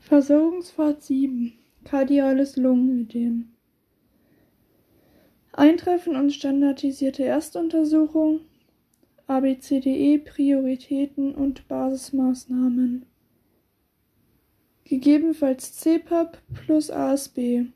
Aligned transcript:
Versorgungsfahrt 0.00 1.02
7 1.02 1.52
Kardiales 1.84 2.56
Lungenödem. 2.56 3.52
Eintreffen 5.52 6.16
und 6.16 6.32
standardisierte 6.32 7.24
Erstuntersuchung. 7.24 8.40
ABCDE 9.26 10.18
Prioritäten 10.18 11.34
und 11.34 11.68
Basismaßnahmen. 11.68 13.06
Gegebenenfalls 14.84 15.74
CPAP 15.78 16.38
plus 16.54 16.90
ASB 16.90 17.66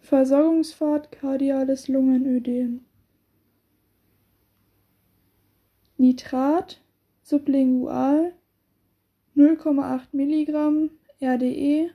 Versorgungsfahrt 0.00 1.12
Kardiales 1.12 1.88
Lungenödem. 1.88 2.84
Nitrat 5.96 6.80
sublingual 7.22 8.34
0,8 9.36 10.08
Milligramm 10.12 10.90
RDE 11.20 11.90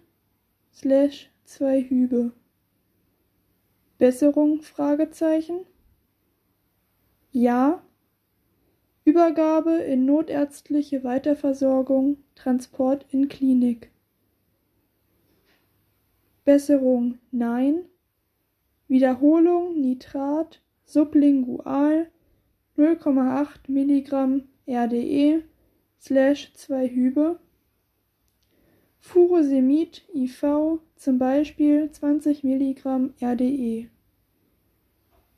slash 0.73 1.29
2 1.45 1.81
Hübe. 1.83 2.31
Besserung? 3.97 4.61
Fragezeichen. 4.61 5.65
Ja. 7.31 7.81
Übergabe 9.05 9.71
in 9.71 10.05
notärztliche 10.05 11.03
Weiterversorgung, 11.03 12.17
Transport 12.35 13.05
in 13.11 13.29
Klinik. 13.29 13.91
Besserung? 16.43 17.19
Nein. 17.31 17.85
Wiederholung 18.87 19.79
Nitrat 19.79 20.61
sublingual 20.85 22.09
0,8 22.77 23.47
Milligramm 23.67 24.43
RDE 24.67 25.43
slash 25.99 26.53
2 26.53 26.87
Hübe. 26.89 27.39
Furosemid 28.99 30.03
IV 30.13 30.79
zum 30.95 31.19
Beispiel 31.19 31.91
20 31.91 32.43
Milligramm 32.43 33.13
RDE. 33.21 33.89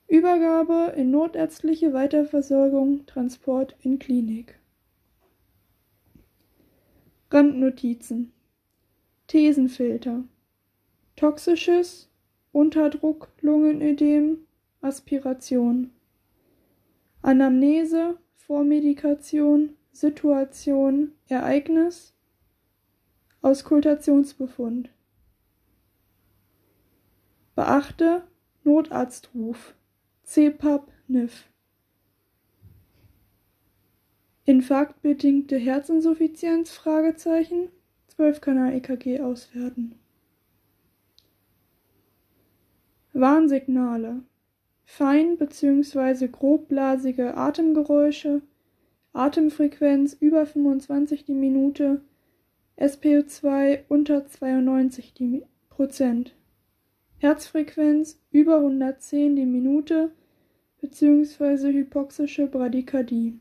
Übergabe 0.07 0.93
in 0.95 1.11
notärztliche 1.11 1.93
Weiterversorgung, 1.93 3.05
Transport 3.05 3.75
in 3.81 3.99
Klinik. 3.99 4.59
Randnotizen 7.31 8.31
Thesenfilter 9.27 10.23
Toxisches 11.15 12.09
Unterdruck 12.52 13.31
Lungenödem 13.41 14.47
Aspiration 14.81 15.91
Anamnese 17.21 18.17
Vormedikation 18.35 19.75
Situation, 19.91 21.11
Ereignis, 21.27 22.13
Auskultationsbefund. 23.41 24.89
Beachte 27.55 28.23
Notarztruf, 28.63 29.75
CPAP, 30.23 30.91
NIF. 31.07 31.49
Infarktbedingte 34.45 35.57
Herzinsuffizienz? 35.57 36.71
Fragezeichen. 36.71 37.69
12 38.07 38.41
Kanal 38.41 38.73
EKG 38.73 39.19
auswerten. 39.21 39.95
Warnsignale. 43.13 44.23
Fein 44.85 45.37
bzw. 45.37 46.27
grobblasige 46.27 47.37
Atemgeräusche, 47.37 48.41
Atemfrequenz 49.13 50.13
über 50.19 50.45
25 50.45 51.25
die 51.25 51.33
Minute, 51.33 52.02
SpO2 52.77 53.79
unter 53.89 54.25
92 54.25 55.13
die 55.13 55.43
Prozent, 55.69 56.35
Herzfrequenz 57.17 58.21
über 58.31 58.57
110 58.57 59.35
die 59.35 59.45
Minute 59.45 60.11
bzw. 60.81 61.73
hypoxische 61.73 62.47
Bradykardie. 62.47 63.39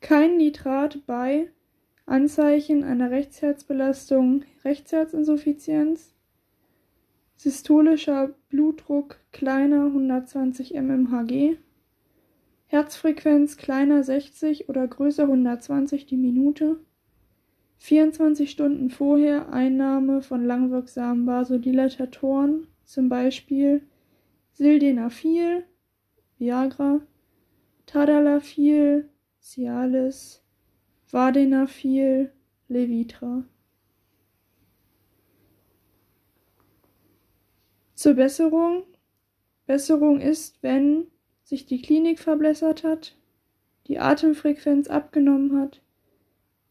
Kein 0.00 0.36
Nitrat 0.36 1.04
bei 1.06 1.50
Anzeichen 2.06 2.84
einer 2.84 3.10
Rechtsherzbelastung, 3.10 4.44
Rechtsherzinsuffizienz, 4.64 6.14
systolischer 7.34 8.32
Blutdruck 8.48 9.18
kleiner 9.32 9.86
120 9.86 10.74
mmHg, 10.74 11.58
Herzfrequenz 12.76 13.56
kleiner 13.56 14.02
60 14.02 14.68
oder 14.68 14.86
größer 14.86 15.22
120 15.22 16.04
die 16.04 16.18
Minute, 16.18 16.78
24 17.78 18.50
Stunden 18.50 18.90
vorher 18.90 19.50
Einnahme 19.50 20.20
von 20.20 20.44
langwirksamen 20.44 21.26
Vasodilatatoren, 21.26 22.66
zum 22.84 23.08
Beispiel 23.08 23.80
Sildenafil, 24.52 25.64
Viagra, 26.36 27.00
Tadalafil, 27.86 29.08
Cialis, 29.40 30.44
Vardenafil, 31.10 32.30
Levitra. 32.68 33.44
Zur 37.94 38.12
Besserung. 38.12 38.82
Besserung 39.64 40.20
ist, 40.20 40.62
wenn 40.62 41.06
sich 41.46 41.64
die 41.64 41.80
Klinik 41.80 42.18
verbessert 42.18 42.82
hat, 42.82 43.16
die 43.86 44.00
Atemfrequenz 44.00 44.88
abgenommen 44.88 45.60
hat, 45.60 45.80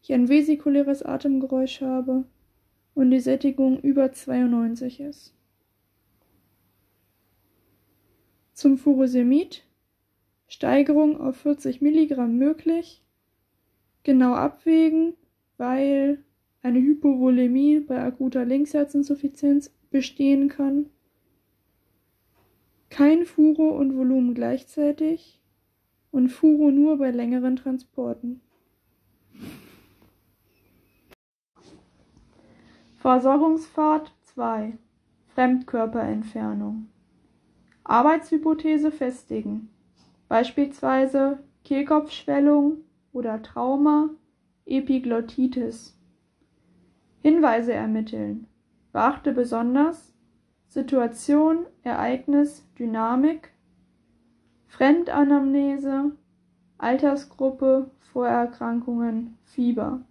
ich 0.02 0.12
ein 0.12 0.28
vesikuläres 0.28 1.02
Atemgeräusch 1.02 1.80
habe 1.80 2.24
und 2.94 3.10
die 3.10 3.20
Sättigung 3.20 3.80
über 3.80 4.12
92 4.12 5.00
ist. 5.00 5.34
Zum 8.52 8.76
Furosemid. 8.76 9.64
Steigerung 10.48 11.20
auf 11.20 11.38
40 11.38 11.80
Milligramm 11.80 12.36
möglich, 12.36 13.02
genau 14.04 14.34
abwägen, 14.34 15.14
weil 15.56 16.22
eine 16.62 16.78
Hypovolemie 16.78 17.80
bei 17.80 18.00
akuter 18.00 18.44
Linksherzinsuffizienz 18.44 19.74
bestehen 19.90 20.48
kann 20.48 20.90
kein 22.90 23.24
Furo 23.24 23.70
und 23.70 23.96
Volumen 23.96 24.34
gleichzeitig 24.34 25.40
und 26.10 26.28
Furo 26.28 26.70
nur 26.70 26.98
bei 26.98 27.10
längeren 27.10 27.56
Transporten. 27.56 28.40
Versorgungsfahrt 32.98 34.12
2 34.22 34.78
Fremdkörperentfernung 35.34 36.88
Arbeitshypothese 37.84 38.90
festigen, 38.90 39.68
beispielsweise 40.28 41.38
Kehlkopfschwellung 41.62 42.78
oder 43.12 43.42
Trauma, 43.42 44.10
Epiglottitis. 44.64 45.96
Hinweise 47.22 47.74
ermitteln. 47.74 48.48
Beachte 48.92 49.32
besonders, 49.32 50.15
Situation, 50.76 51.64
Ereignis, 51.84 52.62
Dynamik, 52.78 53.50
Fremdanamnese, 54.66 56.12
Altersgruppe, 56.76 57.90
Vorerkrankungen, 58.12 59.38
Fieber. 59.44 60.02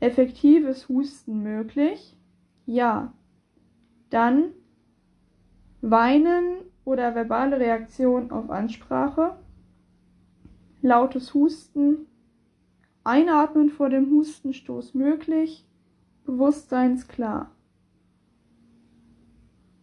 Effektives 0.00 0.90
Husten 0.90 1.42
möglich? 1.42 2.18
Ja. 2.66 3.14
Dann 4.10 4.52
Weinen 5.80 6.58
oder 6.84 7.14
verbale 7.14 7.58
Reaktion 7.58 8.30
auf 8.30 8.50
Ansprache, 8.50 9.38
lautes 10.82 11.32
Husten, 11.32 12.06
Einatmen 13.04 13.70
vor 13.70 13.88
dem 13.88 14.10
Hustenstoß 14.10 14.92
möglich, 14.92 15.66
Bewusstseinsklar. 16.26 17.52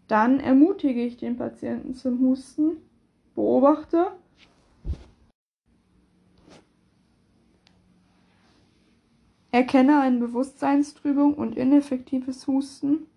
Dann 0.08 0.40
ermutige 0.40 1.04
ich 1.04 1.18
den 1.18 1.38
Patienten 1.38 1.94
zum 1.94 2.20
Husten, 2.20 2.78
beobachte 3.36 4.12
Erkenne 9.58 10.02
eine 10.02 10.20
Bewusstseinstrübung 10.20 11.34
und 11.34 11.58
ineffektives 11.58 12.46
Husten. 12.46 13.08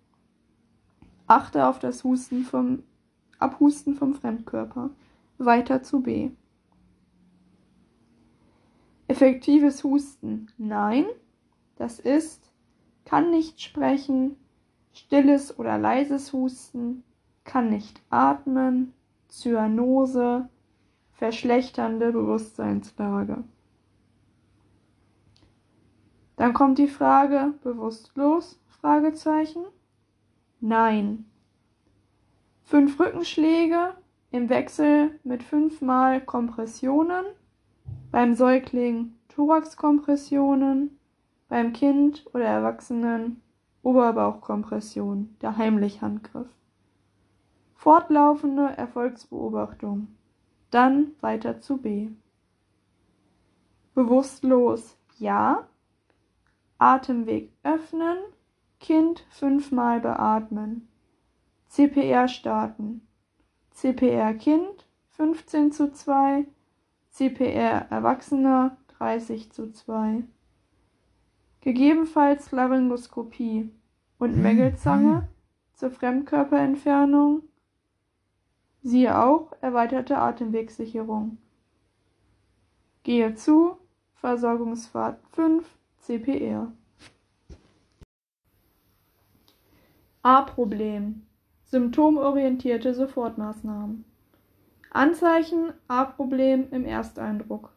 Achte 1.27 1.67
auf 1.67 1.77
das 1.77 2.03
Husten 2.03 2.45
vom 2.45 2.81
Abhusten 3.37 3.93
vom 3.93 4.15
Fremdkörper. 4.15 4.89
Weiter 5.37 5.83
zu 5.83 6.01
B. 6.01 6.31
Effektives 9.07 9.83
Husten. 9.83 10.47
Nein, 10.57 11.05
das 11.75 11.99
ist, 11.99 12.51
kann 13.05 13.29
nicht 13.29 13.61
sprechen, 13.61 14.35
stilles 14.93 15.57
oder 15.57 15.77
leises 15.77 16.33
Husten, 16.33 17.03
kann 17.43 17.69
nicht 17.69 18.01
atmen, 18.09 18.93
Zyanose, 19.27 20.49
verschlechternde 21.13 22.11
Bewusstseinslage. 22.11 23.43
Dann 26.35 26.53
kommt 26.53 26.79
die 26.79 26.87
Frage 26.87 27.53
bewusstlos? 27.63 28.59
Fragezeichen. 28.67 29.63
Nein. 30.59 31.25
Fünf 32.63 32.99
Rückenschläge 32.99 33.95
im 34.31 34.49
Wechsel 34.49 35.19
mit 35.23 35.43
fünfmal 35.43 36.21
Kompressionen. 36.21 37.25
Beim 38.11 38.33
Säugling 38.33 39.13
Thoraxkompressionen, 39.29 40.97
beim 41.47 41.73
Kind 41.73 42.25
oder 42.33 42.45
Erwachsenen 42.45 43.41
Oberbauchkompression, 43.83 45.35
der 45.41 45.57
Heimlich-Handgriff. 45.57 46.49
Fortlaufende 47.73 48.77
Erfolgsbeobachtung. 48.77 50.07
Dann 50.69 51.13
weiter 51.19 51.61
zu 51.61 51.77
B. 51.77 52.09
Bewusstlos 53.95 54.97
ja. 55.17 55.67
Atemweg 56.77 57.51
öffnen. 57.63 58.17
Kind 58.79 59.25
fünfmal 59.29 59.99
beatmen. 59.99 60.87
CPR 61.67 62.27
starten. 62.27 63.07
CPR 63.71 64.33
Kind 64.33 64.87
15 65.09 65.71
zu 65.71 65.91
2. 65.91 66.45
CPR 67.09 67.87
Erwachsener 67.89 68.77
30 68.97 69.51
zu 69.51 69.71
2. 69.71 70.23
Gegebenenfalls 71.61 72.51
Laryngoskopie 72.51 73.69
und 74.17 74.37
Mägelzange 74.37 75.29
zur 75.73 75.91
Fremdkörperentfernung. 75.91 77.43
Siehe 78.81 79.17
auch 79.17 79.53
erweiterte 79.61 80.17
Atemwegssicherung. 80.17 81.37
Gehe 83.03 83.35
zu 83.35 83.77
Versorgungspfad 84.15 85.19
5 85.31 85.67
CPR. 85.99 86.71
A-Problem. 90.23 91.25
Symptomorientierte 91.65 92.93
Sofortmaßnahmen. 92.93 94.05
Anzeichen 94.91 95.73
A-Problem 95.87 96.67
im 96.71 96.85
Ersteindruck. 96.85 97.71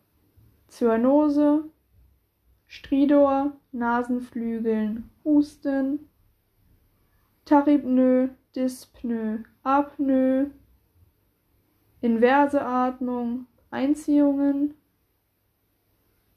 Zyanose, 0.68 1.70
Stridor, 2.66 3.52
Nasenflügeln, 3.72 5.10
Husten, 5.24 6.08
Tachypnoe, 7.44 8.30
Dyspnoe, 8.54 9.44
Apnoe, 9.62 10.50
inverse 12.00 12.60
Atmung, 12.60 13.46
Einziehungen, 13.70 14.74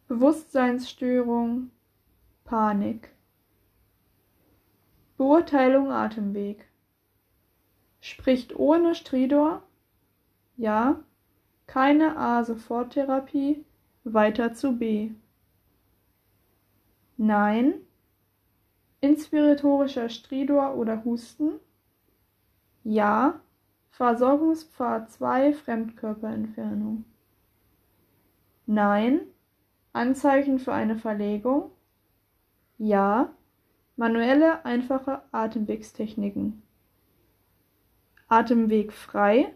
Bewusstseinsstörung, 0.08 1.72
Panik. 2.46 3.10
Beurteilung 5.18 5.92
Atemweg. 5.92 6.66
Spricht 8.00 8.56
ohne 8.56 8.96
Stridor? 8.96 9.64
Ja. 10.56 11.04
Keine 11.66 12.16
A-Soforttherapie. 12.18 13.66
Weiter 14.06 14.54
zu 14.54 14.78
B. 14.78 15.12
Nein. 17.18 17.74
Inspiratorischer 19.02 20.10
Stridor 20.10 20.76
oder 20.76 21.04
Husten? 21.04 21.60
Ja. 22.84 23.40
Versorgungspfad 23.90 25.12
2 25.12 25.54
Fremdkörperentfernung. 25.54 27.06
Nein. 28.68 29.22
Anzeichen 29.94 30.60
für 30.60 30.74
eine 30.74 30.96
Verlegung? 30.96 31.72
Ja. 32.78 33.34
Manuelle, 33.96 34.64
einfache 34.64 35.24
Atemwegstechniken. 35.32 36.62
Atemweg 38.28 38.94
frei? 38.94 39.56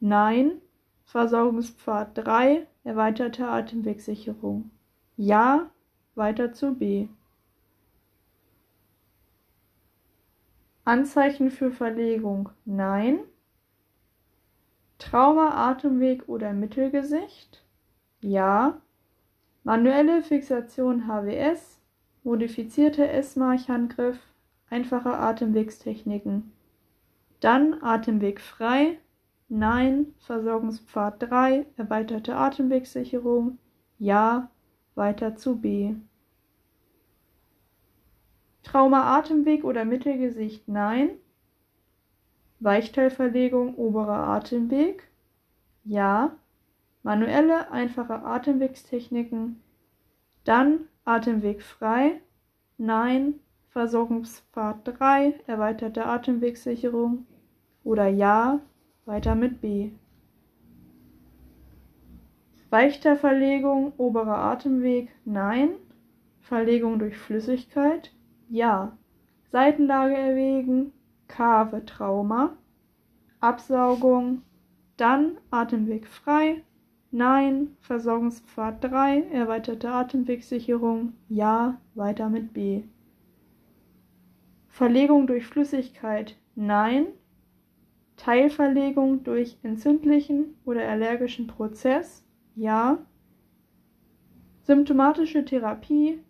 Nein. 0.00 0.62
Versorgungspfad 1.04 2.16
3 2.16 2.66
erweiterte 2.84 3.48
Atemwegsicherung. 3.48 4.70
Ja. 5.18 5.68
Weiter 6.14 6.52
zu 6.52 6.74
B. 6.74 7.08
Anzeichen 10.84 11.50
für 11.50 11.70
Verlegung 11.70 12.50
Nein. 12.64 13.20
Trauma, 14.98 15.70
Atemweg 15.70 16.28
oder 16.28 16.52
Mittelgesicht? 16.52 17.64
Ja. 18.20 18.80
Manuelle 19.62 20.22
Fixation 20.22 21.06
HWS, 21.06 21.80
modifizierter 22.22 23.08
S-March-Handgriff, 23.10 24.18
einfache 24.68 25.16
Atemwegstechniken. 25.16 26.52
Dann 27.40 27.82
Atemweg 27.82 28.40
frei. 28.40 28.98
Nein. 29.48 30.14
Versorgungspfad 30.18 31.22
3, 31.22 31.66
erweiterte 31.76 32.36
Atemwegssicherung. 32.36 33.58
Ja. 33.98 34.50
Weiter 34.94 35.36
zu 35.36 35.60
B. 35.60 35.94
Trauma 38.62 39.18
Atemweg 39.18 39.64
oder 39.64 39.84
Mittelgesicht 39.84 40.68
nein. 40.68 41.10
Weichteilverlegung 42.60 43.74
oberer 43.76 44.28
Atemweg 44.28 45.08
ja. 45.84 46.36
Manuelle 47.02 47.70
einfache 47.70 48.22
Atemwegstechniken 48.22 49.62
dann 50.44 50.88
Atemweg 51.04 51.62
frei 51.62 52.20
nein. 52.78 53.34
Versorgungspfad 53.68 54.80
3 54.84 55.40
erweiterte 55.46 56.04
Atemwegssicherung 56.06 57.26
oder 57.84 58.08
ja. 58.08 58.60
Weiter 59.06 59.34
mit 59.34 59.60
B. 59.60 59.90
Weichteilverlegung 62.70 63.92
oberer 63.98 64.38
Atemweg 64.38 65.10
nein. 65.24 65.70
Verlegung 66.40 66.98
durch 66.98 67.16
Flüssigkeit 67.16 68.12
ja. 68.48 68.96
Seitenlage 69.52 70.16
erwägen, 70.16 70.92
Kave 71.26 71.84
Trauma, 71.84 72.56
Absaugung, 73.40 74.42
dann 74.96 75.38
Atemweg 75.50 76.06
frei, 76.06 76.62
Nein, 77.12 77.76
Versorgungspfad 77.80 78.84
3, 78.84 79.22
erweiterte 79.32 79.90
Atemwegsicherung, 79.90 81.14
Ja, 81.28 81.80
weiter 81.94 82.28
mit 82.28 82.52
B. 82.52 82.84
Verlegung 84.68 85.26
durch 85.26 85.46
Flüssigkeit, 85.46 86.36
Nein. 86.54 87.06
Teilverlegung 88.16 89.24
durch 89.24 89.58
entzündlichen 89.64 90.56
oder 90.64 90.88
allergischen 90.88 91.48
Prozess, 91.48 92.24
Ja. 92.54 92.98
Symptomatische 94.62 95.44
Therapie, 95.44 96.20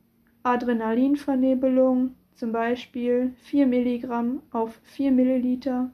Adrenalinvernebelung, 0.43 2.15
zum 2.35 2.53
Beispiel 2.53 3.35
4 3.43 3.67
Milligramm 3.67 4.43
auf 4.51 4.81
4 4.85 5.13
Milliliter 5.13 5.91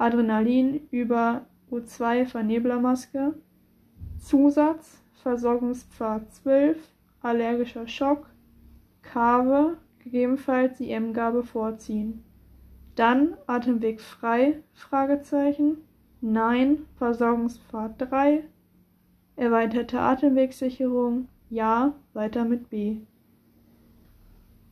Adrenalin 0.00 0.88
über 0.90 1.44
O2-Verneblermaske, 1.70 3.34
Zusatz, 4.18 5.02
Versorgungspfad 5.22 6.32
12, 6.32 6.78
allergischer 7.20 7.86
Schock, 7.86 8.26
Kave, 9.02 9.76
gegebenenfalls 9.98 10.78
die 10.78 10.90
M-Gabe 10.90 11.42
vorziehen. 11.42 12.24
Dann 12.94 13.36
Atemweg 13.46 14.00
frei, 14.00 14.62
Fragezeichen, 14.72 15.76
Nein, 16.22 16.86
Versorgungspfad 16.96 17.94
3, 17.98 18.44
erweiterte 19.40 19.98
Atemwegssicherung, 19.98 21.28
Ja, 21.48 21.94
weiter 22.12 22.44
mit 22.44 22.68
B. 22.68 22.98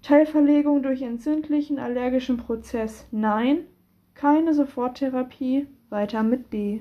Teilverlegung 0.03 0.83
durch 0.83 1.01
entzündlichen 1.01 1.79
allergischen 1.79 2.37
Prozess 2.37 3.07
nein, 3.11 3.67
keine 4.15 4.53
Soforttherapie, 4.53 5.69
weiter 5.89 6.23
mit 6.23 6.51
B. 6.51 6.81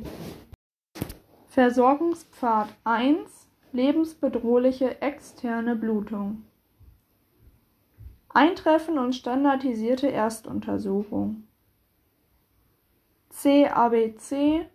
Versorgungspfad 1.47 2.67
1 2.83 3.47
lebensbedrohliche 3.71 5.01
externe 5.01 5.77
Blutung. 5.77 6.43
Eintreffen 8.27 8.99
und 8.99 9.15
standardisierte 9.15 10.11
Erstuntersuchung. 10.11 11.43
CABC 13.29 14.67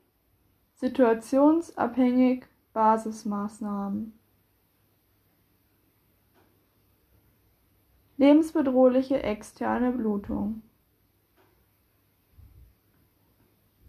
situationsabhängig 0.76 2.46
Basismaßnahmen. 2.72 4.18
lebensbedrohliche 8.22 9.20
externe 9.24 9.90
Blutung. 9.90 10.62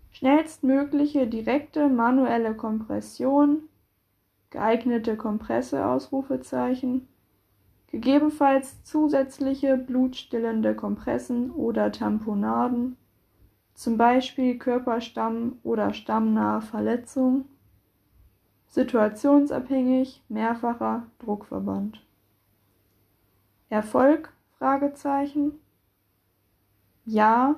Schnellstmögliche 0.10 1.28
direkte 1.28 1.88
manuelle 1.88 2.56
Kompression, 2.56 3.70
geeignete 4.50 5.18
Kompresse, 5.18 5.86
Ausrufezeichen, 5.86 7.08
gegebenenfalls 7.92 8.84
zusätzliche 8.84 9.78
blutstillende 9.78 10.76
Kompressen 10.76 11.52
oder 11.52 11.92
Tamponaden, 11.92 12.98
zum 13.76 13.98
Beispiel 13.98 14.58
Körperstamm 14.58 15.60
oder 15.62 15.94
stammnahe 15.94 16.62
Verletzung, 16.62 17.46
situationsabhängig 18.74 20.24
mehrfacher 20.30 21.06
Druckverband. 21.20 22.04
Erfolg? 23.70 24.34
Fragezeichen. 24.58 25.60
Ja, 27.06 27.56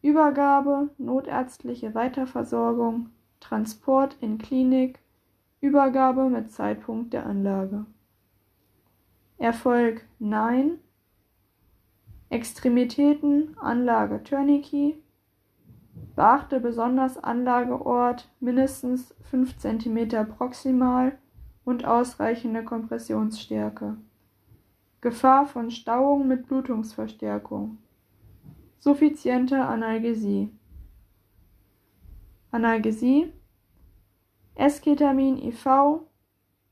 Übergabe, 0.00 0.88
notärztliche 0.96 1.94
Weiterversorgung, 1.94 3.10
Transport 3.40 4.16
in 4.22 4.38
Klinik, 4.38 4.98
Übergabe 5.60 6.30
mit 6.30 6.50
Zeitpunkt 6.50 7.12
der 7.12 7.26
Anlage. 7.26 7.84
Erfolg 9.36 10.06
Nein. 10.18 10.78
Extremitäten, 12.30 13.58
Anlage 13.58 14.22
Tourniquet. 14.22 15.02
Beachte 16.16 16.60
besonders 16.60 17.18
Anlageort 17.18 18.30
mindestens 18.40 19.14
5 19.30 19.56
cm 19.58 20.28
proximal 20.28 21.18
und 21.64 21.84
ausreichende 21.84 22.64
Kompressionsstärke. 22.64 23.96
Gefahr 25.00 25.46
von 25.46 25.70
Stauung 25.70 26.28
mit 26.28 26.46
Blutungsverstärkung. 26.46 27.78
Suffiziente 28.78 29.64
Analgesie. 29.64 30.50
Analgesie 32.50 33.32
Esketamin 34.56 35.38
IV 35.38 36.00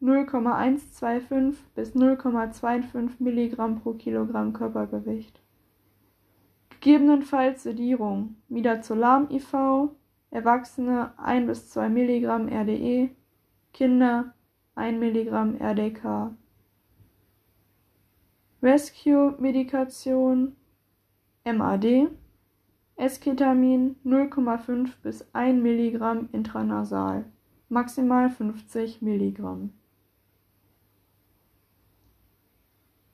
0,125 0.00 1.56
bis 1.74 1.94
0,25 1.94 3.12
Milligramm 3.18 3.80
pro 3.80 3.94
Kilogramm 3.94 4.52
Körpergewicht. 4.52 5.40
Gegebenenfalls 6.80 7.64
Sedierung 7.64 8.36
Midazolam 8.48 9.28
IV, 9.30 9.90
Erwachsene 10.30 11.12
1 11.18 11.46
bis 11.46 11.70
2 11.70 11.88
Milligramm 11.88 12.48
RDE, 12.48 13.10
Kinder 13.72 14.32
1 14.76 14.98
Milligramm 14.98 15.56
RDK. 15.60 16.36
Rescue-Medikation 18.62 20.54
MAD 21.44 22.08
Esketamin 22.96 23.96
0,5 24.04 24.90
bis 25.02 25.24
1 25.32 25.60
Milligramm 25.62 26.28
intranasal, 26.32 27.24
maximal 27.68 28.30
50 28.30 29.02
Milligramm. 29.02 29.72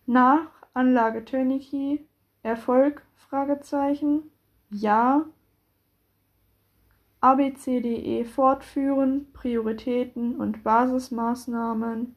Nach 0.06 0.50
Anlage 0.74 1.24
Tourniquet 1.24 2.06
Erfolg? 2.42 3.02
Ja. 4.70 5.26
ABCDE 7.20 8.24
fortführen, 8.24 9.26
Prioritäten 9.32 10.36
und 10.36 10.62
Basismaßnahmen, 10.62 12.14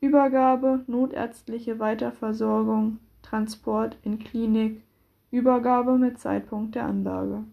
Übergabe, 0.00 0.84
notärztliche 0.86 1.78
Weiterversorgung, 1.78 2.98
Transport 3.22 3.96
in 4.02 4.18
Klinik, 4.18 4.82
Übergabe 5.30 5.96
mit 5.96 6.18
Zeitpunkt 6.18 6.74
der 6.74 6.84
Anlage. 6.84 7.44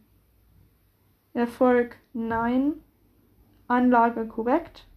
Erfolg 1.34 1.98
Nein. 2.12 2.74
Anlage 3.67 4.27
korrekt? 4.27 4.88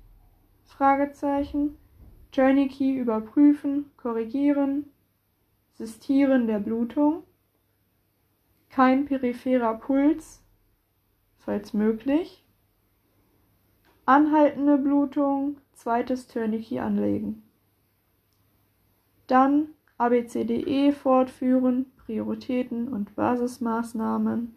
Fragezeichen. 0.64 1.76
Tourniquet 2.32 2.96
überprüfen, 2.96 3.92
korrigieren, 3.96 4.86
Sistieren 5.78 6.48
der 6.48 6.58
Blutung, 6.58 7.22
kein 8.70 9.06
peripherer 9.06 9.74
Puls, 9.74 10.42
falls 11.38 11.72
möglich, 11.72 12.44
anhaltende 14.06 14.78
Blutung, 14.78 15.58
zweites 15.72 16.26
Tourniquet 16.26 16.80
anlegen. 16.80 17.42
Dann 19.26 19.68
ABCDE 19.98 20.92
fortführen, 20.92 21.86
Prioritäten 21.96 22.88
und 22.88 23.14
Basismaßnahmen, 23.16 24.56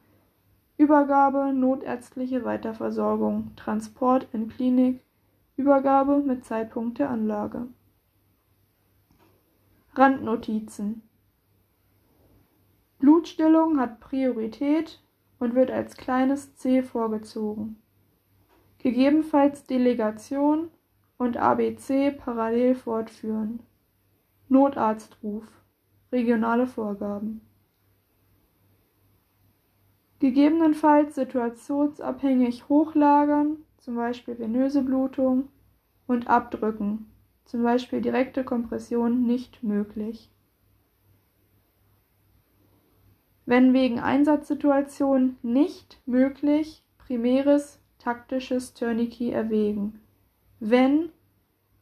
Übergabe, 0.77 1.53
notärztliche 1.53 2.45
Weiterversorgung, 2.45 3.51
Transport 3.55 4.27
in 4.33 4.47
Klinik, 4.47 5.01
Übergabe 5.57 6.19
mit 6.19 6.45
Zeitpunkt 6.45 6.99
der 6.99 7.09
Anlage. 7.09 7.67
Randnotizen 9.93 11.03
Blutstillung 13.01 13.79
hat 13.79 13.99
Priorität 13.99 15.03
und 15.39 15.53
wird 15.55 15.69
als 15.69 15.97
kleines 15.97 16.55
c 16.55 16.81
vorgezogen. 16.81 17.81
Gegebenenfalls 18.77 19.65
Delegation 19.65 20.69
und 21.17 21.35
ABC 21.35 22.11
parallel 22.11 22.75
fortführen. 22.75 23.59
Notarztruf. 24.47 25.45
Regionale 26.13 26.67
Vorgaben. 26.67 27.41
Gegebenenfalls 30.19 31.15
situationsabhängig 31.15 32.69
hochlagern 32.69 33.57
zum 33.77 33.95
Beispiel 33.95 34.37
venöse 34.37 34.83
Blutung, 34.83 35.49
und 36.07 36.27
abdrücken, 36.27 37.09
zum 37.45 37.63
Beispiel 37.63 38.01
direkte 38.01 38.43
Kompression 38.43 39.25
nicht 39.25 39.63
möglich. 39.63 40.30
Wenn 43.51 43.73
wegen 43.73 43.99
Einsatzsituation 43.99 45.35
nicht 45.41 45.99
möglich, 46.05 46.85
primäres 46.99 47.81
taktisches 47.99 48.73
Tourniquet 48.73 49.33
erwägen. 49.33 49.99
Wenn 50.61 51.09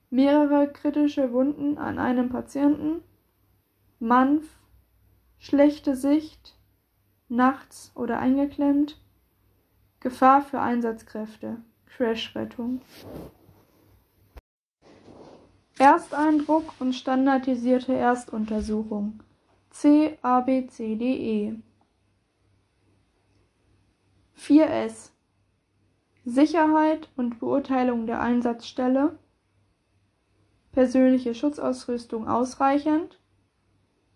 mehrere 0.09 0.67
kritische 0.67 1.31
Wunden 1.31 1.77
an 1.77 1.99
einem 1.99 2.29
Patienten, 2.29 3.03
Manf, 3.99 4.45
schlechte 5.37 5.95
Sicht, 5.95 6.57
nachts 7.27 7.91
oder 7.93 8.17
eingeklemmt, 8.17 8.99
Gefahr 9.99 10.41
für 10.41 10.61
Einsatzkräfte. 10.61 11.57
Crashrettung. 11.85 12.81
Ersteindruck 15.77 16.73
und 16.79 16.93
standardisierte 16.93 17.93
Erstuntersuchung 17.93 19.19
C-A-B-C-D-E 19.71 21.55
4S 24.37 25.11
Sicherheit 26.25 27.09
und 27.15 27.39
Beurteilung 27.39 28.05
der 28.05 28.21
Einsatzstelle. 28.21 29.17
Persönliche 30.71 31.33
Schutzausrüstung 31.33 32.27
ausreichend. 32.27 33.19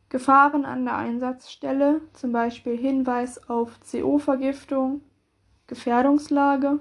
Gefahren 0.10 0.64
an 0.64 0.86
der 0.86 0.96
Einsatzstelle, 0.96 2.02
zum 2.14 2.32
Beispiel 2.32 2.78
Hinweis 2.78 3.50
auf 3.50 3.80
CO-Vergiftung 3.90 5.02
Gefährdungslage? 5.68 6.80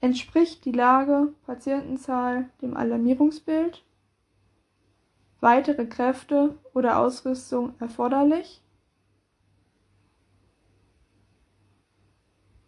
Entspricht 0.00 0.64
die 0.64 0.72
Lage 0.72 1.32
Patientenzahl 1.46 2.48
dem 2.62 2.76
Alarmierungsbild? 2.76 3.82
Weitere 5.40 5.86
Kräfte 5.86 6.58
oder 6.74 6.98
Ausrüstung 6.98 7.74
erforderlich? 7.80 8.62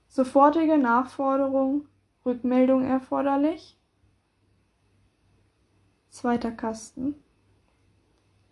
Sofortige 0.09 0.79
Nachforderung, 0.79 1.87
Rückmeldung 2.25 2.85
erforderlich? 2.85 3.79
Zweiter 6.09 6.53
Kasten. 6.53 7.15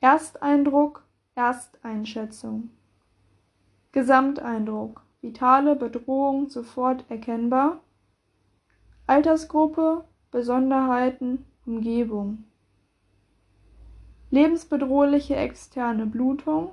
Ersteindruck, 0.00 1.04
Ersteinschätzung. 1.34 2.70
Gesamteindruck 3.92 5.02
vitale 5.20 5.76
Bedrohung 5.76 6.48
sofort 6.48 7.04
erkennbar, 7.10 7.80
Altersgruppe, 9.06 10.04
Besonderheiten, 10.30 11.44
Umgebung, 11.66 12.44
lebensbedrohliche 14.30 15.37
externe 15.37 16.06
Blutung, 16.06 16.70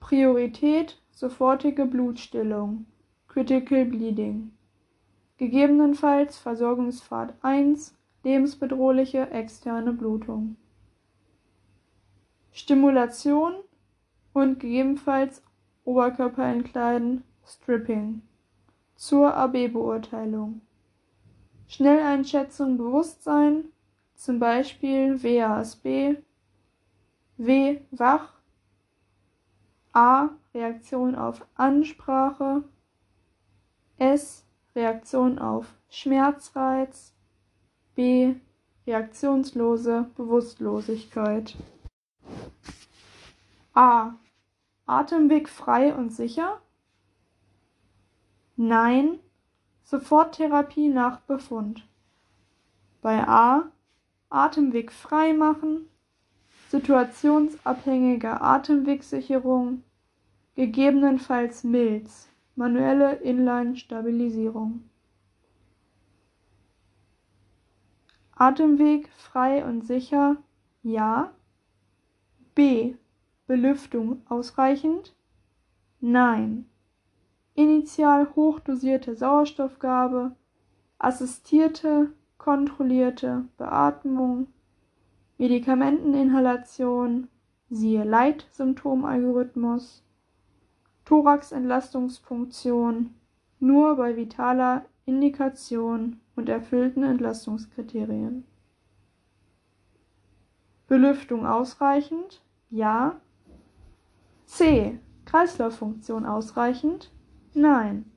Priorität 0.00 1.00
sofortige 1.10 1.84
Blutstillung, 1.84 2.86
Critical 3.26 3.84
Bleeding, 3.84 4.52
gegebenenfalls 5.36 6.38
Versorgungspfad 6.38 7.34
1, 7.42 7.96
lebensbedrohliche 8.22 9.30
externe 9.30 9.92
Blutung, 9.92 10.56
Stimulation 12.52 13.54
und 14.32 14.60
gegebenenfalls 14.60 15.42
Oberkörper 15.84 16.44
entkleiden, 16.44 17.24
Stripping. 17.46 18.22
Zur 18.94 19.34
AB-Beurteilung. 19.34 20.60
Schnelleinschätzung 21.68 22.76
Bewusstsein, 22.76 23.66
zum 24.16 24.40
Beispiel 24.40 25.22
WASB, 25.22 26.16
W 27.40 27.80
wach, 27.92 28.32
A 29.92 30.30
Reaktion 30.52 31.14
auf 31.14 31.46
Ansprache, 31.54 32.64
S 33.96 34.44
Reaktion 34.74 35.38
auf 35.38 35.72
Schmerzreiz, 35.88 37.14
B 37.94 38.34
reaktionslose 38.88 40.10
Bewusstlosigkeit. 40.16 41.56
A. 43.72 44.14
Atemweg 44.86 45.48
frei 45.48 45.94
und 45.94 46.10
sicher? 46.10 46.60
Nein. 48.56 49.20
Soforttherapie 49.84 50.88
nach 50.88 51.20
Befund. 51.20 51.86
Bei 53.00 53.26
A. 53.28 53.70
Atemweg 54.28 54.90
frei 54.90 55.32
machen, 55.32 55.88
situationsabhängige 56.68 58.40
Atemwegsicherung, 58.40 59.82
gegebenenfalls 60.54 61.64
Milz, 61.64 62.28
manuelle 62.56 63.14
Inline-Stabilisierung. 63.14 64.84
Atemweg 68.34 69.08
frei 69.16 69.64
und 69.64 69.84
sicher, 69.84 70.36
ja. 70.82 71.32
B. 72.54 72.94
Belüftung 73.46 74.22
ausreichend? 74.28 75.16
Nein. 76.00 76.66
Initial 77.54 78.28
hochdosierte 78.36 79.16
Sauerstoffgabe, 79.16 80.36
assistierte, 80.98 82.12
kontrollierte 82.36 83.48
Beatmung, 83.56 84.48
Medikamenteninhalation, 85.38 87.28
siehe 87.70 88.04
Leitsymptomalgorithmus, 88.04 90.04
Thoraxentlastungsfunktion 91.04 93.14
nur 93.60 93.96
bei 93.96 94.16
vitaler 94.16 94.84
Indikation 95.06 96.20
und 96.36 96.48
erfüllten 96.48 97.02
Entlastungskriterien. 97.02 98.44
Belüftung 100.86 101.46
ausreichend? 101.46 102.42
Ja. 102.70 103.20
C. 104.46 104.98
Kreislauffunktion 105.24 106.26
ausreichend? 106.26 107.10
Nein. 107.54 108.10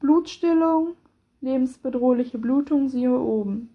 Blutstillung, 0.00 0.96
lebensbedrohliche 1.40 2.38
Blutung 2.38 2.88
siehe 2.88 3.18
oben. 3.18 3.71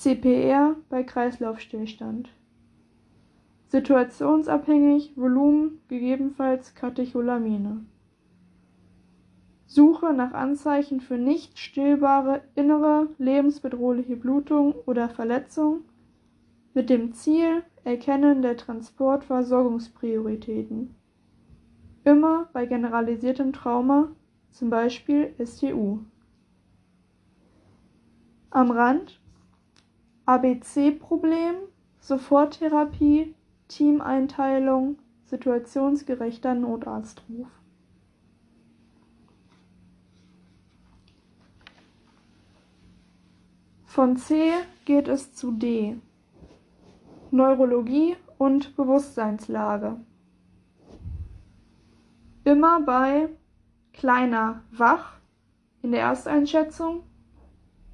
CPR 0.00 0.76
bei 0.88 1.02
Kreislaufstillstand. 1.02 2.30
Situationsabhängig 3.66 5.12
Volumen, 5.14 5.82
gegebenenfalls 5.88 6.74
Katecholamine. 6.74 7.84
Suche 9.66 10.14
nach 10.14 10.32
Anzeichen 10.32 11.02
für 11.02 11.18
nicht 11.18 11.58
stillbare 11.58 12.40
innere 12.54 13.08
lebensbedrohliche 13.18 14.16
Blutung 14.16 14.72
oder 14.86 15.10
Verletzung 15.10 15.80
mit 16.72 16.88
dem 16.88 17.12
Ziel 17.12 17.62
Erkennen 17.84 18.40
der 18.40 18.56
Transportversorgungsprioritäten. 18.56 20.94
Immer 22.04 22.48
bei 22.54 22.64
generalisiertem 22.64 23.52
Trauma, 23.52 24.12
zum 24.50 24.70
Beispiel 24.70 25.34
STU. 25.44 25.98
Am 28.48 28.70
Rand 28.70 29.19
ABC-Problem, 30.26 31.54
Soforttherapie, 32.00 33.34
Teameinteilung, 33.68 34.98
situationsgerechter 35.26 36.54
Notarztruf. 36.54 37.48
Von 43.84 44.16
C 44.16 44.52
geht 44.84 45.08
es 45.08 45.34
zu 45.34 45.52
D. 45.52 45.96
Neurologie 47.30 48.16
und 48.38 48.76
Bewusstseinslage. 48.76 49.96
Immer 52.44 52.80
bei 52.80 53.28
kleiner 53.92 54.62
wach 54.70 55.18
in 55.82 55.92
der 55.92 56.02
Ersteinschätzung, 56.02 57.02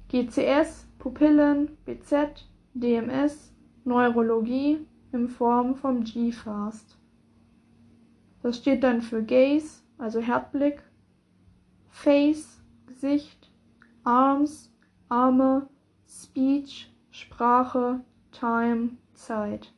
GCS, 0.07 0.86
Pupillen, 0.99 1.77
BZ, 1.85 2.47
DMS, 2.73 3.53
Neurologie 3.83 4.85
in 5.11 5.29
Form 5.29 5.75
vom 5.75 6.03
G-Fast. 6.03 6.97
Das 8.41 8.57
steht 8.57 8.83
dann 8.83 9.01
für 9.01 9.23
Gaze, 9.23 9.81
also 9.97 10.19
Herzblick, 10.19 10.81
Face, 11.89 12.61
Gesicht, 12.85 13.51
Arms, 14.03 14.71
Arme, 15.09 15.67
Speech, 16.07 16.93
Sprache, 17.11 18.01
Time, 18.31 18.91
Zeit. 19.13 19.73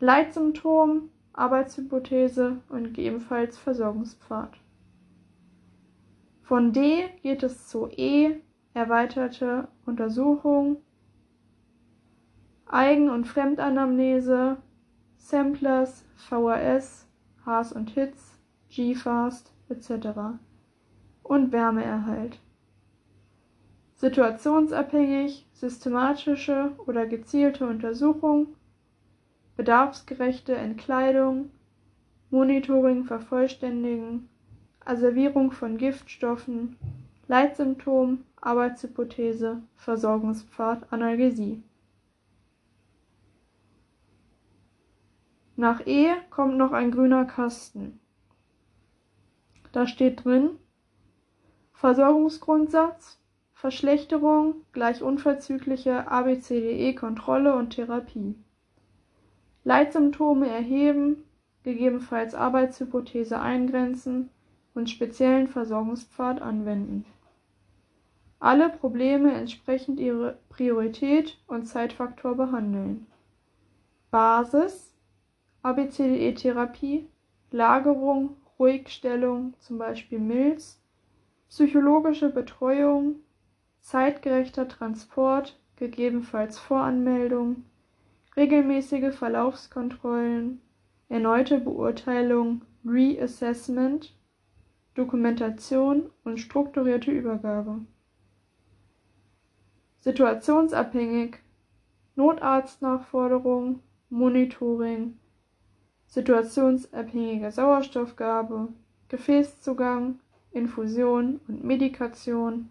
Leitsymptom, 0.00 1.10
Arbeitshypothese 1.32 2.60
und 2.68 2.84
gegebenenfalls 2.84 3.58
Versorgungspfad. 3.58 4.58
Von 6.42 6.72
D 6.72 7.08
geht 7.22 7.42
es 7.42 7.68
zu 7.68 7.86
E, 7.88 8.40
erweiterte 8.74 9.68
Untersuchung, 9.86 10.78
Eigen- 12.66 13.10
und 13.10 13.26
Fremdanamnese, 13.26 14.58
Samplers, 15.18 16.04
VHS, 16.16 17.08
Haas 17.44 17.72
und 17.72 17.90
Hits, 17.90 18.38
G-Fast 18.68 19.52
etc. 19.68 20.38
und 21.22 21.52
Wärmeerhalt 21.52 22.38
situationsabhängig, 24.00 25.46
systematische 25.52 26.72
oder 26.86 27.06
gezielte 27.06 27.66
Untersuchung, 27.66 28.56
bedarfsgerechte 29.56 30.56
Entkleidung, 30.56 31.50
Monitoring 32.30 33.04
vervollständigen, 33.04 34.30
Asservierung 34.82 35.52
von 35.52 35.76
Giftstoffen, 35.76 36.76
Leitsymptom, 37.30 38.24
Arbeitshypothese, 38.40 39.62
Versorgungspfad, 39.76 40.92
Analgesie. 40.92 41.62
Nach 45.54 45.86
E 45.86 46.08
kommt 46.30 46.56
noch 46.56 46.72
ein 46.72 46.90
grüner 46.90 47.24
Kasten. 47.26 48.00
Da 49.70 49.86
steht 49.86 50.24
drin 50.24 50.58
Versorgungsgrundsatz, 51.72 53.20
Verschlechterung 53.52 54.56
gleich 54.72 55.00
unverzügliche 55.00 56.10
ABCDE-Kontrolle 56.10 57.54
und 57.54 57.70
Therapie. 57.70 58.34
Leitsymptome 59.62 60.48
erheben, 60.48 61.22
gegebenenfalls 61.62 62.34
Arbeitshypothese 62.34 63.40
eingrenzen 63.40 64.30
und 64.74 64.90
speziellen 64.90 65.46
Versorgungspfad 65.46 66.42
anwenden. 66.42 67.04
Alle 68.40 68.70
Probleme 68.70 69.34
entsprechend 69.34 70.00
ihrer 70.00 70.38
Priorität 70.48 71.38
und 71.46 71.66
Zeitfaktor 71.66 72.34
behandeln. 72.34 73.06
Basis 74.10 74.96
ABCDE-Therapie, 75.62 77.06
Lagerung, 77.50 78.36
Ruhigstellung, 78.58 79.52
zum 79.60 79.76
Beispiel 79.76 80.18
Milz, 80.18 80.80
psychologische 81.50 82.30
Betreuung, 82.30 83.16
zeitgerechter 83.80 84.68
Transport, 84.68 85.60
gegebenenfalls 85.76 86.58
Voranmeldung, 86.58 87.64
regelmäßige 88.36 89.14
Verlaufskontrollen, 89.14 90.62
erneute 91.10 91.58
Beurteilung, 91.58 92.62
Reassessment, 92.86 94.14
Dokumentation 94.94 96.10
und 96.24 96.38
strukturierte 96.38 97.10
Übergabe. 97.10 97.80
Situationsabhängig 100.00 101.36
Notarztnachforderung, 102.16 103.80
Monitoring, 104.08 105.18
situationsabhängige 106.06 107.50
Sauerstoffgabe, 107.50 108.68
Gefäßzugang, 109.08 110.18
Infusion 110.52 111.40
und 111.46 111.64
Medikation 111.64 112.68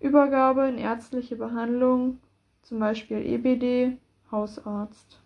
Übergabe 0.00 0.66
in 0.66 0.78
ärztliche 0.78 1.36
Behandlung, 1.36 2.18
zum 2.62 2.78
Beispiel 2.78 3.18
EBD, 3.18 3.98
Hausarzt. 4.32 5.20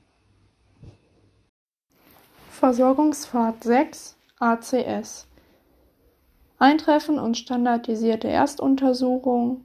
Versorgungspfad 2.51 3.63
6 3.63 4.17
ACS 4.41 5.29
Eintreffen 6.59 7.19
und 7.19 7.37
standardisierte 7.37 8.29
Erstuntersuchung 8.29 9.65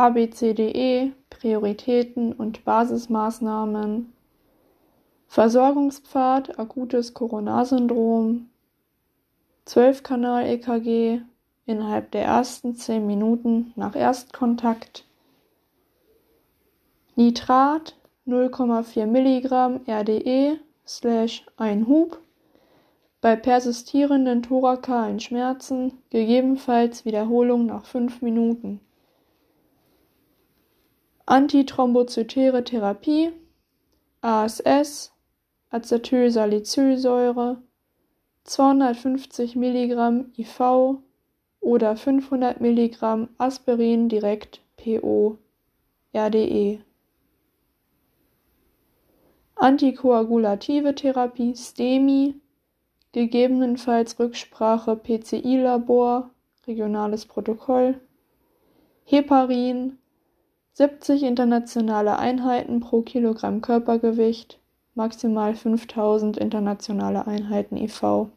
ABCDE 0.00 1.12
Prioritäten 1.28 2.32
und 2.32 2.64
Basismaßnahmen, 2.64 4.14
Versorgungspfad, 5.26 6.58
akutes 6.58 7.12
Coronarsyndrom, 7.12 8.48
12-Kanal-EKG 9.66 11.20
innerhalb 11.66 12.12
der 12.12 12.24
ersten 12.24 12.76
10 12.76 13.06
Minuten 13.06 13.74
nach 13.76 13.94
Erstkontakt, 13.94 15.04
Nitrat 17.16 17.94
0,4 18.26 19.04
Milligramm 19.04 19.80
RDE 19.86 20.60
slash 20.86 21.44
ein 21.58 21.86
Hub. 21.86 22.18
Bei 23.20 23.36
persistierenden 23.36 24.42
thorakalen 24.42 25.20
Schmerzen, 25.20 25.92
gegebenenfalls 26.08 27.04
Wiederholung 27.04 27.66
nach 27.66 27.84
5 27.84 28.22
Minuten. 28.22 28.80
Antithrombozytäre 31.26 32.64
Therapie, 32.64 33.32
ASS, 34.20 35.12
Acetylsalicylsäure, 35.70 37.62
250 38.44 39.54
Milligramm 39.54 40.32
IV 40.36 40.98
oder 41.60 41.96
500 41.96 42.60
Milligramm 42.60 43.28
Aspirin 43.38 44.08
direkt 44.08 44.60
PO, 44.76 45.38
RDE. 46.14 46.80
Antikoagulative 49.54 50.94
Therapie 50.94 51.54
STEMI, 51.54 52.34
gegebenenfalls 53.12 54.18
Rücksprache 54.18 54.96
PCI-Labor, 54.96 56.30
regionales 56.66 57.26
Protokoll. 57.26 58.00
Heparin, 59.04 59.98
70 60.80 61.24
internationale 61.24 62.18
Einheiten 62.18 62.80
pro 62.80 63.02
Kilogramm 63.02 63.60
Körpergewicht, 63.60 64.58
maximal 64.94 65.54
5000 65.54 66.38
internationale 66.38 67.26
Einheiten 67.26 67.76
IV. 67.76 68.28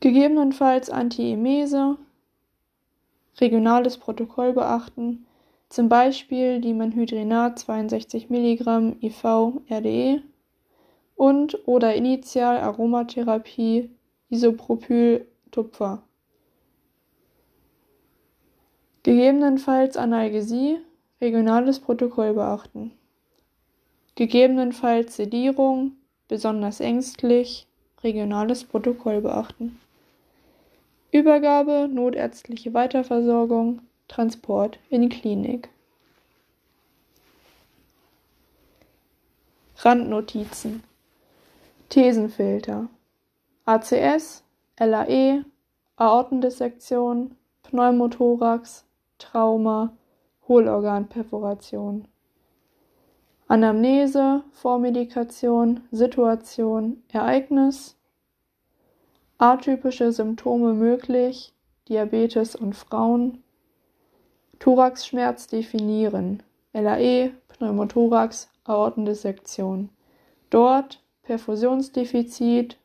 Gegebenenfalls 0.00 0.90
Antiemese, 0.90 1.96
regionales 3.40 3.98
Protokoll 3.98 4.52
beachten, 4.52 5.24
zum 5.68 5.88
Beispiel 5.88 6.60
Dimenhydrinat 6.60 7.60
62 7.60 8.30
mg 8.30 8.96
IV 9.00 9.24
RDE 9.70 10.22
und 11.14 11.56
oder 11.68 11.94
Initial 11.94 12.58
Aromatherapie 12.58 13.90
Isopropyl-Tupfer. 14.30 16.02
Gegebenenfalls 19.04 19.98
Analgesie, 19.98 20.78
regionales 21.20 21.78
Protokoll 21.78 22.32
beachten. 22.32 22.90
Gegebenenfalls 24.14 25.16
Sedierung, 25.16 25.92
besonders 26.26 26.80
ängstlich, 26.80 27.66
regionales 28.02 28.64
Protokoll 28.64 29.20
beachten. 29.20 29.78
Übergabe, 31.12 31.86
notärztliche 31.92 32.72
Weiterversorgung, 32.72 33.82
Transport 34.08 34.78
in 34.88 35.10
Klinik. 35.10 35.68
Randnotizen 39.76 40.82
Thesenfilter 41.90 42.88
ACS, 43.66 44.44
LAE, 44.78 45.44
Aortendissektion, 45.96 47.36
Pneumothorax, 47.64 48.86
Trauma, 49.24 49.96
Hohlorganperforation. 50.46 52.06
Anamnese, 53.48 54.44
Vormedikation, 54.52 55.80
Situation, 55.90 57.02
Ereignis, 57.08 57.96
atypische 59.38 60.12
Symptome 60.12 60.74
möglich, 60.74 61.54
Diabetes 61.88 62.54
und 62.54 62.74
Frauen, 62.74 63.42
Thoraxschmerz 64.58 65.46
definieren, 65.46 66.42
LAE, 66.72 67.32
Pneumothorax, 67.48 68.50
Aortendissektion. 68.64 69.90
Dort 70.50 71.02
Perfusionsdefizit, 71.22 72.78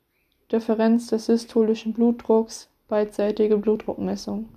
Differenz 0.51 1.07
des 1.07 1.25
systolischen 1.25 1.93
Blutdrucks, 1.93 2.69
beidseitige 2.87 3.57
Blutdruckmessung. 3.57 4.49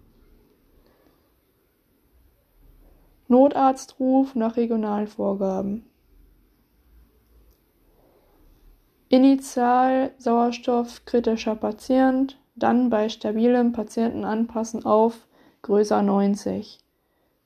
Notarztruf 3.32 4.34
nach 4.34 4.58
Regionalvorgaben. 4.58 5.86
Initial 9.08 10.10
Sauerstoff 10.18 11.06
kritischer 11.06 11.54
Patient, 11.54 12.38
dann 12.56 12.90
bei 12.90 13.08
stabilem 13.08 13.72
Patienten 13.72 14.26
anpassen 14.26 14.84
auf 14.84 15.26
größer 15.62 16.02
90. 16.02 16.78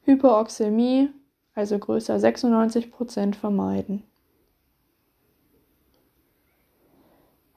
Hyperoxämie, 0.03 1.11
also 1.55 1.79
größer 1.79 2.19
96 2.19 2.91
Prozent 2.91 3.37
vermeiden. 3.37 4.03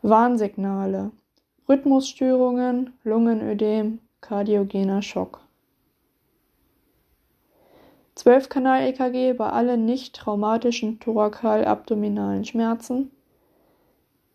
Warnsignale 0.04 1.10
Rhythmusstörungen, 1.68 2.94
Lungenödem, 3.04 4.02
kardiogener 4.22 5.02
Schock. 5.02 5.49
12-Kanal-EKG 8.20 9.34
bei 9.34 9.50
allen 9.50 9.86
nicht 9.86 10.16
traumatischen 10.16 11.00
thorakal-abdominalen 11.00 12.44
Schmerzen 12.44 13.12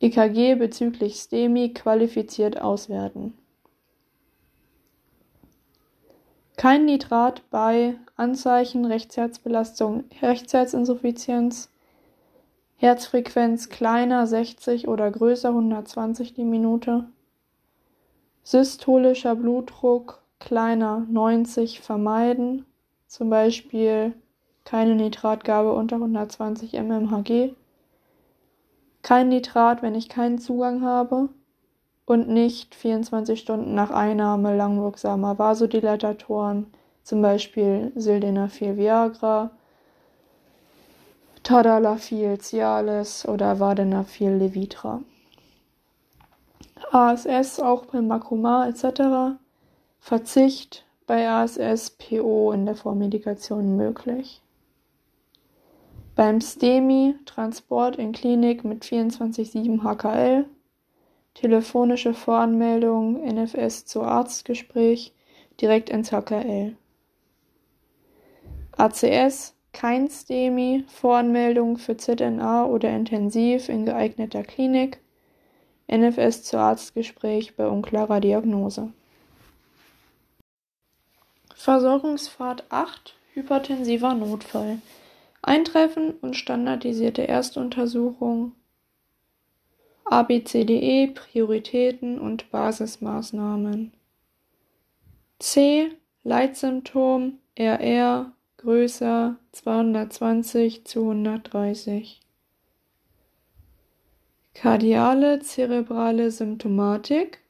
EKG 0.01 0.57
bezüglich 0.57 1.17
STEMI 1.17 1.73
qualifiziert 1.73 2.61
auswerten. 2.61 3.35
Kein 6.57 6.85
Nitrat 6.85 7.43
bei 7.51 7.97
Anzeichen 8.17 8.85
Rechtsherzbelastung, 8.85 10.05
Rechtsherzinsuffizienz, 10.23 11.71
Herzfrequenz 12.77 13.69
kleiner 13.71 14.27
60 14.27 14.89
oder 14.89 15.11
größer 15.11 15.49
120 15.49 16.35
die 16.35 16.45
Minute, 16.45 17.07
systolischer 18.43 19.35
Blutdruck 19.37 20.23
kleiner 20.39 21.07
90 21.11 21.81
vermeiden, 21.81 22.67
zum 23.15 23.31
Beispiel 23.31 24.13
keine 24.65 24.97
Nitratgabe 24.97 25.73
unter 25.73 25.97
120 25.97 26.73
mmHg 26.73 27.55
kein 29.03 29.29
Nitrat, 29.29 29.83
wenn 29.83 29.95
ich 29.95 30.09
keinen 30.09 30.39
Zugang 30.39 30.83
habe 30.83 31.29
und 32.07 32.29
nicht 32.29 32.75
24 32.75 33.39
Stunden 33.39 33.73
nach 33.73 33.93
Einnahme 33.93 34.57
langwirksamer 34.57 35.39
Vasodilatatoren, 35.39 36.67
zum 37.05 37.23
Beispiel 37.23 37.93
Sildenafil 37.95 38.77
Viagra, 38.77 39.53
Tadalafil 41.45 42.41
Cialis 42.41 43.29
oder 43.29 43.61
Vardenafil 43.61 44.31
Levitra. 44.31 45.03
ASS 46.91 47.61
auch 47.61 47.85
beim 47.85 48.09
Makromar 48.09 48.67
etc. 48.69 49.39
Verzicht 50.01 50.84
bei 51.07 51.29
ASS 51.29 51.91
PO 51.91 52.53
in 52.53 52.67
der 52.67 52.77
Vormedikation 52.77 53.77
möglich. 53.77 54.43
Beim 56.15 56.41
STEMI 56.41 57.17
Transport 57.25 57.97
in 57.97 58.13
Klinik 58.13 58.65
mit 58.65 58.85
24/7 58.85 59.83
HKL, 59.83 60.47
telefonische 61.35 62.15
Voranmeldung 62.15 63.21
NFS 63.21 63.85
zu 63.85 64.03
Arztgespräch 64.03 65.13
direkt 65.61 65.91
ins 65.91 66.13
HKL. 66.13 66.77
ACS 68.77 69.55
kein 69.73 70.09
STEMI, 70.09 70.85
Voranmeldung 70.87 71.79
für 71.79 71.97
ZNA 71.97 72.65
oder 72.67 72.91
Intensiv 72.91 73.69
in 73.69 73.85
geeigneter 73.85 74.45
Klinik, 74.45 75.01
NFS 75.89 76.45
zu 76.45 76.59
Arztgespräch 76.59 77.57
bei 77.57 77.67
unklarer 77.67 78.21
Diagnose. 78.21 78.93
Versorgungspfad 81.55 82.65
8 82.69 83.15
Hypertensiver 83.33 84.15
Notfall 84.15 84.79
Eintreffen 85.41 86.13
und 86.23 86.37
standardisierte 86.37 87.29
Erstuntersuchung, 87.29 88.53
ABCDE, 90.05 91.09
Prioritäten 91.09 92.19
und 92.19 92.51
Basismaßnahmen. 92.51 93.93
C. 95.39 95.91
Leitsymptom 96.23 97.39
RR 97.59 98.33
größer 98.57 99.37
220 99.53 100.87
zu 100.87 101.01
130. 101.11 102.21
Kardiale 104.55 105.41
zerebrale 105.41 106.31
Symptomatik 106.31 107.41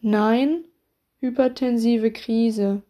Nein, 0.00 0.64
hypertensive 1.20 2.12
Krise 2.12 2.82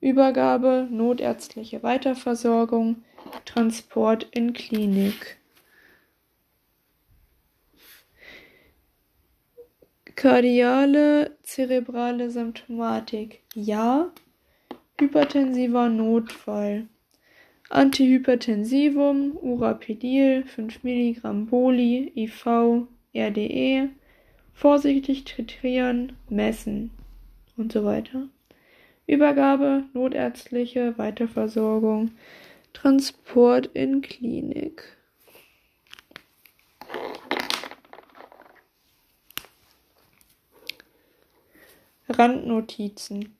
Übergabe, 0.00 0.86
notärztliche 0.90 1.82
Weiterversorgung, 1.82 3.02
Transport 3.44 4.28
in 4.32 4.52
Klinik. 4.52 5.38
Kardiale 10.14 11.36
zerebrale 11.42 12.30
Symptomatik 12.30 13.42
ja. 13.54 14.12
Hypertensiver 15.00 15.88
Notfall. 15.88 16.88
Antihypertensivum, 17.68 19.36
Urapidil, 19.36 20.44
5 20.44 20.84
mg 20.84 21.50
Boli, 21.50 22.12
IV, 22.14 22.86
RDE, 23.14 23.90
vorsichtig 24.54 25.24
titrieren, 25.24 26.16
messen 26.28 26.95
und 27.56 27.72
so 27.72 27.84
weiter. 27.84 28.28
Übergabe, 29.06 29.84
notärztliche 29.92 30.98
Weiterversorgung, 30.98 32.12
Transport 32.72 33.66
in 33.74 34.02
Klinik. 34.02 34.96
Randnotizen 42.08 43.36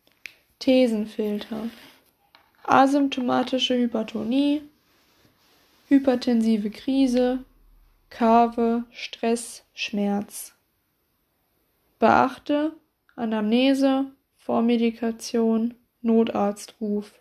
Thesenfilter 0.59 1.69
asymptomatische 2.67 3.77
Hypertonie, 3.77 4.63
hypertensive 5.89 6.71
Krise, 6.71 7.45
Kave, 8.11 8.85
Stress, 8.91 9.65
Schmerz. 9.73 10.53
Beachte 11.99 12.73
Anamnese, 13.17 14.13
Vormedikation, 14.37 15.75
Notarztruf. 16.03 17.21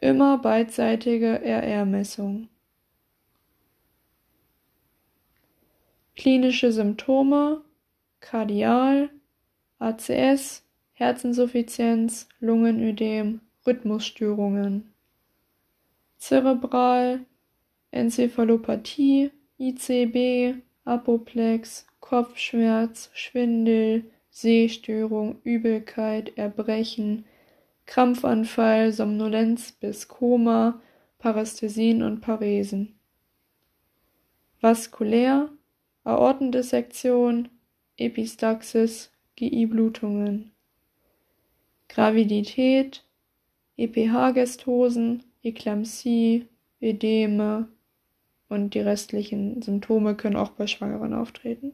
Immer 0.00 0.38
beidseitige 0.38 1.40
RR-Messung. 1.42 2.48
Klinische 6.16 6.72
Symptome 6.72 7.62
Kardial, 8.20 9.10
ACS, 9.78 10.64
Herzinsuffizienz, 10.94 12.28
Lungenödem, 12.40 13.40
Rhythmusstörungen. 13.66 14.92
Zerebral, 16.16 17.20
Enzephalopathie, 17.92 19.30
ICB, 19.58 20.60
Apoplex, 20.86 21.84
Kopfschmerz, 21.98 23.10
Schwindel, 23.12 24.04
Sehstörung, 24.30 25.40
Übelkeit, 25.42 26.38
Erbrechen, 26.38 27.24
Krampfanfall, 27.86 28.92
Somnolenz 28.92 29.72
bis 29.72 30.06
Koma, 30.06 30.80
Parästhesien 31.18 32.04
und 32.04 32.20
Paresen. 32.20 32.94
Vaskulär, 34.60 35.50
Aortendissektion, 36.04 37.48
Epistaxis, 37.96 39.10
GI-Blutungen. 39.34 40.52
Gravidität, 41.88 43.04
EPH-Gestosen, 43.76 45.24
Eklampsie, 45.42 46.46
Ödeme 46.80 47.68
und 48.48 48.74
die 48.74 48.80
restlichen 48.80 49.62
Symptome 49.62 50.14
können 50.14 50.36
auch 50.36 50.50
bei 50.50 50.66
Schwangeren 50.66 51.14
auftreten. 51.14 51.72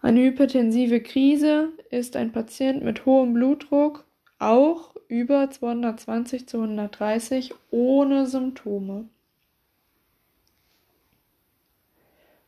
Eine 0.00 0.20
hypertensive 0.20 1.00
Krise 1.00 1.72
ist 1.90 2.16
ein 2.16 2.32
Patient 2.32 2.84
mit 2.84 3.04
hohem 3.04 3.34
Blutdruck, 3.34 4.04
auch 4.38 4.94
über 5.08 5.50
220 5.50 6.46
zu 6.46 6.60
130 6.60 7.54
ohne 7.70 8.26
Symptome. 8.26 9.08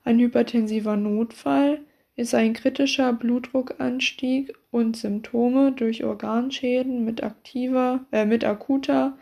Ein 0.05 0.19
hypertensiver 0.19 0.97
Notfall 0.97 1.81
ist 2.17 2.35
ein 2.35 2.53
kritischer 2.53 3.13
Blutdruckanstieg 3.13 4.55
und 4.71 4.97
Symptome 4.97 5.73
durch 5.73 6.05
Organschäden 6.05 7.05
mit, 7.05 7.23
aktiver, 7.23 8.05
äh, 8.13 8.27
mit 8.27 8.45
akuter 8.45 9.17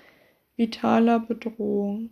vitaler 0.57 1.21
Bedrohung. 1.21 2.11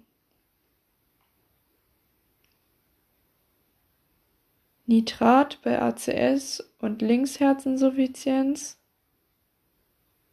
Nitrat 4.87 5.61
bei 5.63 5.81
ACS 5.81 6.63
und 6.79 7.03
Linksherzinsuffizienz 7.03 8.79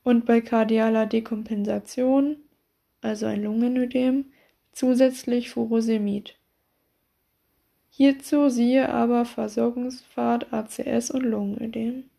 und 0.04 0.26
bei 0.26 0.42
kardialer 0.42 1.08
Dekompensation, 1.08 2.38
also 3.02 3.26
ein 3.26 3.44
Lungenödem, 3.44 4.26
zusätzlich 4.72 5.50
Furosemid. 5.50 6.36
Hierzu 7.90 8.50
siehe 8.50 8.90
aber 8.90 9.26
Versorgungspfad 9.26 10.52
ACS 10.54 11.12
und 11.12 11.24
Lungenödem. 11.24 12.10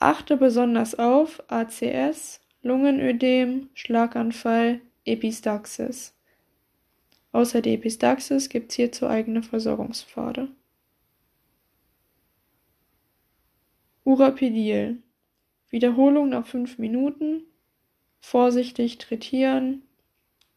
Achte 0.00 0.36
besonders 0.36 0.96
auf 0.96 1.42
ACS, 1.48 2.40
Lungenödem, 2.62 3.70
Schlaganfall, 3.74 4.80
Epistaxis. 5.04 6.17
Außer 7.38 7.62
der 7.62 7.74
Epistaxis 7.74 8.48
gibt 8.48 8.72
es 8.72 8.74
hierzu 8.74 9.06
eigene 9.06 9.44
Versorgungspfade. 9.44 10.48
Urapidil. 14.02 15.00
Wiederholung 15.70 16.30
nach 16.30 16.48
5 16.48 16.78
Minuten. 16.78 17.44
Vorsichtig 18.18 18.98
trittieren 18.98 19.82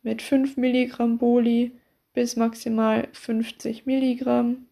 mit 0.02 0.24
5 0.24 0.58
Milligramm 0.58 1.20
Boli 1.20 1.74
bis 2.14 2.36
maximal 2.36 3.10
50 3.12 3.86
Milligramm 3.86 4.66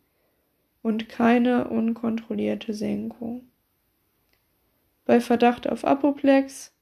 und 0.81 1.09
keine 1.09 1.67
unkontrollierte 1.67 2.73
Senkung. 2.73 3.43
Bei 5.05 5.21
Verdacht 5.21 5.69
auf 5.69 5.85
Apoplex 5.85 6.73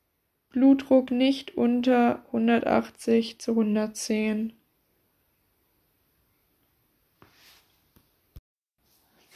Blutdruck 0.51 1.11
nicht 1.11 1.57
unter 1.57 2.23
180 2.27 3.39
zu 3.39 3.51
110. 3.51 4.53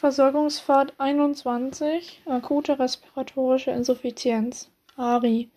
Versorgungspfad 0.02 0.96
21 0.98 2.24
akute 2.26 2.80
respiratorische 2.80 3.70
Insuffizienz 3.70 4.72
ARI 4.98 5.52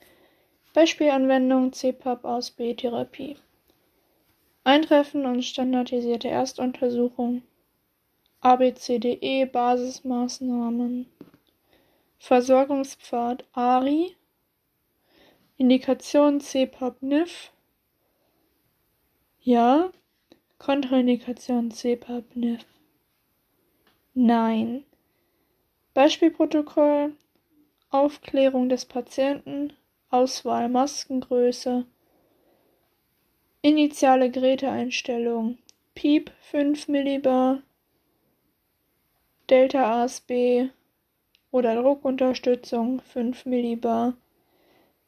Beispielanwendung 0.74 1.72
CPAP 1.72 2.26
aus 2.26 2.50
B-Therapie. 2.50 3.38
Eintreffen 4.62 5.24
und 5.24 5.46
standardisierte 5.46 6.28
Erstuntersuchung. 6.28 7.40
ABCDE 8.42 9.46
Basismaßnahmen. 9.46 11.06
Versorgungspfad 12.18 13.46
ARI 13.54 14.14
Indikation 15.56 16.40
CPAP-NIF 16.40 17.50
Ja 19.40 19.90
Kontraindikation 20.58 21.70
CPAP-NIF 21.70 22.73
Nein. 24.16 24.84
Beispielprotokoll. 25.92 27.14
Aufklärung 27.90 28.68
des 28.68 28.84
Patienten. 28.84 29.72
Auswahl 30.08 30.68
Maskengröße. 30.68 31.84
Initiale 33.62 34.30
Geräteeinstellung. 34.30 35.58
Piep 35.96 36.30
5 36.42 36.86
mB 36.86 37.62
Delta 39.50 40.02
ASB 40.02 40.70
oder 41.50 41.82
Druckunterstützung 41.82 43.00
5 43.00 43.46
mB 43.46 44.14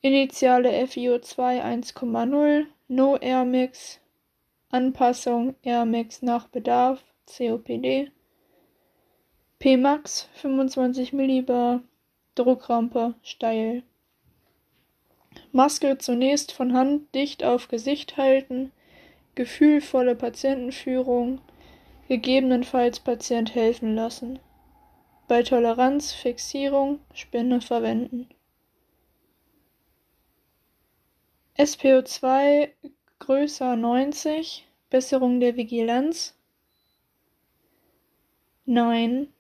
Initiale 0.01 0.71
FiO2 0.85 1.63
1,0 1.63 2.67
No 2.89 3.17
Air 3.17 3.45
Mix 3.45 4.01
Anpassung 4.71 5.55
Air 5.63 5.85
Mix 5.85 6.23
nach 6.23 6.49
Bedarf. 6.49 7.05
COPD 7.27 8.13
Pmax 9.59 10.29
25 10.35 11.15
mB 11.15 11.81
Druckrampe 12.35 13.15
steil 13.23 13.83
Maske 15.51 15.97
zunächst 15.97 16.53
von 16.53 16.75
Hand 16.75 17.15
dicht 17.15 17.43
auf 17.43 17.69
Gesicht 17.69 18.19
halten, 18.19 18.71
gefühlvolle 19.35 20.15
Patientenführung, 20.15 21.41
gegebenenfalls 22.09 23.01
Patient 23.01 23.55
helfen 23.55 23.95
lassen. 23.95 24.39
Bei 25.27 25.43
Toleranz 25.43 26.13
Fixierung 26.13 27.01
Spinne 27.15 27.63
verwenden. 27.63 28.29
SPO2 31.57 32.69
größer 33.21 33.77
90 33.77 34.67
Besserung 34.91 35.41
der 35.41 35.57
Vigilanz 35.57 36.35
Nein. 38.67 39.33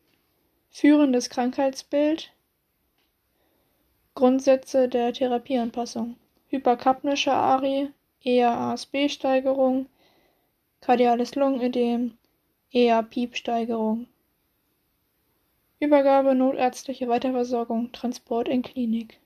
Führendes 0.78 1.30
Krankheitsbild 1.30 2.34
Grundsätze 4.14 4.90
der 4.90 5.14
Therapieanpassung. 5.14 6.16
Hyperkapnische 6.48 7.32
ARI, 7.32 7.88
eher 8.22 8.50
ASB-Steigerung, 8.50 9.86
kardiales 10.82 11.34
Lungenödem, 11.34 12.18
eher 12.70 13.02
PIEP-Steigerung. 13.02 14.06
Übergabe, 15.80 16.34
notärztliche 16.34 17.08
Weiterversorgung, 17.08 17.90
Transport 17.92 18.46
in 18.46 18.60
Klinik. 18.60 19.18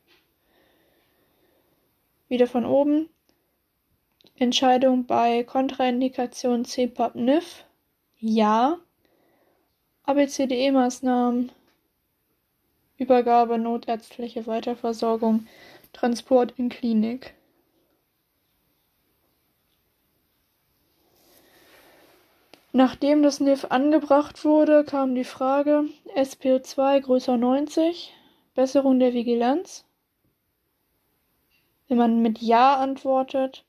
Wieder 2.29 2.47
von 2.47 2.65
oben. 2.65 3.09
Entscheidung 4.37 5.05
bei 5.05 5.43
Kontraindikation 5.43 6.65
CPAP-NIF. 6.65 7.65
Ja. 8.21 8.79
ABCDE-Maßnahmen. 10.11 11.53
Übergabe, 12.99 13.59
notärztliche 13.59 14.45
Weiterversorgung, 14.49 15.47
Transport 15.93 16.53
in 16.57 16.69
Klinik. 16.69 17.35
Nachdem 22.73 23.23
das 23.23 23.39
NIF 23.39 23.67
angebracht 23.67 24.45
wurde, 24.45 24.83
kam 24.83 25.15
die 25.15 25.23
Frage 25.23 25.85
SPO2 26.17 27.03
größer 27.03 27.37
90, 27.37 28.13
Besserung 28.57 28.99
der 28.99 29.15
Vigilanz. 29.15 29.85
Wenn 31.87 31.99
man 31.99 32.21
mit 32.21 32.41
Ja 32.41 32.79
antwortet, 32.79 33.65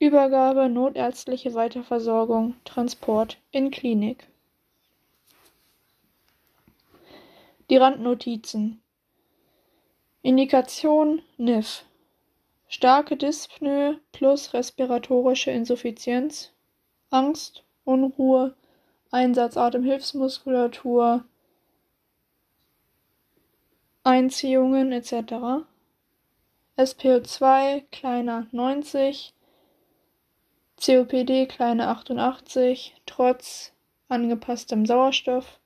Übergabe, 0.00 0.68
notärztliche 0.68 1.54
Weiterversorgung, 1.54 2.56
Transport 2.64 3.38
in 3.52 3.70
Klinik. 3.70 4.26
Die 7.70 7.76
Randnotizen. 7.76 8.80
Indikation 10.22 11.20
NIF. 11.36 11.84
Starke 12.66 13.14
Dyspnoe 13.18 14.00
plus 14.10 14.54
respiratorische 14.54 15.50
Insuffizienz, 15.50 16.50
Angst, 17.10 17.64
Unruhe, 17.84 18.56
Einsatz 19.10 19.58
Atemhilfsmuskulatur, 19.58 21.24
Einziehungen 24.02 24.92
etc. 24.92 25.66
SPO2 26.78 27.82
kleiner 27.90 28.46
90, 28.50 29.34
COPD 30.82 31.46
kleine 31.46 31.88
88, 31.88 32.94
trotz 33.04 33.74
angepasstem 34.08 34.86
Sauerstoff, 34.86 35.60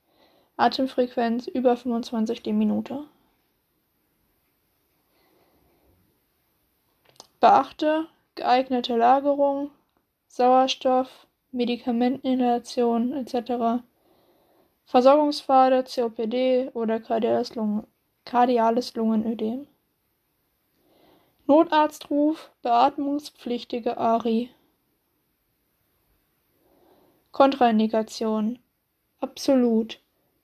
Atemfrequenz 0.55 1.47
über 1.47 1.75
25 1.75 2.43
die 2.43 2.53
Minute. 2.53 3.05
Beachte 7.39 8.07
geeignete 8.35 8.95
Lagerung, 8.95 9.71
Sauerstoff, 10.27 11.27
Medikamenteninhalation 11.51 13.13
etc. 13.13 13.83
Versorgungspfade, 14.85 15.83
COPD 15.83 16.69
oder 16.73 16.99
kardiales, 16.99 17.55
Lungen 17.55 17.87
kardiales 18.23 18.93
Lungenödem. 18.95 19.67
Notarztruf, 21.47 22.51
beatmungspflichtige 22.61 23.97
ARI. 23.97 24.51
Kontraindikation. 27.31 28.59
Absolut. 29.19 30.02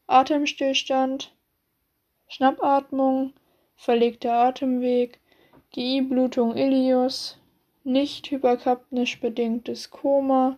Atemstillstand, 0.09 1.31
Schnappatmung, 2.27 3.33
verlegter 3.75 4.33
Atemweg, 4.33 5.19
GI-Blutung 5.69 6.55
Ilius, 6.55 7.37
nicht 7.83 8.31
hyperkapnisch 8.31 9.19
bedingtes 9.19 9.91
Koma, 9.91 10.57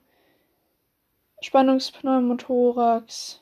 Spannungspneumothorax, 1.42 3.42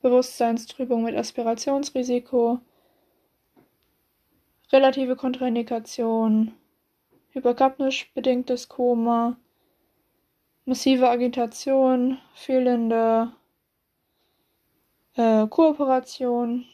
Bewusstseinstrübung 0.00 1.04
mit 1.04 1.14
Aspirationsrisiko, 1.14 2.60
relative 4.72 5.14
Kontraindikation, 5.14 6.54
hyperkapnisch 7.32 8.10
bedingtes 8.14 8.70
Koma, 8.70 9.36
massive 10.64 11.10
Agitation, 11.10 12.16
fehlende 12.32 13.34
äh, 15.16 15.46
Kooperation, 15.48 16.66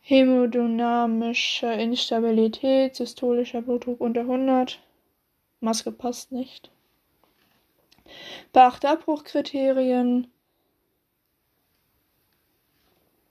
hämodynamische 0.00 1.66
Instabilität, 1.66 2.96
systolischer 2.96 3.62
Blutdruck 3.62 4.00
unter 4.00 4.22
100, 4.22 4.80
Maske 5.60 5.92
passt 5.92 6.32
nicht. 6.32 6.70
Beachte 8.52 8.88
Abbruchkriterien, 8.88 10.28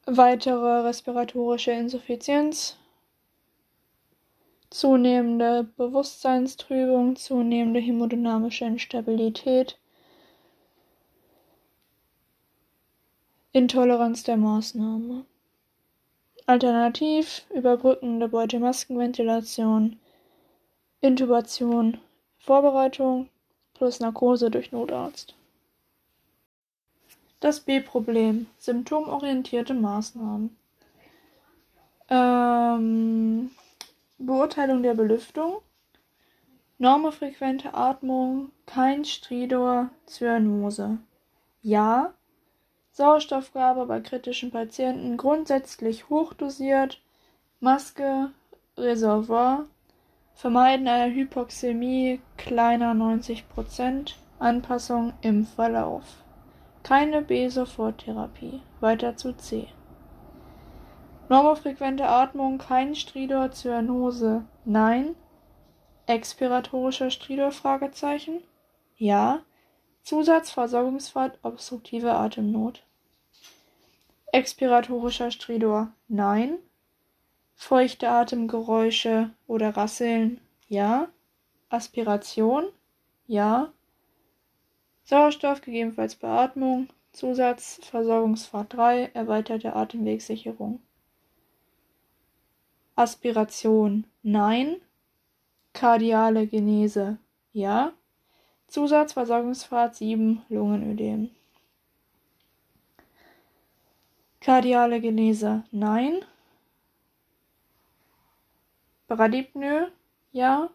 weitere 0.06 0.82
respiratorische 0.82 1.72
Insuffizienz, 1.72 2.78
zunehmende 4.70 5.64
Bewusstseinstrübung, 5.78 7.16
zunehmende 7.16 7.80
hämodynamische 7.80 8.66
Instabilität, 8.66 9.80
Intoleranz 13.56 14.24
der 14.24 14.36
Maßnahme. 14.36 15.24
Alternativ 16.46 17.46
überbrückende 17.54 18.28
Beutemaskenventilation, 18.28 19.98
Intubation, 21.00 21.98
Vorbereitung 22.38 23.30
plus 23.74 24.02
Narkose 24.02 24.52
durch 24.52 24.74
Notarzt. 24.74 25.36
Das 27.40 27.62
B-Problem: 27.62 28.48
symptomorientierte 28.58 29.74
Maßnahmen. 29.74 30.54
Ähm, 32.10 33.52
Beurteilung 34.18 34.84
der 34.84 34.96
Belüftung. 34.96 35.62
Normofrequente 36.78 37.74
Atmung, 37.74 38.52
kein 38.66 39.06
Stridor, 39.06 39.92
Zyanose. 40.08 40.98
Ja. 41.62 42.14
Sauerstoffgabe 42.96 43.88
bei 43.88 44.00
kritischen 44.00 44.52
Patienten 44.52 45.18
grundsätzlich 45.18 46.08
hochdosiert. 46.08 47.02
Maske, 47.60 48.32
Reservoir. 48.78 49.66
Vermeiden 50.34 50.88
einer 50.88 51.14
Hypoxämie 51.14 52.22
kleiner 52.38 52.94
90%. 52.94 54.14
Anpassung 54.40 55.12
im 55.20 55.46
Verlauf. 55.46 56.04
Keine 56.84 57.22
B-Soforttherapie. 57.22 58.62
Weiter 58.80 59.18
zu 59.18 59.36
C. 59.36 59.68
Normofrequente 61.28 62.08
Atmung, 62.08 62.60
kein 62.60 62.96
Stridor, 62.96 63.52
Zyanose, 63.52 64.46
nein. 64.64 65.16
Expiratorischer 66.06 67.12
Stridor? 67.12 67.52
Fragezeichen. 67.52 68.42
Ja. 68.96 69.42
Zusatzversorgungspfad, 70.04 71.40
obstruktive 71.42 72.14
Atemnot. 72.14 72.85
Expiratorischer 74.36 75.32
Stridor, 75.32 75.94
nein. 76.10 76.58
Feuchte 77.54 78.10
Atemgeräusche 78.10 79.30
oder 79.48 79.78
Rasseln, 79.78 80.42
ja. 80.68 81.08
Aspiration, 81.70 82.66
ja. 83.28 83.72
Sauerstoff, 85.06 85.62
gegebenenfalls 85.62 86.16
Beatmung. 86.16 86.90
Zusatzversorgungspfad 87.14 88.74
3, 88.74 89.12
erweiterte 89.14 89.74
Atemwegssicherung. 89.74 90.82
Aspiration 92.98 94.06
nein, 94.22 94.82
kardiale 95.72 96.46
Genese 96.46 97.20
ja, 97.54 97.94
Zusatzversorgungspfad 98.68 99.96
7 99.96 100.42
Lungenödem. 100.50 101.30
Kardiale 104.46 105.02
Genese. 105.02 105.64
Nein, 105.72 106.24
Bradypnoe 109.08 109.92
ja, 110.34 110.70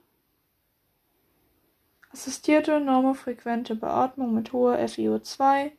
assistierte 2.12 2.80
normofrequente 2.80 3.76
Beatmung 3.76 4.34
mit 4.34 4.52
hoher 4.52 4.76
FiO2, 4.76 5.70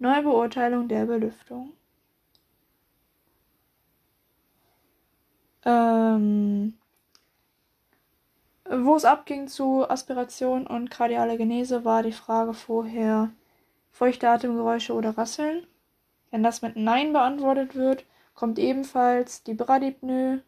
Neubeurteilung 0.00 0.88
der 0.88 1.06
Belüftung. 1.06 1.72
Ähm, 5.64 6.74
wo 8.68 8.96
es 8.96 9.04
abging 9.04 9.46
zu 9.46 9.88
Aspiration 9.88 10.66
und 10.66 10.90
kardiale 10.90 11.36
Genese, 11.36 11.84
war 11.84 12.02
die 12.02 12.10
Frage 12.10 12.54
vorher 12.54 13.30
feuchte 13.92 14.28
Atemgeräusche 14.28 14.94
oder 14.94 15.16
Rasseln. 15.16 15.64
Wenn 16.30 16.42
das 16.42 16.62
mit 16.62 16.76
Nein 16.76 17.12
beantwortet 17.12 17.74
wird, 17.74 18.04
kommt 18.34 18.58
ebenfalls 18.58 19.42
die 19.42 19.54
Bradypnoe, 19.54 20.42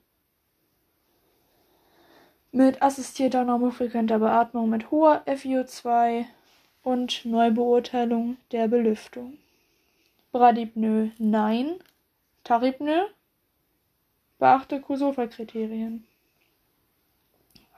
mit 2.53 2.83
assistierter 2.83 3.45
normofrequenter 3.45 4.19
Beatmung 4.19 4.69
mit 4.69 4.91
hoher 4.91 5.23
FiO2 5.27 6.27
und 6.83 7.25
Neubeurteilung 7.25 8.37
der 8.53 8.69
Belüftung. 8.69 9.39
Bradipnoe 10.33 11.13
nein. 11.19 11.77
Taripnoe 12.45 13.09
beachte 14.39 14.81
Kusofa-Kriterien. 14.81 16.05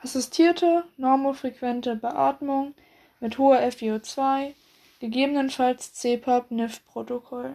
Assistierte 0.02 0.84
normofrequente 0.96 1.96
Beatmung 1.96 2.74
mit 3.20 3.38
hoher 3.38 3.60
FiO2, 3.60 4.54
gegebenenfalls 4.98 5.92
CPAP-NIF-Protokoll. 5.94 7.54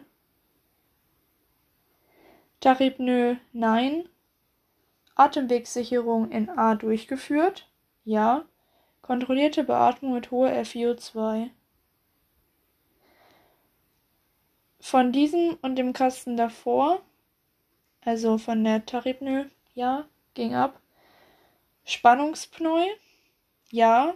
Taripnoe 2.59 3.39
nein. 3.53 4.09
Atemwegssicherung 5.15 6.31
in 6.31 6.49
A 6.49 6.75
durchgeführt? 6.75 7.69
Ja. 8.03 8.45
Kontrollierte 9.01 9.63
Beatmung 9.63 10.13
mit 10.13 10.31
hoher 10.31 10.51
FiO2. 10.51 11.49
Von 14.81 15.11
diesem 15.11 15.57
und 15.61 15.75
dem 15.75 15.93
Kasten 15.93 16.37
davor, 16.37 17.01
also 18.01 18.37
von 18.37 18.63
der 18.63 18.85
Taripnö, 18.85 19.45
ja, 19.73 20.07
ging 20.33 20.55
ab. 20.55 20.79
Spannungspneu, 21.85 22.85
ja. 23.71 24.15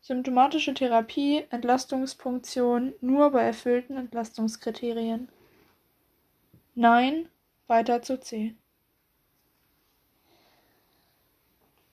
Symptomatische 0.00 0.74
Therapie, 0.74 1.44
Entlastungspunktion 1.50 2.92
nur 3.00 3.30
bei 3.30 3.42
erfüllten 3.42 3.96
Entlastungskriterien. 3.96 5.28
Nein, 6.74 7.28
weiter 7.66 8.02
zu 8.02 8.20
C. 8.20 8.54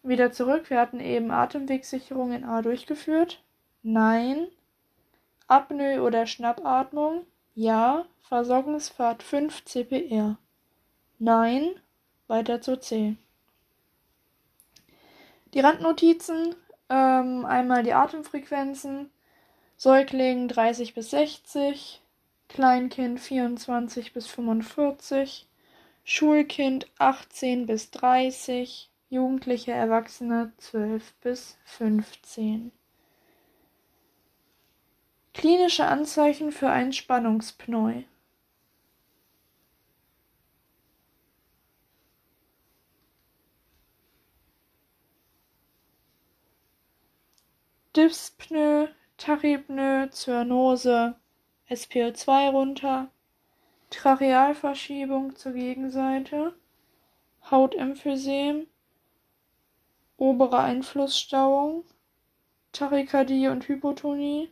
Wieder 0.03 0.31
zurück, 0.31 0.69
wir 0.69 0.79
hatten 0.79 0.99
eben 0.99 1.31
Atemwegssicherung 1.31 2.31
in 2.31 2.43
A 2.43 2.61
durchgeführt. 2.61 3.43
Nein. 3.83 4.47
Apnoe 5.47 6.01
oder 6.01 6.25
Schnappatmung? 6.25 7.25
Ja. 7.53 8.05
Versorgungspfad 8.21 9.23
5 9.23 9.65
CPR. 9.65 10.37
Nein. 11.17 11.75
Weiter 12.27 12.61
zu 12.61 12.79
C. 12.79 13.17
Die 15.53 15.59
Randnotizen, 15.59 16.55
ähm, 16.89 17.45
einmal 17.45 17.83
die 17.83 17.93
Atemfrequenzen. 17.93 19.09
Säugling 19.77 20.47
30 20.47 20.93
bis 20.93 21.09
60, 21.09 22.01
Kleinkind 22.49 23.19
24 23.19 24.13
bis 24.13 24.27
45, 24.27 25.48
Schulkind 26.11 26.87
18 26.97 27.67
bis 27.67 27.91
30, 27.91 28.89
Jugendliche, 29.11 29.73
Erwachsene 29.73 30.51
12 30.57 31.13
bis 31.21 31.59
15. 31.65 32.71
Klinische 35.35 35.85
Anzeichen 35.85 36.51
für 36.51 36.71
ein 36.71 36.93
Spannungspneu. 36.93 38.05
Dyspnoe, 47.95 48.89
Tachypnoe, 49.17 50.09
Zyanose, 50.09 51.17
SpO2 51.69 52.49
runter, 52.49 53.11
Trachealverschiebung 53.89 55.35
zur 55.35 55.53
Gegenseite, 55.53 56.53
Hautemphysem, 57.49 58.67
obere 60.17 60.59
Einflussstauung, 60.59 61.83
Tachykardie 62.71 63.47
und 63.47 63.67
Hypotonie, 63.67 64.51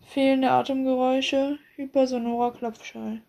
fehlende 0.00 0.50
Atemgeräusche, 0.50 1.58
hypersonorer 1.76 2.52
Klopfschall. 2.52 3.20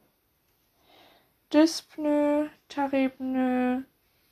Dyspnoe, 1.52 2.50
Tachypnoe, 2.70 3.84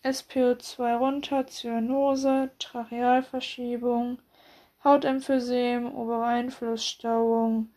SPO2 0.04 0.98
runter, 0.98 1.46
Zyanose, 1.48 2.50
Trachealverschiebung, 2.58 4.20
Hautemphysem, 4.84 5.94
obere 5.94 6.26
Einflussstauung, 6.26 7.70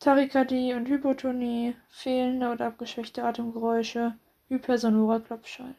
Tachykardie 0.00 0.74
und 0.74 0.86
Hypotonie, 0.88 1.74
fehlende 1.88 2.50
oder 2.50 2.66
abgeschwächte 2.66 3.24
Atemgeräusche, 3.24 4.16
hypersonorer 4.48 5.20
Klopfschall. 5.20 5.74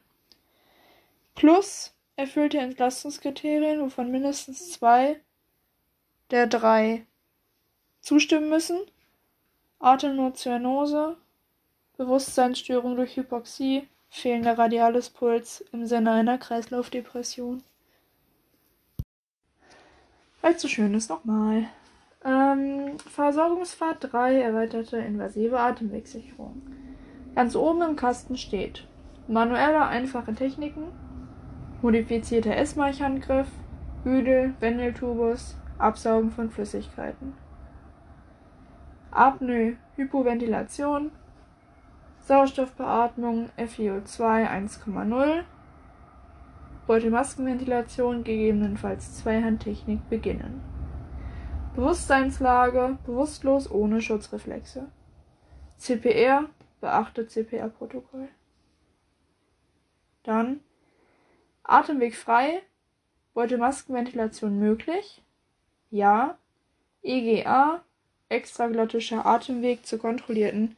Plus 1.36 1.93
erfüllte 2.15 2.57
Entlastungskriterien, 2.57 3.80
wovon 3.80 4.11
mindestens 4.11 4.72
zwei 4.72 5.22
der 6.32 6.47
drei 6.47 7.05
zustimmen 8.01 8.49
müssen. 8.49 8.80
Atemnotzyanose, 9.80 11.18
Bewusstseinsstörung 11.97 12.95
durch 12.95 13.15
Hypoxie, 13.15 13.88
fehlender 14.09 14.57
radiales 14.57 15.09
Puls 15.09 15.61
im 15.72 15.86
Sinne 15.86 16.11
einer 16.11 16.38
Kreislaufdepression. 16.39 17.63
Allzu 20.41 20.68
schön 20.68 20.93
ist 20.95 21.09
nochmal. 21.09 21.68
Ähm, 22.28 22.97
Versorgungspfad 22.97 24.11
3, 24.11 24.41
erweiterte 24.41 24.97
invasive 24.97 25.57
Atemwegssicherung. 25.57 26.61
Ganz 27.36 27.55
oben 27.55 27.82
im 27.84 27.95
Kasten 27.95 28.36
steht 28.36 28.86
manuelle 29.30 29.86
einfache 29.86 30.34
Techniken, 30.34 30.84
modifizierter 31.82 32.53
Essmaichhandgriff, 32.57 33.47
Hüdel, 34.03 34.55
Wendeltubus, 34.59 35.55
Absaugen 35.78 36.32
von 36.32 36.49
Flüssigkeiten. 36.49 37.34
Apnoe, 39.11 39.78
Hypoventilation, 39.95 41.11
Sauerstoffbeatmung, 42.19 43.51
FiO2 43.57 44.49
1,0, 44.49 45.43
Beutelmaskenventilation, 46.88 48.25
gegebenenfalls 48.25 49.15
Zweihandtechnik 49.15 50.09
beginnen. 50.09 50.76
Bewusstseinslage, 51.78 52.97
bewusstlos 53.05 53.69
ohne 53.69 54.01
Schutzreflexe. 54.01 54.91
CPR, 55.78 56.49
beachte 56.82 57.28
CPR-Protokoll. 57.28 58.30
Dann 60.23 60.61
Atemweg 61.61 62.15
frei. 62.15 62.63
Beutelmaskenventilation 63.36 64.57
möglich? 64.57 65.21
Ja. 65.91 66.39
EGA, 67.03 67.84
extraglottischer 68.28 69.28
Atemweg 69.28 69.86
zur 69.86 69.99
kontrollierten 69.99 70.75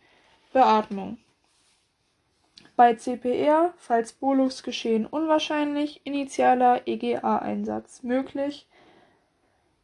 Beatmung. 0.51 1.17
Bei 2.75 2.95
CPR, 2.95 3.73
falls 3.77 4.11
Bolus 4.11 4.63
geschehen 4.63 5.05
unwahrscheinlich, 5.05 6.01
initialer 6.05 6.85
EGA-Einsatz 6.85 8.03
möglich. 8.03 8.68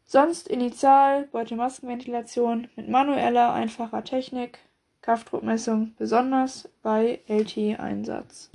Sonst 0.08 0.48
initial 0.48 1.24
Beutelmaskenventilation 1.32 2.68
mit 2.76 2.88
manueller, 2.88 3.54
einfacher 3.54 4.04
Technik, 4.04 4.60
Kraftdruckmessung 5.02 5.96
besonders 5.98 6.70
bei 6.84 7.22
LT-Einsatz. 7.28 8.52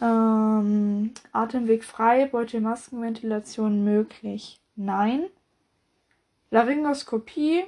Ähm, 0.00 1.12
Atemweg 1.32 1.84
frei, 1.84 2.26
Beutelmaskenventilation 2.26 3.84
möglich. 3.84 4.60
Nein. 4.74 5.26
Laryngoskopie, 6.50 7.64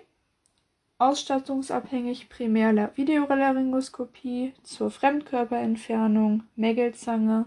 ausstattungsabhängig 0.99 2.29
primär 2.29 2.91
Videolaryngoskopie 2.97 4.55
zur 4.65 4.91
Fremdkörperentfernung, 4.91 6.43
Mägelzange, 6.57 7.47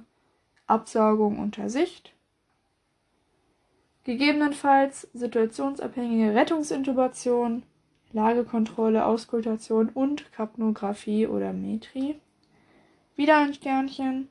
Absaugung 0.68 1.40
unter 1.40 1.70
Sicht. 1.70 2.15
Gegebenenfalls 4.06 5.08
situationsabhängige 5.14 6.36
Rettungsintubation, 6.36 7.64
Lagekontrolle, 8.14 9.04
Auskultation 9.04 9.90
und 9.90 10.32
Kapnographie 10.32 11.26
oder 11.26 11.54
Metri. 11.54 12.20
Wieder 13.16 13.38
ein 13.38 13.56
Sternchen. 13.56 14.30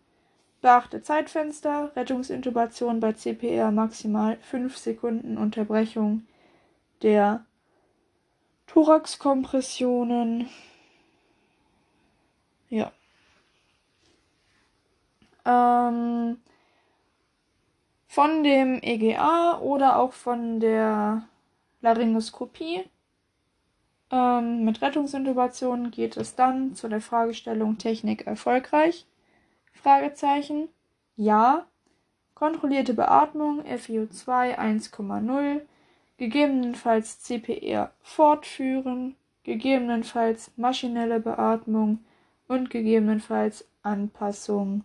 Beachte 0.63 1.03
Zeitfenster, 1.03 1.91
Rettungsintubation 1.97 3.01
bei 3.01 3.13
CPR 3.13 3.73
maximal 3.73 4.39
5 4.41 4.79
Sekunden 4.79 5.37
Unterbrechung 5.37 6.23
der 7.03 7.45
Thoraxkompressionen. 8.69 10.49
Ja. 12.71 12.93
Ähm, 15.45 16.39
von 18.15 18.45
dem 18.45 18.79
EGA 18.81 19.59
oder 19.59 19.99
auch 19.99 20.13
von 20.13 20.61
der 20.61 21.27
Laryngoskopie 21.81 22.85
ähm, 24.13 24.65
mit 24.65 24.81
Rettungsintubation 24.83 25.91
geht 25.91 26.17
es 26.17 26.37
dann 26.37 26.77
zu 26.77 26.87
der 26.87 27.01
Fragestellung 27.01 27.77
Technik 27.77 28.25
erfolgreich. 28.29 29.05
Fragezeichen. 29.73 30.69
Ja. 31.17 31.67
Kontrollierte 32.35 32.95
Beatmung 32.95 33.63
FiO2 33.63 34.59
1,0, 34.59 35.63
gegebenenfalls 36.17 37.21
CPR 37.21 37.91
fortführen, 38.01 39.17
gegebenenfalls 39.43 40.53
maschinelle 40.57 41.19
Beatmung 41.19 42.05
und 42.47 42.71
gegebenenfalls 42.71 43.67
Anpassung 43.83 44.85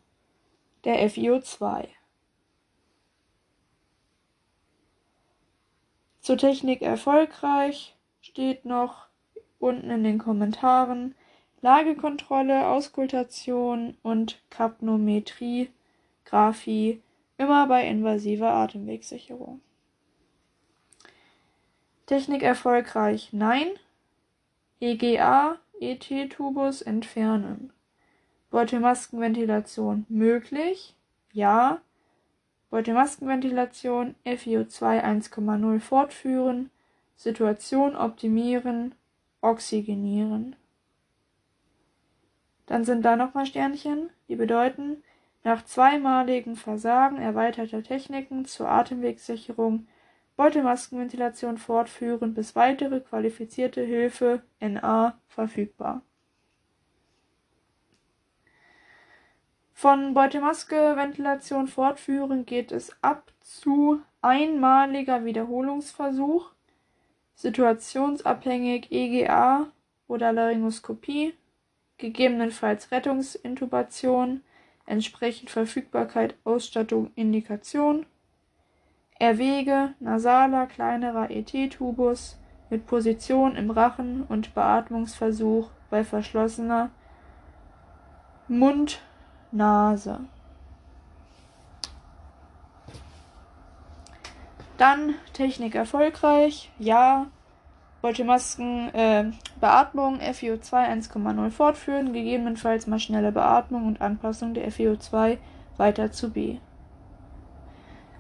der 0.84 1.08
FiO2. 1.12 1.90
Zur 6.30 6.38
Technik 6.38 6.84
erfolgreich 6.84 7.98
steht 8.22 8.64
noch 8.64 9.08
unten 9.58 9.90
in 9.90 10.04
den 10.04 10.20
Kommentaren 10.20 11.16
Lagekontrolle, 11.62 12.68
Auskultation 12.68 13.98
und 14.04 14.40
Kapnometrie, 14.52 15.72
Graphie, 16.26 17.02
immer 17.40 17.66
bei 17.66 17.88
invasiver 17.88 18.52
Atemwegssicherung. 18.52 19.60
Technik 22.06 22.44
erfolgreich, 22.44 23.30
nein. 23.32 23.70
EGA, 24.80 25.58
ET-Tubus 25.82 26.84
entfernen. 26.84 27.74
Beutelmaskenventilation 28.52 30.06
möglich, 30.10 30.96
ja. 31.34 31.82
Beutelmaskenventilation 32.70 34.16
FiO2 34.26 35.04
1,0 35.04 35.80
fortführen, 35.80 36.70
Situation 37.16 37.96
optimieren, 37.96 38.96
oxygenieren. 39.42 40.56
Dann 42.68 42.84
sind 42.84 43.04
da 43.04 43.16
nochmal 43.16 43.48
Sternchen, 43.48 44.12
die 44.28 44.36
bedeuten, 44.36 45.04
nach 45.44 45.66
zweimaligen 45.66 46.56
Versagen 46.56 47.18
erweiterter 47.18 47.82
Techniken 47.82 48.46
zur 48.46 48.70
Atemwegssicherung 48.70 49.88
Beutelmaskenventilation 50.36 51.58
fortführen, 51.58 52.34
bis 52.34 52.56
weitere 52.56 53.00
qualifizierte 53.00 53.82
Hilfe 53.82 54.44
NA 54.60 55.20
verfügbar. 55.28 56.02
Von 59.82 60.14
Beutelmaske-Ventilation 60.14 61.70
fortführen 61.70 62.46
geht 62.46 62.74
es 62.74 62.92
ab 63.02 63.32
zu 63.40 64.02
einmaliger 64.22 65.24
Wiederholungsversuch, 65.24 66.52
situationsabhängig 67.36 68.92
EGA 68.92 69.68
oder 70.10 70.34
Laryngoskopie, 70.34 71.34
gegebenenfalls 71.98 72.92
Rettungsintubation, 72.92 74.42
entsprechend 74.86 75.50
Verfügbarkeit, 75.50 76.36
Ausstattung, 76.44 77.12
Indikation, 77.16 78.06
Erwäge 79.18 79.94
nasaler 80.02 80.68
kleinerer 80.68 81.32
ET-Tubus 81.32 82.38
mit 82.70 82.86
Position 82.86 83.56
im 83.56 83.72
Rachen 83.72 84.24
und 84.28 84.54
Beatmungsversuch 84.54 85.70
bei 85.90 86.04
verschlossener 86.04 86.92
Mund-Nase. 89.52 90.20
Dann 94.78 95.16
Technik 95.34 95.76
erfolgreich, 95.76 96.72
ja. 96.80 97.28
Beutelmasken, 98.02 98.94
äh, 98.96 99.26
Beatmung, 99.60 100.22
FiO2 100.22 100.72
1,0 100.72 101.50
fortführen, 101.52 102.14
gegebenenfalls 102.14 102.88
maschinelle 102.88 103.34
Beatmung 103.34 103.88
und 103.88 104.00
Anpassung 104.00 104.54
der 104.54 104.72
FiO2 104.72 105.38
weiter 105.76 106.10
zu 106.10 106.32
B. 106.32 106.60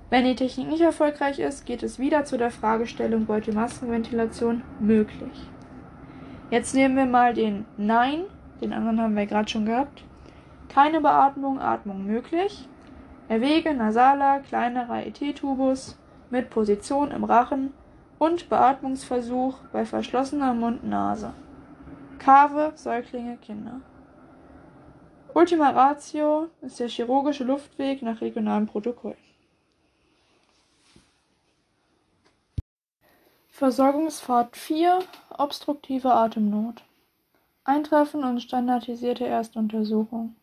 Wenn 0.09 0.25
die 0.25 0.35
Technik 0.35 0.67
nicht 0.67 0.81
erfolgreich 0.81 1.39
ist, 1.39 1.65
geht 1.65 1.81
es 1.81 1.97
wieder 1.97 2.25
zu 2.25 2.37
der 2.37 2.51
Fragestellung 2.51 3.25
Beutelmaskenventilation 3.25 4.63
möglich. 4.81 5.47
Jetzt 6.51 6.75
nehmen 6.75 6.97
wir 6.97 7.05
mal 7.05 7.33
den 7.33 7.65
Nein, 7.77 8.23
den 8.59 8.73
anderen 8.73 8.99
haben 8.99 9.15
wir 9.15 9.27
gerade 9.27 9.49
schon 9.49 9.65
gehabt. 9.65 10.03
Keine 10.69 11.01
Beatmung, 11.01 11.59
Atmung 11.59 12.05
möglich. 12.05 12.69
Erwäge 13.27 13.73
nasaler, 13.73 14.39
kleinerer 14.39 15.05
ET-Tubus, 15.05 15.97
mit 16.29 16.49
Position 16.49 17.11
im 17.11 17.23
Rachen 17.23 17.73
und 18.19 18.49
Beatmungsversuch 18.49 19.57
bei 19.71 19.85
verschlossener 19.85 20.53
Mund-Nase. 20.53 21.33
Kave, 22.19 22.73
Säuglinge, 22.75 23.37
Kinder. 23.37 23.81
Ultima 25.33 25.69
Ratio 25.69 26.49
ist 26.61 26.79
der 26.79 26.89
chirurgische 26.89 27.43
Luftweg 27.43 28.01
nach 28.01 28.21
regionalem 28.21 28.67
Protokoll. 28.67 29.15
Versorgungspfad 33.49 34.55
4 34.55 34.99
Obstruktive 35.37 36.13
Atemnot 36.13 36.83
Eintreffen 37.63 38.23
und 38.23 38.41
standardisierte 38.41 39.27
Erstuntersuchung 39.27 40.35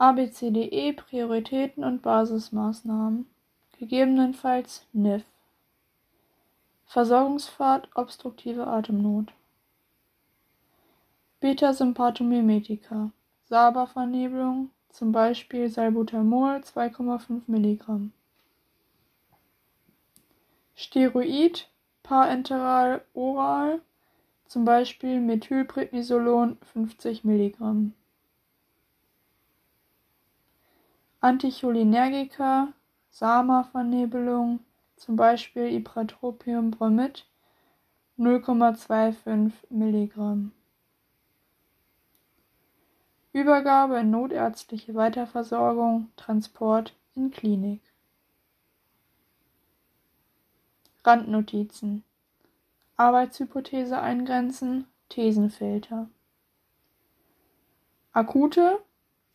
ABCDE 0.00 0.94
Prioritäten 0.94 1.84
und 1.84 2.00
Basismaßnahmen 2.00 3.26
gegebenenfalls 3.78 4.86
NIF. 4.94 5.24
Versorgungspfad 6.86 7.86
obstruktive 7.94 8.66
Atemnot. 8.66 9.34
Beta-Sympathomimetika. 11.40 13.10
Saba-Vernebelung, 13.44 14.70
zum 14.88 15.12
Beispiel 15.12 15.68
Salbutamol 15.68 16.62
2,5 16.62 17.42
mg. 17.46 18.10
Steroid, 20.76 21.68
parenteral 22.02 23.04
oral, 23.12 23.82
zum 24.46 24.64
Beispiel 24.64 25.20
Methylprednisolon 25.20 26.56
50 26.72 27.22
mg. 27.22 27.92
Anticholinergika, 31.20 32.72
Sama-Vernebelung, 33.10 34.60
zum 34.96 35.16
Beispiel 35.16 35.66
Ipratropium-Bromid 35.66 37.26
0,25 38.18 39.52
mg. 39.70 40.50
Übergabe 43.32 44.00
in 44.00 44.10
notärztliche 44.10 44.94
Weiterversorgung, 44.94 46.08
Transport 46.16 46.96
in 47.14 47.30
Klinik. 47.30 47.80
Randnotizen 51.04 52.02
Arbeitshypothese 52.96 53.98
eingrenzen, 54.00 54.86
Thesenfilter. 55.08 56.08
Akute 58.12 58.80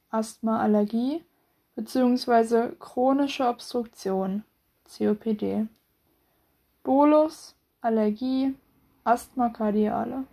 Asthma-Allergie 0.09 1.23
bzw. 1.75 2.75
chronische 2.79 3.47
Obstruktion 3.47 4.43
(COPD), 4.85 5.67
Bolus, 6.83 7.55
Allergie, 7.81 8.55
Asthma 9.03 9.49
kardiale. 9.49 10.23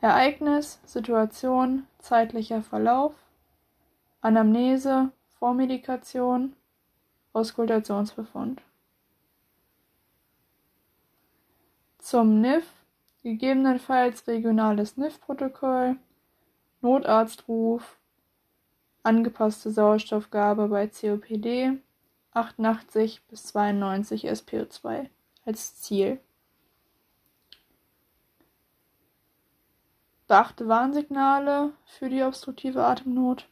Ereignis, 0.00 0.80
Situation, 0.84 1.86
zeitlicher 1.98 2.62
Verlauf, 2.62 3.14
Anamnese, 4.20 5.10
Vormedikation, 5.38 6.54
Auskultationsbefund. 7.32 8.62
Zum 11.98 12.40
NIF 12.42 12.66
gegebenenfalls 13.22 14.26
regionales 14.26 14.98
NIF-Protokoll, 14.98 15.96
Notarztruf, 16.82 17.96
angepasste 19.04 19.70
Sauerstoffgabe 19.70 20.68
bei 20.68 20.88
COPD 20.88 21.78
88 22.32 23.22
bis 23.28 23.44
92 23.44 24.28
SpO2 24.28 25.08
als 25.44 25.76
Ziel. 25.80 26.18
Beachte 30.26 30.66
Warnsignale 30.66 31.72
für 31.84 32.08
die 32.08 32.22
obstruktive 32.22 32.84
Atemnot. 32.84 33.46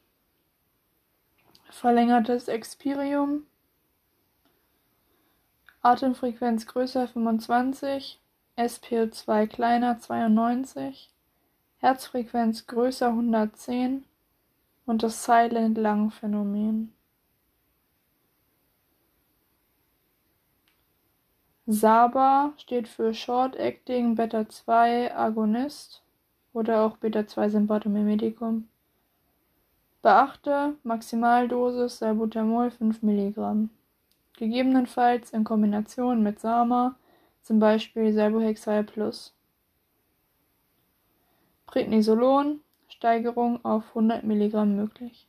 Verlängertes 1.71 2.49
Expirium. 2.49 3.47
Atemfrequenz 5.83 6.67
größer 6.67 7.09
25, 7.09 8.21
SpO2 8.57 9.47
kleiner 9.49 9.99
92, 9.99 11.11
Herzfrequenz 11.79 12.67
größer 12.67 13.09
110, 13.09 14.05
und 14.87 15.03
das 15.03 15.24
Silent-Lung-Phänomen. 15.24 16.93
SABA 21.66 22.53
steht 22.57 22.89
für 22.89 23.14
Short-Acting 23.14 24.16
Beta-2 24.16 25.14
Agonist 25.14 26.03
oder 26.53 26.83
auch 26.83 26.97
Beta-2 26.97 27.51
Sympathomimetikum. 27.51 28.68
Beachte 30.03 30.74
Maximaldosis 30.83 31.99
Salbutamol 31.99 32.72
5 32.72 33.03
mg. 33.03 33.68
Gegebenenfalls 34.37 35.30
in 35.30 35.45
Kombination 35.45 36.24
mit 36.24 36.41
Sama, 36.41 36.97
zum 37.43 37.61
Beispiel 37.61 38.12
Salbuhexal 38.12 38.83
Plus. 38.83 39.33
Prednisolon, 41.66 42.62
Steigerung 43.03 43.65
auf 43.65 43.97
100 43.97 44.23
mg 44.23 44.65
möglich. 44.65 45.27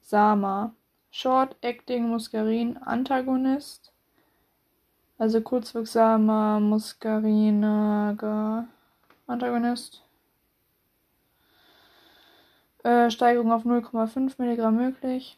Sama, 0.00 0.72
Short-Acting 1.10 2.08
Muscarin 2.08 2.76
Antagonist, 2.76 3.92
also 5.18 5.40
kurzwirksamer 5.40 6.60
Muscarinager 6.60 8.68
Antagonist. 9.26 10.04
Äh, 12.84 13.10
Steigerung 13.10 13.50
auf 13.50 13.64
0,5 13.64 14.38
mg 14.38 14.70
möglich. 14.70 15.36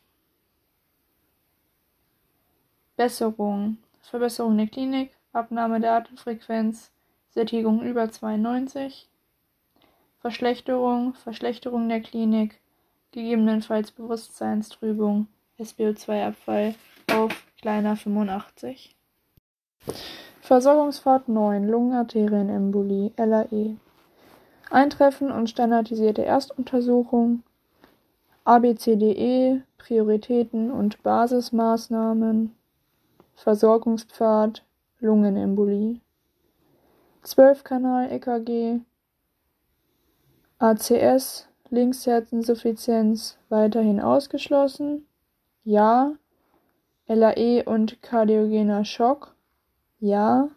Besserung. 2.96 3.78
Verbesserung 4.02 4.58
der 4.58 4.66
Klinik. 4.66 5.16
Abnahme 5.32 5.80
der 5.80 5.94
Atemfrequenz. 5.94 6.90
Sättigung 7.30 7.80
über 7.80 8.10
92. 8.10 9.08
Verschlechterung. 10.22 11.14
Verschlechterung 11.14 11.88
der 11.88 12.00
Klinik. 12.00 12.60
Gegebenenfalls 13.10 13.90
Bewusstseinstrübung. 13.90 15.26
SBO2-Abfall 15.58 16.76
auf 17.12 17.32
kleiner 17.60 17.96
85. 17.96 18.94
Versorgungspfad 20.40 21.28
9 21.28 21.68
Lungenarterienembolie 21.68 23.12
LAE 23.16 23.76
Eintreffen 24.70 25.32
und 25.32 25.50
standardisierte 25.50 26.24
Erstuntersuchung 26.24 27.42
ABCDE 28.44 29.62
Prioritäten 29.76 30.70
und 30.70 31.02
Basismaßnahmen 31.02 32.54
Versorgungspfad 33.34 34.64
Lungenembolie 35.00 36.00
12-Kanal-EKG 37.24 38.80
ACS 40.62 41.48
Linksherzinsuffizienz 41.70 43.36
weiterhin 43.48 43.98
ausgeschlossen. 44.00 45.08
Ja. 45.64 46.12
LAE 47.08 47.64
und 47.64 48.00
kardiogener 48.00 48.84
Schock. 48.84 49.34
Ja. 49.98 50.50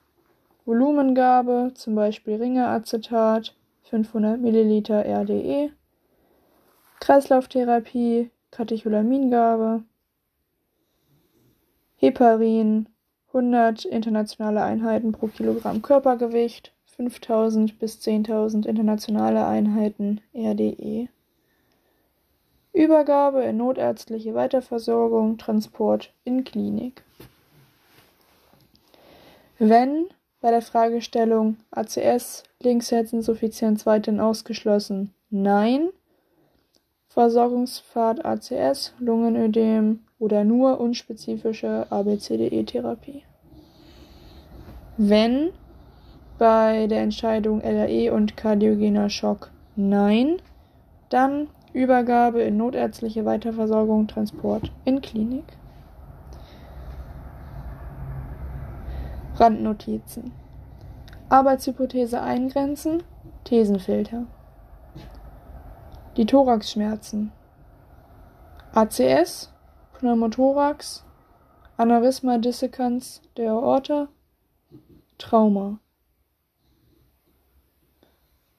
Volumengabe 0.66 1.72
zum 1.74 1.96
Beispiel 1.96 2.36
Ringeacetat 2.36 3.56
500 3.90 4.40
Milliliter 4.40 5.04
RDE, 5.04 5.72
Kreislauftherapie, 7.00 8.30
Katecholamingabe, 8.52 9.82
Heparin 11.96 12.90
100 13.30 13.86
internationale 13.86 14.62
Einheiten 14.62 15.14
pro 15.14 15.28
Kilogramm 15.28 15.82
Körpergewicht, 15.82 16.75
5000 16.98 17.80
bis 17.80 18.00
10.000 18.00 18.66
internationale 18.66 19.46
Einheiten 19.46 20.22
RDE. 20.34 21.10
Übergabe 22.74 23.44
in 23.44 23.58
notärztliche 23.58 24.34
Weiterversorgung, 24.34 25.38
Transport 25.38 26.14
in 26.24 26.44
Klinik. 26.44 27.04
Wenn 29.58 30.08
bei 30.42 30.52
der 30.52 30.62
Fragestellung 30.62 31.58
ACS 31.72 32.44
Linksherzinsuffizienz 32.62 33.86
weiterhin 33.88 34.20
ausgeschlossen. 34.20 35.12
Nein. 35.32 35.90
Versorgungspfad 37.08 38.24
ACS, 38.26 38.94
Lungenödem 39.00 40.02
oder 40.20 40.44
nur 40.44 40.80
unspezifische 40.80 41.88
ABCDE-Therapie. 41.90 43.24
Wenn 44.98 45.52
bei 46.38 46.88
der 46.88 47.02
Entscheidung 47.02 47.62
LAE 47.62 48.12
und 48.12 48.38
kardiogener 48.38 49.10
Schock 49.10 49.52
Nein, 49.76 50.38
dann 51.10 51.48
Übergabe 51.74 52.42
in 52.42 52.56
notärztliche 52.56 53.26
Weiterversorgung, 53.26 54.08
Transport 54.08 54.72
in 54.86 55.02
Klinik. 55.02 55.44
Randnotizen. 59.36 60.32
Arbeitshypothese 61.28 62.22
eingrenzen, 62.22 63.04
Thesenfilter. 63.44 64.26
Die 66.16 66.26
Thoraxschmerzen. 66.26 67.34
ACS, 68.74 69.52
Pneumothorax, 70.00 71.04
Aneurysma 71.76 72.38
dissecans 72.38 73.22
der 73.36 73.52
Aorta, 73.52 74.08
Trauma. 75.18 75.80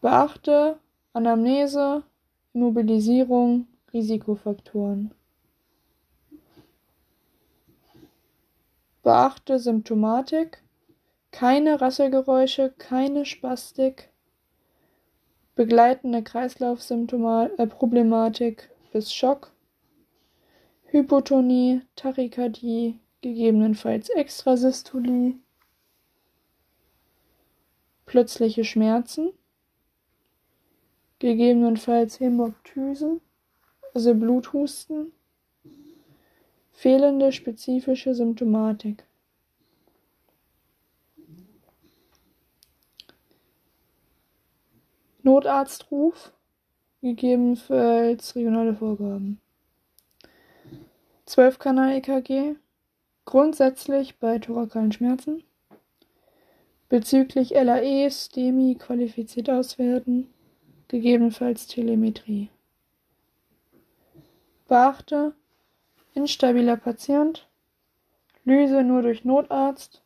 Beachte 0.06 0.78
Anamnese, 1.14 2.04
Immobilisierung, 2.52 3.66
Risikofaktoren. 3.92 5.12
Beachte 9.02 9.58
Symptomatik, 9.58 10.62
keine 11.32 11.80
Rasselgeräusche, 11.80 12.72
keine 12.78 13.24
Spastik, 13.24 14.12
begleitende 15.56 16.22
Kreislaufproblematik 16.22 18.62
äh, 18.62 18.66
bis 18.92 19.12
Schock, 19.12 19.50
Hypotonie, 20.84 21.80
Tachykardie, 21.96 23.00
gegebenenfalls 23.22 24.08
Extrasystolie, 24.10 25.34
plötzliche 28.04 28.62
Schmerzen, 28.62 29.32
gegebenenfalls 31.18 32.20
Hämoptysen, 32.20 33.20
also 33.94 34.14
Bluthusten, 34.14 35.12
fehlende 36.72 37.32
spezifische 37.32 38.14
Symptomatik. 38.14 39.04
Notarztruf, 45.22 46.32
gegebenenfalls 47.00 48.36
regionale 48.36 48.74
Vorgaben. 48.74 49.40
12-Kanal-EKG, 51.26 52.56
grundsätzlich 53.24 54.18
bei 54.18 54.38
thorakalen 54.38 54.92
Schmerzen. 54.92 55.42
Bezüglich 56.88 57.50
LAE, 57.50 58.08
STEMI 58.08 58.76
qualifiziert 58.76 59.50
auswerten, 59.50 60.32
gegebenenfalls 60.88 61.66
Telemetrie. 61.66 62.48
Beachte, 64.68 65.34
instabiler 66.14 66.76
Patient, 66.76 67.48
Lyse 68.44 68.82
nur 68.82 69.02
durch 69.02 69.24
Notarzt, 69.24 70.02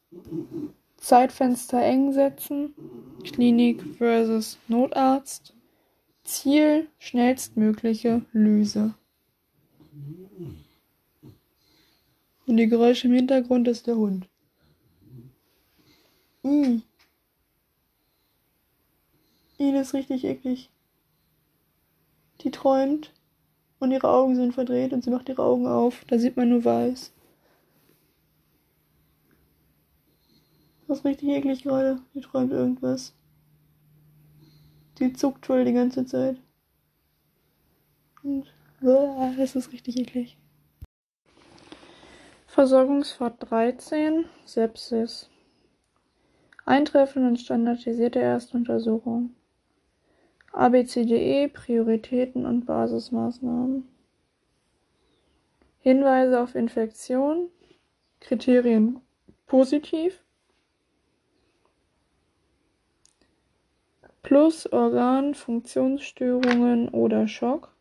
Zeitfenster 0.96 1.82
eng 1.82 2.12
setzen, 2.12 2.74
Klinik 3.24 3.82
versus 3.96 4.58
Notarzt, 4.68 5.54
Ziel 6.24 6.88
schnellstmögliche 6.98 8.22
Lyse. 8.32 8.94
Und 12.46 12.56
die 12.56 12.66
Geräusche 12.66 13.08
im 13.08 13.14
Hintergrund 13.14 13.68
ist 13.68 13.86
der 13.86 13.96
Hund. 13.96 14.28
I. 16.44 16.82
Ist 19.80 19.94
richtig 19.94 20.24
eklig. 20.24 20.70
Die 22.42 22.50
träumt 22.50 23.14
und 23.78 23.90
ihre 23.92 24.10
Augen 24.10 24.36
sind 24.36 24.52
verdreht 24.52 24.92
und 24.92 25.02
sie 25.02 25.10
macht 25.10 25.30
ihre 25.30 25.42
Augen 25.42 25.66
auf. 25.66 26.04
Da 26.04 26.18
sieht 26.18 26.36
man 26.36 26.50
nur 26.50 26.62
weiß. 26.62 27.12
Das 30.86 30.98
ist 30.98 31.04
richtig 31.06 31.30
eklig 31.30 31.62
gerade. 31.62 31.98
Die 32.12 32.20
träumt 32.20 32.52
irgendwas. 32.52 33.14
Die 34.98 35.14
zuckt 35.14 35.46
voll 35.46 35.64
die 35.64 35.72
ganze 35.72 36.04
Zeit. 36.04 36.36
Und 38.22 38.52
das 38.82 39.56
ist 39.56 39.72
richtig 39.72 39.96
eklig. 39.96 40.36
Versorgungspfad 42.48 43.50
13, 43.50 44.26
Sepsis. 44.44 45.30
Eintreffen 46.66 47.26
und 47.26 47.38
standardisierte 47.38 48.20
Erstuntersuchung. 48.20 49.34
ABCDE, 50.52 51.48
Prioritäten 51.48 52.46
und 52.46 52.66
Basismaßnahmen. 52.66 53.88
Hinweise 55.80 56.40
auf 56.40 56.54
Infektion. 56.54 57.48
Kriterien 58.20 59.00
positiv. 59.46 60.22
plus 64.30 64.72
Organfunktionsstörungen 64.72 66.88
oder 66.90 67.26
Schock, 67.26 67.74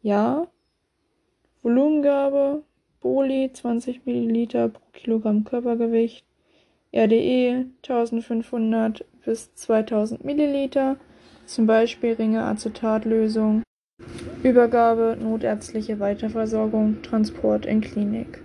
ja. 0.00 0.46
Volumengabe, 1.62 2.62
Boli 3.02 3.52
20 3.52 4.06
Milliliter 4.06 4.70
pro 4.70 4.80
Kilogramm 4.94 5.44
Körpergewicht, 5.44 6.24
RDE 6.94 7.66
1500 7.82 9.04
bis 9.26 9.54
2000 9.54 10.24
Milliliter, 10.24 10.96
zum 11.50 11.66
Beispiel 11.66 12.12
Ringe-Acetatlösung, 12.12 13.64
Übergabe, 14.44 15.16
notärztliche 15.20 15.98
Weiterversorgung, 15.98 17.02
Transport 17.02 17.66
in 17.66 17.80
Klinik. 17.80 18.40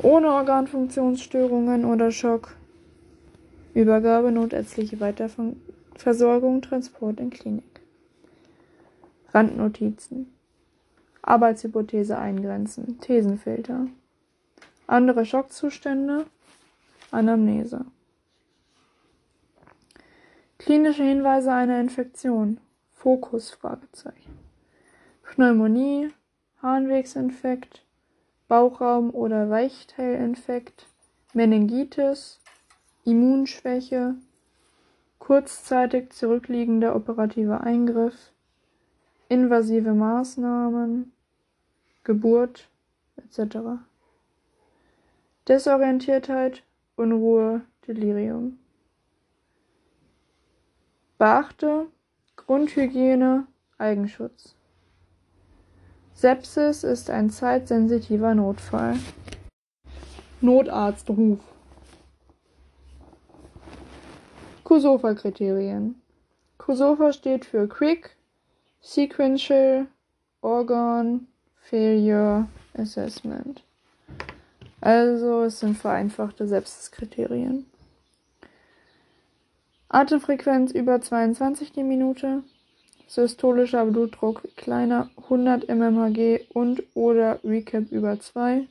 Ohne 0.00 0.28
Organfunktionsstörungen 0.28 1.84
oder 1.84 2.10
Schock, 2.10 2.56
Übergabe, 3.74 4.32
notärztliche 4.32 5.00
Weiterversorgung, 5.00 6.62
Transport 6.62 7.20
in 7.20 7.28
Klinik. 7.28 7.80
Randnotizen. 9.34 10.32
Arbeitshypothese 11.20 12.18
eingrenzen. 12.18 13.00
Thesenfilter. 13.00 13.86
Andere 14.86 15.26
Schockzustände. 15.26 16.24
Anamnese. 17.10 17.84
Klinische 20.64 21.02
Hinweise 21.02 21.52
einer 21.52 21.80
Infektion. 21.80 22.60
Fokus. 22.92 23.58
Pneumonie, 25.24 26.10
Harnwegsinfekt, 26.62 27.84
Bauchraum- 28.46 29.10
oder 29.10 29.50
Weichteilinfekt, 29.50 30.86
Meningitis, 31.32 32.38
Immunschwäche, 33.04 34.14
kurzzeitig 35.18 36.10
zurückliegender 36.12 36.94
operativer 36.94 37.62
Eingriff, 37.62 38.30
invasive 39.28 39.94
Maßnahmen, 39.94 41.12
Geburt 42.04 42.68
etc. 43.16 43.82
Desorientiertheit, 45.48 46.62
Unruhe, 46.94 47.62
Delirium. 47.88 48.58
Beachte 51.22 51.86
Grundhygiene, 52.34 53.46
Eigenschutz. 53.78 54.56
Sepsis 56.14 56.82
ist 56.82 57.10
ein 57.10 57.30
zeitsensitiver 57.30 58.34
Notfall. 58.34 58.96
Notarztruf. 60.40 61.38
Kusofa-Kriterien. 64.64 65.94
Kusofa 66.58 67.12
steht 67.12 67.44
für 67.44 67.68
Quick, 67.68 68.16
Sequential, 68.80 69.86
Organ, 70.40 71.28
Failure, 71.54 72.48
Assessment. 72.76 73.62
Also 74.80 75.42
es 75.42 75.60
sind 75.60 75.78
vereinfachte 75.78 76.48
Sepsis-Kriterien. 76.48 77.66
Atemfrequenz 79.92 80.72
über 80.72 81.02
22 81.02 81.72
die 81.72 81.82
Minute, 81.82 82.42
systolischer 83.06 83.84
Blutdruck 83.84 84.42
kleiner 84.56 85.10
100 85.24 85.68
mmHg 85.68 86.46
und 86.54 86.82
oder 86.94 87.38
Recap 87.44 87.92
über 87.92 88.18
2, 88.18 88.66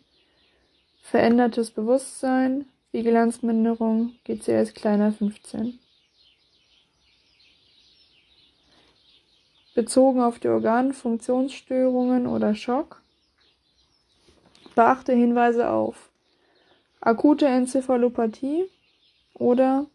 verändertes 1.03 1.69
Bewusstsein, 1.69 2.65
Vigilanzminderung, 2.91 4.13
GCS 4.23 4.73
kleiner 4.73 5.11
15. 5.11 5.77
Bezogen 9.75 10.21
auf 10.21 10.39
die 10.39 10.47
Organfunktionsstörungen 10.47 12.25
oder 12.25 12.55
Schock, 12.55 12.99
beachte 14.73 15.13
Hinweise 15.13 15.69
auf 15.69 16.09
akute 16.99 17.45
Enzephalopathie 17.45 18.65
oder 19.35 19.85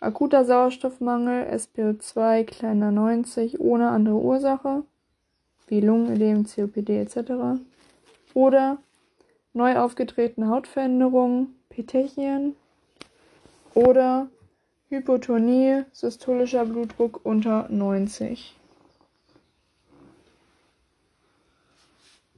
Akuter 0.00 0.44
Sauerstoffmangel, 0.44 1.48
SpO2 1.52 2.44
kleiner 2.44 2.92
90 2.92 3.58
ohne 3.58 3.88
andere 3.88 4.16
Ursache, 4.16 4.84
wie 5.66 5.80
Lungenödem, 5.80 6.44
COPD 6.44 7.00
etc. 7.00 7.60
Oder 8.32 8.78
neu 9.52 9.76
aufgetretene 9.76 10.48
Hautveränderungen, 10.48 11.56
Petechien 11.68 12.54
oder 13.74 14.28
Hypotonie, 14.88 15.84
systolischer 15.92 16.64
Blutdruck 16.64 17.20
unter 17.24 17.68
90. 17.68 18.56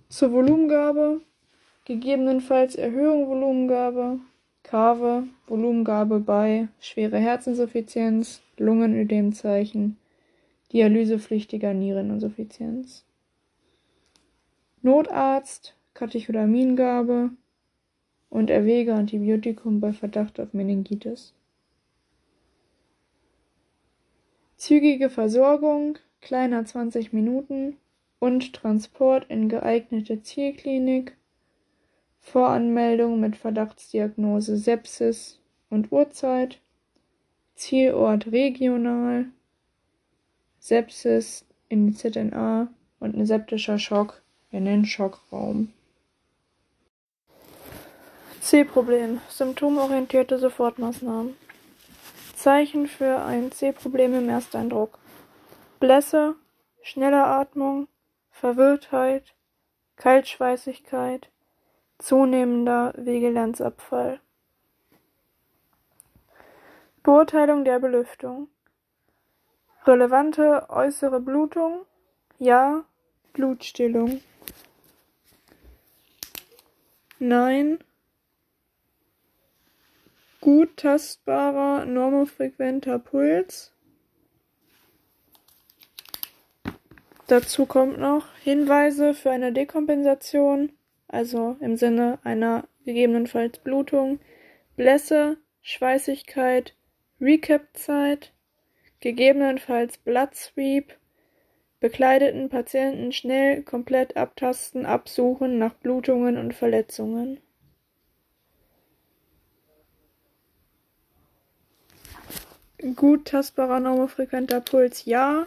Zur 0.09 0.33
Volumengabe, 0.33 1.21
gegebenenfalls 1.85 2.75
Erhöhung 2.75 3.29
Volumengabe, 3.29 4.19
Kave, 4.63 5.25
Volumengabe 5.47 6.21
bei 6.21 6.69
schwere 6.81 7.19
Herzinsuffizienz, 7.19 8.43
Lungenödemzeichen, 8.57 9.97
dialysepflichtiger 10.73 11.75
Niereninsuffizienz. 11.75 13.05
Notarzt, 14.83 15.75
Katechodamingabe 15.95 17.31
und 18.31 18.49
erwäge 18.49 18.95
Antibiotikum 18.95 19.81
bei 19.81 19.93
Verdacht 19.93 20.39
auf 20.41 20.55
Meningitis. 20.55 21.35
Zügige 24.57 25.11
Versorgung, 25.11 25.99
kleiner 26.21 26.65
20 26.65 27.13
Minuten 27.13 27.77
und 28.19 28.53
Transport 28.53 29.27
in 29.29 29.49
geeignete 29.49 30.23
Zielklinik 30.23 31.17
Voranmeldung 32.21 33.21
mit 33.21 33.37
Verdachtsdiagnose 33.37 34.57
Sepsis 34.57 35.41
und 35.69 35.91
Uhrzeit, 35.91 36.61
Zielort 37.55 38.31
regional, 38.31 39.27
Sepsis 40.59 41.45
in 41.69 41.95
ZNA 41.95 42.69
und 43.01 43.17
ein 43.17 43.27
septischer 43.27 43.79
Schock 43.79 44.23
in 44.51 44.65
den 44.65 44.85
Schockraum. 44.85 45.73
C-Problem. 48.41 49.21
Symptomorientierte 49.29 50.39
Sofortmaßnahmen. 50.39 51.37
Zeichen 52.35 52.89
für 52.89 53.23
ein 53.23 53.53
C-Problem 53.53 54.15
im 54.15 54.29
Ersteindruck. 54.29 54.99
Blässe, 55.79 56.35
schnelle 56.83 57.25
Atmung, 57.25 57.87
Verwirrtheit, 58.31 59.35
Kaltschweißigkeit, 59.97 61.29
Zunehmender 62.01 62.95
Vigilanzabfall. 62.97 64.21
Beurteilung 67.03 67.67
der 67.67 67.79
Belüftung. 67.79 68.49
Relevante 69.85 70.67
äußere 70.71 71.21
Blutung. 71.21 71.85
Ja. 72.39 72.85
Blutstillung. 73.35 74.23
Nein. 77.19 77.79
Gut 80.41 80.79
tastbarer 80.79 81.85
normofrequenter 81.85 82.99
Puls. 82.99 83.75
Dazu 87.27 87.67
kommt 87.67 87.99
noch 87.99 88.27
Hinweise 88.43 89.13
für 89.13 89.31
eine 89.31 89.53
Dekompensation 89.53 90.73
also 91.13 91.57
im 91.61 91.77
Sinne 91.77 92.19
einer 92.25 92.67
gegebenenfalls 92.85 93.59
Blutung, 93.59 94.21
Blässe, 94.77 95.37
Schweißigkeit, 95.63 96.75
Recap-Zeit, 97.21 98.33
gegebenenfalls 99.01 99.99
Blood 99.99 100.35
Sweep, 100.35 100.97
bekleideten 101.81 102.49
Patienten 102.49 103.13
schnell 103.13 103.63
komplett 103.63 104.17
abtasten, 104.17 104.87
absuchen 104.87 105.59
nach 105.59 105.75
Blutungen 105.75 106.37
und 106.37 106.55
Verletzungen. 106.55 107.41
Gut 112.97 113.27
tastbarer 113.27 113.81
normofrequenter 113.81 114.61
Puls 114.63 115.05
ja 115.05 115.47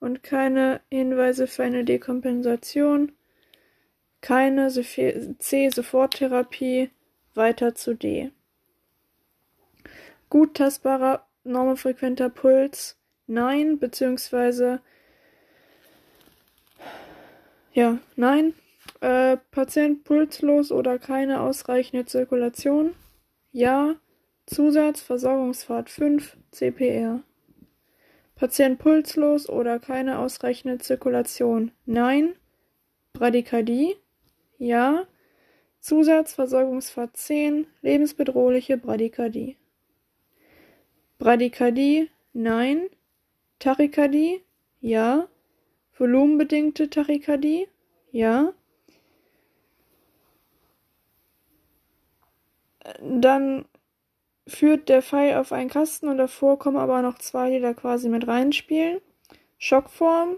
und 0.00 0.24
keine 0.24 0.80
Hinweise 0.90 1.46
für 1.46 1.62
eine 1.62 1.84
Dekompensation 1.84 3.12
keine 4.24 4.70
C-Soforttherapie, 4.70 6.90
weiter 7.34 7.74
zu 7.74 7.94
D. 7.94 8.30
Gut 10.30 10.54
tastbarer 10.54 11.26
normofrequenter 11.44 12.30
Puls, 12.30 12.96
nein, 13.26 13.78
beziehungsweise 13.78 14.80
ja, 17.74 17.98
nein. 18.16 18.54
Äh, 19.02 19.36
Patient 19.50 20.04
pulslos 20.04 20.72
oder 20.72 20.98
keine 20.98 21.40
ausreichende 21.40 22.06
Patient 28.36 28.78
pulslos 28.78 29.50
oder 29.50 29.78
keine 29.78 30.18
ausreichende 30.18 30.78
Zirkulation. 30.78 31.72
Nein. 31.84 32.36
Bradykardie. 33.12 33.96
Ja. 34.58 35.06
Zusatz 35.80 36.34
Versorgungspfad 36.34 37.16
10. 37.16 37.66
Lebensbedrohliche 37.82 38.76
Bradykardie. 38.76 39.56
Bradykardie. 41.18 42.10
Nein. 42.32 42.88
Tachykardie. 43.58 44.42
Ja. 44.80 45.28
Volumenbedingte 45.98 46.90
Tachykardie. 46.90 47.68
Ja. 48.12 48.52
Dann 53.00 53.64
führt 54.46 54.88
der 54.88 55.02
Pfeil 55.02 55.36
auf 55.36 55.52
einen 55.52 55.70
Kasten 55.70 56.08
und 56.08 56.18
davor 56.18 56.58
kommen 56.58 56.76
aber 56.76 57.00
noch 57.02 57.18
zwei, 57.18 57.50
die 57.50 57.60
da 57.60 57.72
quasi 57.72 58.08
mit 58.08 58.26
reinspielen. 58.26 59.00
Schockform, 59.58 60.36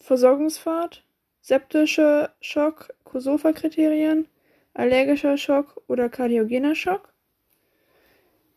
Versorgungspfad, 0.00 1.04
septische 1.48 2.28
Schock, 2.42 2.90
Kosofa-Kriterien, 3.04 4.28
allergischer 4.74 5.38
Schock 5.38 5.80
oder 5.86 6.10
kardiogener 6.10 6.74
Schock. 6.74 7.14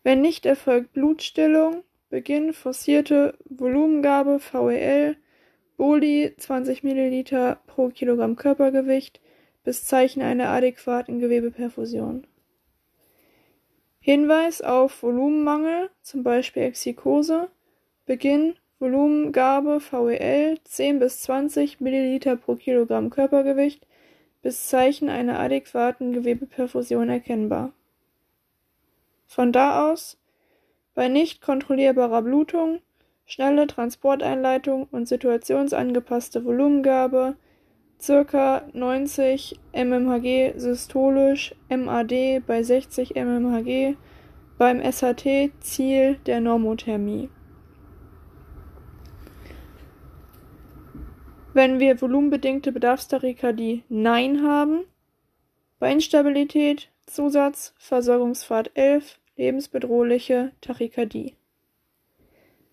Wenn 0.03 0.19
nicht 0.19 0.45
erfolgt 0.45 0.91
Blutstillung, 0.91 1.85
Beginn 2.09 2.51
forcierte 2.51 3.37
Volumengabe 3.45 4.41
VEL, 4.41 5.15
Boli 5.77 6.33
20 6.37 6.83
ml 6.83 7.57
pro 7.65 7.87
Kilogramm 7.87 8.35
Körpergewicht 8.35 9.21
bis 9.63 9.85
Zeichen 9.85 10.21
einer 10.21 10.49
adäquaten 10.49 11.19
Gewebeperfusion. 11.19 12.27
Hinweis 14.01 14.61
auf 14.61 15.01
Volumenmangel, 15.01 15.89
zum 16.01 16.23
Beispiel 16.23 16.63
Exikose, 16.63 17.49
Beginn 18.05 18.55
Volumengabe 18.81 19.79
VEL 19.79 20.57
10 20.63 20.97
bis 20.97 21.21
20 21.21 21.81
Milliliter 21.81 22.35
pro 22.35 22.55
Kilogramm 22.55 23.11
Körpergewicht 23.11 23.85
bis 24.41 24.69
Zeichen 24.69 25.07
einer 25.07 25.39
adäquaten 25.39 26.13
Gewebeperfusion 26.13 27.07
erkennbar. 27.09 27.73
Von 29.27 29.51
da 29.51 29.91
aus 29.91 30.17
bei 30.95 31.09
nicht 31.09 31.43
kontrollierbarer 31.43 32.23
Blutung 32.23 32.79
schnelle 33.27 33.67
Transporteinleitung 33.67 34.87
und 34.89 35.07
situationsangepasste 35.07 36.43
Volumengabe 36.43 37.35
Circa 38.01 38.63
90 38.73 39.59
mmHg 39.73 40.53
systolisch, 40.57 41.53
MAD 41.69 42.41
bei 42.47 42.63
60 42.63 43.13
mmHg, 43.13 43.95
beim 44.57 44.81
SHT 44.81 45.51
Ziel 45.59 46.15
der 46.25 46.41
Normothermie. 46.41 47.29
Wenn 51.53 51.79
wir 51.79 52.01
volumenbedingte 52.01 52.71
Bedarfstachykardie 52.71 53.83
Nein 53.89 54.41
haben, 54.41 54.85
bei 55.79 55.91
Instabilität 55.91 56.89
Zusatz 57.07 57.73
Versorgungspfad 57.77 58.71
11 58.75 59.19
lebensbedrohliche 59.35 60.53
Tachykardie. 60.61 61.35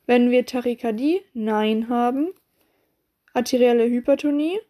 Wenn 0.06 0.30
wir 0.30 0.46
Tachykardie 0.46 1.22
Nein 1.34 1.88
haben, 1.88 2.28
arterielle 3.34 3.84
Hypertonie 3.84 4.60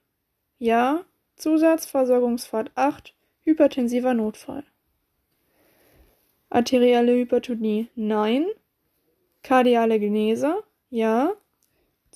ja, 0.59 1.05
Zusatzversorgungspfad 1.37 2.73
8 2.77 3.15
hypertensiver 3.45 4.15
Notfall. 4.15 4.65
Arterielle 6.49 7.13
Hypertonie 7.13 7.89
Nein. 7.95 8.47
Kardiale 9.43 10.01
Genese 10.01 10.65
Ja. 10.89 11.35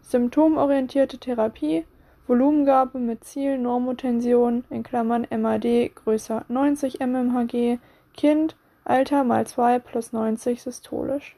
Symptomorientierte 0.00 1.18
Therapie, 1.18 1.84
Volumengabe 2.26 2.98
mit 2.98 3.24
Ziel 3.24 3.58
Normotension 3.58 4.64
(MAD 4.70 5.90
größer 5.96 6.44
90 6.48 7.00
mmHg, 7.00 7.78
Kind, 8.14 8.56
Alter 8.84 9.24
mal 9.24 9.46
2 9.46 9.80
plus 9.80 10.12
90 10.12 10.62
systolisch). 10.62 11.36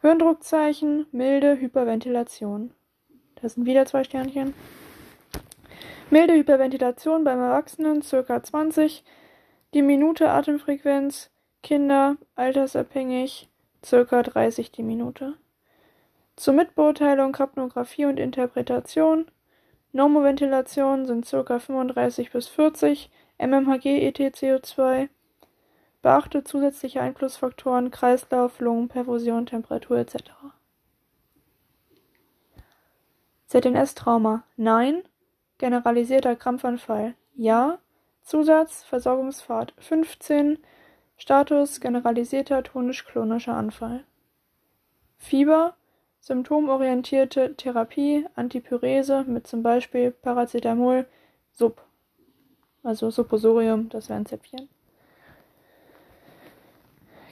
Hirndruckzeichen, 0.00 1.06
milde 1.12 1.60
Hyperventilation. 1.60 2.70
Das 3.44 3.56
sind 3.56 3.66
wieder 3.66 3.84
zwei 3.84 4.04
Sternchen. 4.04 4.54
Milde 6.08 6.32
Hyperventilation 6.32 7.24
beim 7.24 7.40
Erwachsenen 7.40 8.00
ca. 8.00 8.42
20 8.42 9.04
die 9.74 9.82
Minute 9.82 10.30
Atemfrequenz, 10.30 11.30
Kinder 11.62 12.16
altersabhängig 12.36 13.50
ca. 13.82 14.22
30 14.22 14.72
die 14.72 14.82
Minute 14.82 15.34
zur 16.36 16.54
Mitbeurteilung 16.54 17.32
Kapnographie 17.32 18.06
und 18.06 18.18
Interpretation 18.18 19.30
Normoventilation 19.92 21.04
sind 21.04 21.30
ca. 21.30 21.58
35 21.58 22.32
bis 22.32 22.48
40 22.48 23.10
mmHg 23.36 24.08
EtCO2 24.08 25.10
Beachte 26.00 26.44
zusätzliche 26.44 27.02
Einflussfaktoren 27.02 27.90
Kreislauf, 27.90 28.58
Lungen, 28.60 28.88
Perfusion, 28.88 29.44
Temperatur 29.44 29.98
etc. 29.98 30.32
ZNS-Trauma 33.54 34.42
Nein. 34.56 35.04
Generalisierter 35.58 36.34
Krampfanfall 36.34 37.14
Ja. 37.36 37.78
Zusatz 38.24 38.82
Versorgungspfad 38.82 39.74
15 39.78 40.58
Status 41.16 41.80
generalisierter 41.80 42.64
tonisch-klonischer 42.64 43.54
Anfall 43.54 44.02
Fieber 45.18 45.76
Symptomorientierte 46.18 47.54
Therapie, 47.54 48.26
Antipyrese 48.34 49.22
mit 49.24 49.46
zum 49.46 49.62
Beispiel 49.62 50.10
Paracetamol, 50.10 51.06
Sub, 51.52 51.80
also 52.82 53.10
Supposorium, 53.10 53.88
das 53.90 54.08
wäre 54.08 54.18
ein 54.18 54.26
Zäpfchen. 54.26 54.68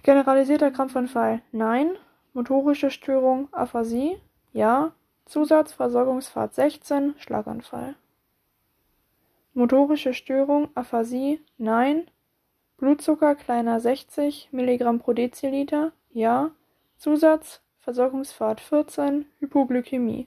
Generalisierter 0.02 0.70
Krampfanfall, 0.70 1.40
nein. 1.52 1.96
Motorische 2.34 2.90
Störung, 2.90 3.48
Aphasie, 3.52 4.18
ja. 4.52 4.92
Zusatz 5.24 5.72
Versorgungspfad 5.72 6.54
16, 6.54 7.14
Schlaganfall. 7.18 7.94
Motorische 9.54 10.14
Störung, 10.14 10.68
Aphasie, 10.74 11.40
nein. 11.58 12.10
Blutzucker 12.78 13.34
kleiner 13.34 13.80
60 13.80 14.48
Milligramm 14.50 14.98
pro 14.98 15.12
Deziliter, 15.12 15.92
ja. 16.10 16.50
Zusatz, 16.96 17.62
Versorgungspfad 17.80 18.60
14, 18.60 19.26
Hypoglykämie. 19.40 20.26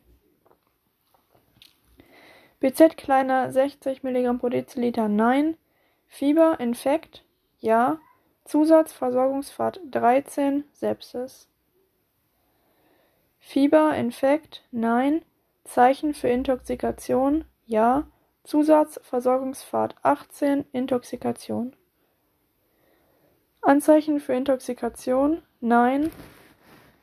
BZ 2.59 2.97
kleiner 2.97 3.51
60 3.51 4.03
Milligramm 4.03 4.39
pro 4.39 4.49
Deziliter, 4.49 5.07
nein. 5.07 5.57
Fieber, 6.07 6.59
Infekt, 6.59 7.23
ja. 7.59 7.99
Zusatz, 8.45 8.93
Versorgungspfad 8.93 9.79
13, 9.91 10.63
Sepsis. 10.71 11.49
Fieber, 13.47 13.95
Infekt, 13.95 14.63
nein. 14.71 15.21
Zeichen 15.65 16.15
für 16.15 16.27
Intoxikation, 16.27 17.45
ja. 17.67 18.07
Zusatz 18.43 18.99
Versorgungspfad 19.03 19.95
18 20.01 20.65
Intoxikation. 20.71 21.75
Anzeichen 23.61 24.19
für 24.19 24.33
Intoxikation 24.33 25.43
Nein. 25.61 26.11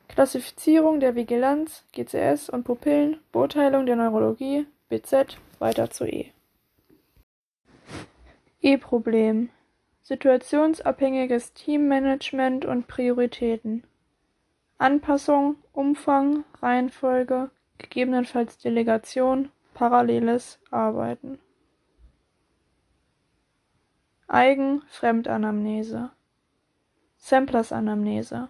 Klassifizierung 0.09 0.99
der 0.99 1.15
Vigilanz 1.15 1.85
GCS 1.93 2.49
und 2.49 2.65
Pupillen 2.65 3.21
Beurteilung 3.31 3.85
der 3.85 3.95
Neurologie 3.95 4.67
BZ 4.89 5.37
weiter 5.59 5.91
zu 5.91 6.05
E. 6.05 6.33
E-Problem. 8.61 9.49
Situationsabhängiges 10.01 11.53
Teammanagement 11.53 12.65
und 12.65 12.87
Prioritäten 12.87 13.83
Anpassung, 14.77 15.55
Umfang, 15.71 16.43
Reihenfolge, 16.61 17.51
gegebenenfalls 17.77 18.57
Delegation 18.57 19.51
paralleles 19.73 20.59
Arbeiten. 20.71 21.39
Eigen-Fremdanamnese 24.27 26.11
Samplers-Anamnese 27.17 28.49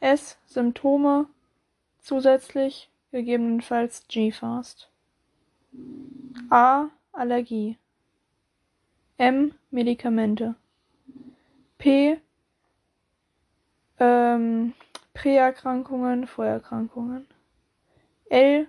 S. 0.00 0.38
Symptome 0.44 1.26
zusätzlich 2.00 2.90
gegebenenfalls 3.12 4.06
G-Fast 4.08 4.90
A. 6.50 6.88
Allergie 7.12 7.78
M. 9.18 9.54
Medikamente 9.70 10.56
P. 11.78 12.20
Ähm, 13.98 14.74
Präerkrankungen, 15.14 16.26
Vorerkrankungen 16.26 17.26
L. 18.32 18.66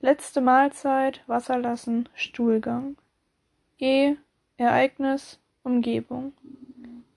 Letzte 0.00 0.40
Mahlzeit, 0.40 1.22
Wasser 1.26 1.58
lassen, 1.58 2.08
Stuhlgang. 2.14 2.96
E. 3.78 4.16
Ereignis, 4.56 5.38
Umgebung. 5.62 6.32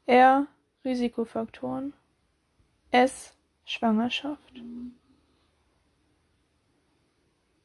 R. 0.06 0.48
Risikofaktoren. 0.84 1.94
S. 2.92 3.34
Schwangerschaft. 3.64 4.62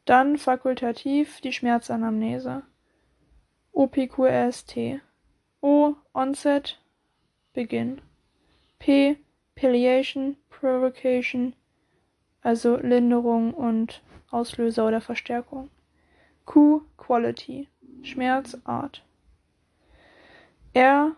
Dann 0.05 0.39
fakultativ 0.39 1.41
die 1.41 1.53
Schmerzanamnese. 1.53 2.63
OPQRST. 3.73 5.01
O. 5.61 5.97
Onset, 6.13 6.81
Beginn. 7.53 8.01
P. 8.79 9.17
Palliation, 9.61 10.37
Provocation, 10.51 11.53
also 12.43 12.77
Linderung 12.77 13.53
und 13.53 14.03
Auslöser 14.31 14.87
oder 14.87 15.01
Verstärkung. 15.01 15.69
Q 16.47 16.83
Quality 16.97 17.67
Schmerzart. 18.03 19.03
R 20.75 21.17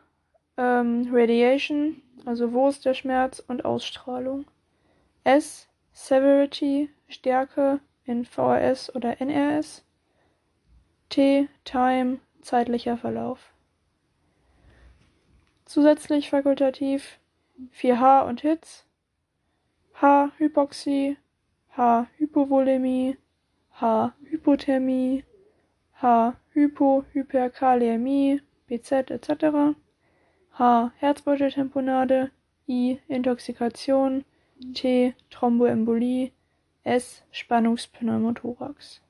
ähm, 0.56 1.08
Radiation, 1.12 2.00
also 2.24 2.52
wo 2.54 2.68
ist 2.68 2.86
der 2.86 2.94
Schmerz 2.94 3.40
und 3.46 3.66
Ausstrahlung. 3.66 4.46
S 5.22 5.68
Severity 5.92 6.88
Stärke 7.08 7.80
in 8.06 8.24
VRS 8.24 8.94
oder 8.94 9.20
NRS. 9.20 9.84
T 11.10 11.48
Time 11.64 12.20
zeitlicher 12.40 12.96
Verlauf. 12.96 13.52
Zusätzlich 15.66 16.30
fakultativ 16.30 17.19
4H 17.74 18.26
und 18.26 18.40
Hits. 18.40 18.86
H 20.00 20.30
Hypoxie 20.38 21.16
H. 21.76 22.08
Hypovolämie, 22.18 23.16
H. 23.80 24.12
Hypothermie, 24.24 25.24
H. 26.02 26.34
Hypo 26.52 27.04
Hyperkaliämie, 27.12 28.42
BZ 28.66 29.10
etc. 29.10 29.76
H. 30.58 30.92
Herzbeuteltamponade, 30.96 32.32
I. 32.68 32.98
Intoxikation, 33.08 34.24
T. 34.74 35.14
Thromboembolie, 35.30 36.32
S. 36.82 37.22
Spannungspneumothorax. 37.30 39.00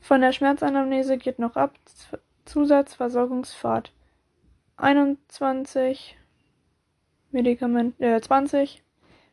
Von 0.00 0.20
der 0.20 0.32
Schmerzanamnese 0.32 1.16
geht 1.16 1.38
noch 1.38 1.56
ab 1.56 1.78
Zusatzversorgungspfad 2.44 3.92
21 4.76 6.16
Medikament, 7.30 8.00
äh, 8.00 8.20
20 8.20 8.82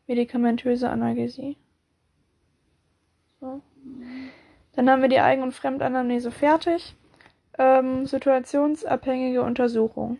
medikamentöse 0.07 0.89
Analgesie. 0.89 1.57
So. 3.39 3.61
Dann 4.73 4.89
haben 4.89 5.01
wir 5.01 5.09
die 5.09 5.19
Eigen- 5.19 5.43
und 5.43 5.53
Fremdanamnese 5.53 6.31
fertig. 6.31 6.95
Ähm, 7.57 8.05
situationsabhängige 8.05 9.41
Untersuchung. 9.41 10.19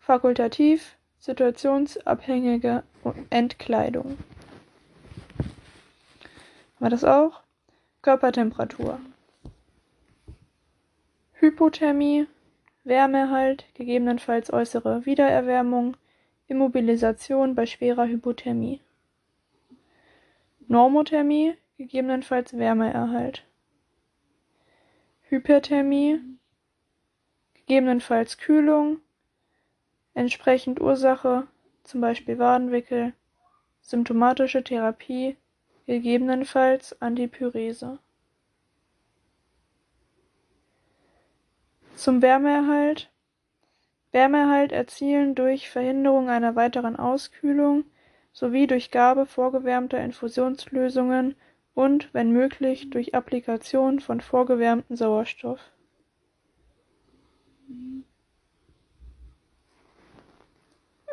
Fakultativ, 0.00 0.96
situationsabhängige 1.18 2.82
Entkleidung. 3.30 4.18
Wir 6.78 6.90
das 6.90 7.04
auch? 7.04 7.40
Körpertemperatur. 8.02 9.00
Hypothermie, 11.32 12.26
Wärmehalt, 12.84 13.64
gegebenenfalls 13.74 14.52
äußere 14.52 15.06
Wiedererwärmung, 15.06 15.96
Immobilisation 16.46 17.54
bei 17.54 17.64
schwerer 17.64 18.06
Hypothermie. 18.06 18.80
Normothermie, 20.68 21.54
gegebenenfalls 21.78 22.56
Wärmeerhalt. 22.56 23.44
Hyperthermie, 25.22 26.20
gegebenenfalls 27.54 28.36
Kühlung, 28.36 29.00
entsprechend 30.12 30.80
Ursache, 30.80 31.48
zum 31.82 32.02
Beispiel 32.02 32.38
Wadenwickel, 32.38 33.14
symptomatische 33.80 34.62
Therapie, 34.62 35.36
gegebenenfalls 35.86 37.00
Antipyrese. 37.00 37.98
Zum 41.96 42.22
Wärmeerhalt 42.22 43.10
Wärmeerhalt 44.14 44.70
erzielen 44.70 45.34
durch 45.34 45.68
Verhinderung 45.68 46.28
einer 46.28 46.54
weiteren 46.54 46.94
Auskühlung 46.94 47.84
sowie 48.32 48.68
durch 48.68 48.92
Gabe 48.92 49.26
vorgewärmter 49.26 50.00
Infusionslösungen 50.00 51.34
und, 51.74 52.14
wenn 52.14 52.30
möglich, 52.30 52.90
durch 52.90 53.14
Applikation 53.14 53.98
von 53.98 54.20
vorgewärmtem 54.20 54.96
Sauerstoff. 54.96 55.58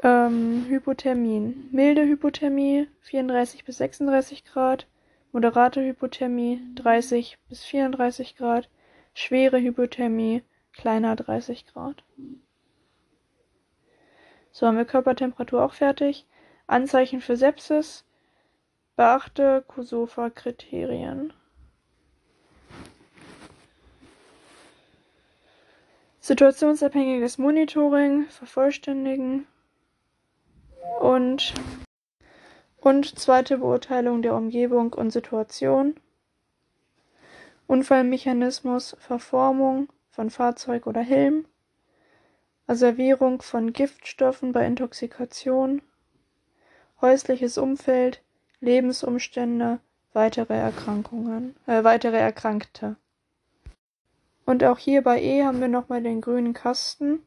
Ähm, 0.04 0.66
Hypothermien. 0.68 1.70
Milde 1.72 2.04
Hypothermie 2.06 2.88
34 3.02 3.66
bis 3.66 3.78
36 3.78 4.46
Grad, 4.46 4.88
moderate 5.32 5.82
Hypothermie 5.82 6.60
30 6.76 7.40
bis 7.50 7.64
34 7.64 8.36
Grad, 8.36 8.70
schwere 9.14 9.60
Hypothermie 9.60 10.44
kleiner 10.82 11.16
30 11.16 11.68
Grad. 11.68 12.04
So 14.52 14.66
haben 14.66 14.78
wir 14.78 14.86
Körpertemperatur 14.86 15.64
auch 15.64 15.74
fertig. 15.74 16.26
Anzeichen 16.66 17.22
für 17.22 17.38
Sepsis. 17.38 18.04
Beachte 18.96 19.64
Kosofa-Kriterien. 19.68 21.34
Situationsabhängiges 26.20 27.38
Monitoring 27.38 28.26
vervollständigen 28.30 29.46
und, 31.00 31.54
und 32.78 33.20
zweite 33.20 33.60
Beurteilung 33.60 34.24
der 34.24 34.36
Umgebung 34.36 34.94
und 34.94 35.12
Situation. 35.12 35.96
Unfallmechanismus, 37.68 38.96
Verformung 39.00 39.88
von 40.12 40.30
Fahrzeug 40.30 40.86
oder 40.86 41.02
Helm. 41.02 41.46
Asservierung 42.68 43.42
von 43.42 43.74
Giftstoffen 43.74 44.52
bei 44.52 44.66
Intoxikation, 44.66 45.82
häusliches 47.02 47.58
Umfeld, 47.58 48.22
Lebensumstände, 48.60 49.80
weitere 50.14 50.54
Erkrankungen, 50.54 51.56
äh, 51.66 51.84
weitere 51.84 52.18
Erkrankte. 52.18 52.96
Und 54.46 54.64
auch 54.64 54.78
hier 54.78 55.02
bei 55.02 55.22
E 55.22 55.44
haben 55.44 55.60
wir 55.60 55.68
nochmal 55.68 56.04
den 56.04 56.22
grünen 56.22 56.54
Kasten, 56.54 57.26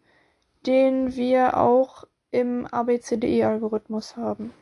den 0.66 1.14
wir 1.16 1.56
auch 1.56 2.04
im 2.30 2.66
ABCDE-Algorithmus 2.66 4.16
haben. 4.16 4.52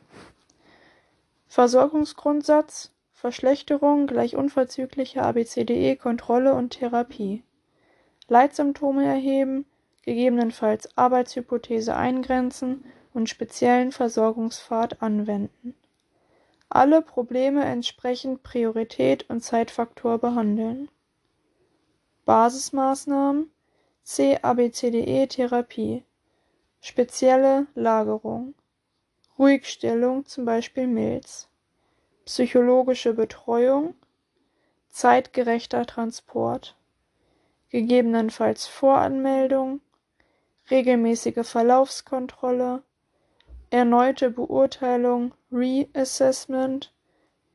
Versorgungsgrundsatz 1.47 2.91
Verschlechterung 3.13 4.05
gleich 4.05 4.35
unverzügliche 4.35 5.21
ABCDE-Kontrolle 5.21 6.53
und 6.55 6.71
Therapie. 6.71 7.43
Leitsymptome 8.33 9.05
erheben, 9.05 9.67
gegebenenfalls 10.01 10.97
Arbeitshypothese 10.97 11.95
eingrenzen 11.95 12.83
und 13.13 13.29
speziellen 13.29 13.91
Versorgungspfad 13.91 15.03
anwenden. 15.03 15.75
Alle 16.67 17.03
Probleme 17.03 17.63
entsprechend 17.63 18.41
Priorität 18.41 19.29
und 19.29 19.41
Zeitfaktor 19.41 20.17
behandeln. 20.17 20.89
Basismaßnahmen 22.25 23.51
C-ABCDE-Therapie 24.01 26.03
Spezielle 26.81 27.67
Lagerung. 27.75 28.55
Ruhigstellung 29.37 30.25
zum 30.25 30.45
Beispiel 30.45 30.87
Milz. 30.87 31.49
Psychologische 32.25 33.13
Betreuung. 33.13 33.93
Zeitgerechter 34.89 35.85
Transport 35.85 36.75
gegebenenfalls 37.73 38.67
Voranmeldung 38.67 39.81
regelmäßige 40.69 41.43
Verlaufskontrolle 41.43 42.83
erneute 43.71 44.29
Beurteilung 44.29 45.33
Reassessment 45.51 46.93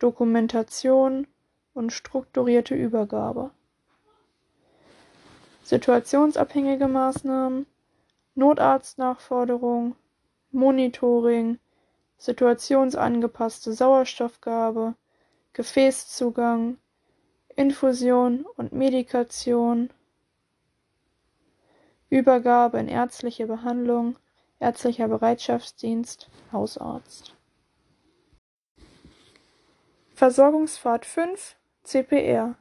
Dokumentation 0.01 1.29
und 1.73 1.93
strukturierte 1.93 2.75
Übergabe. 2.75 3.53
Situationsabhängige 5.63 6.89
Maßnahmen, 6.89 7.67
Notarztnachforderung, 8.35 9.95
Monitoring, 10.51 11.61
situationsangepasste 12.17 13.73
Sauerstoffgabe, 13.73 14.97
Gefäßzugang, 15.53 16.79
Infusion 17.55 18.45
und 18.57 18.73
Medikation, 18.73 19.91
Übergabe 22.11 22.79
in 22.79 22.89
ärztliche 22.89 23.47
Behandlung, 23.47 24.17
ärztlicher 24.61 25.09
Bereitschaftsdienst, 25.09 26.31
Hausarzt. 26.53 27.35
Versorgungspfad 30.15 31.05
5 31.05 31.57
CPR 31.85 32.57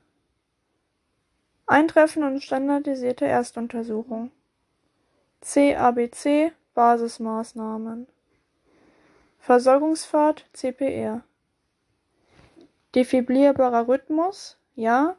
Eintreffen 1.65 2.23
und 2.23 2.43
standardisierte 2.43 3.25
Erstuntersuchung. 3.25 4.31
C-ABC 5.41 6.51
Basismaßnahmen. 6.73 8.07
Versorgungspfad 9.39 10.45
CPR 10.53 11.23
Defibrillierbarer 12.95 13.87
Rhythmus 13.87 14.57
ja. 14.75 15.17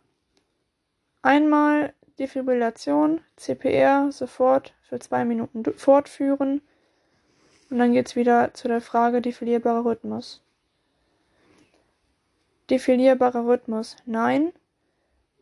Einmal 1.23 1.95
Defibrillation 2.19 3.21
CPR 3.37 4.11
sofort 4.11 4.75
für 4.83 4.99
zwei 4.99 5.25
Minuten 5.25 5.65
fortführen. 5.77 6.63
Und 7.71 7.79
dann 7.79 7.93
geht's 7.93 8.17
wieder 8.17 8.55
zu 8.55 8.69
der 8.69 8.81
Frage 8.81 9.21
defibrillierbarer 9.21 9.85
Rhythmus. 9.85 10.43
Defibrillierbarer 12.71 13.47
Rhythmus 13.47 13.97
nein. 14.07 14.53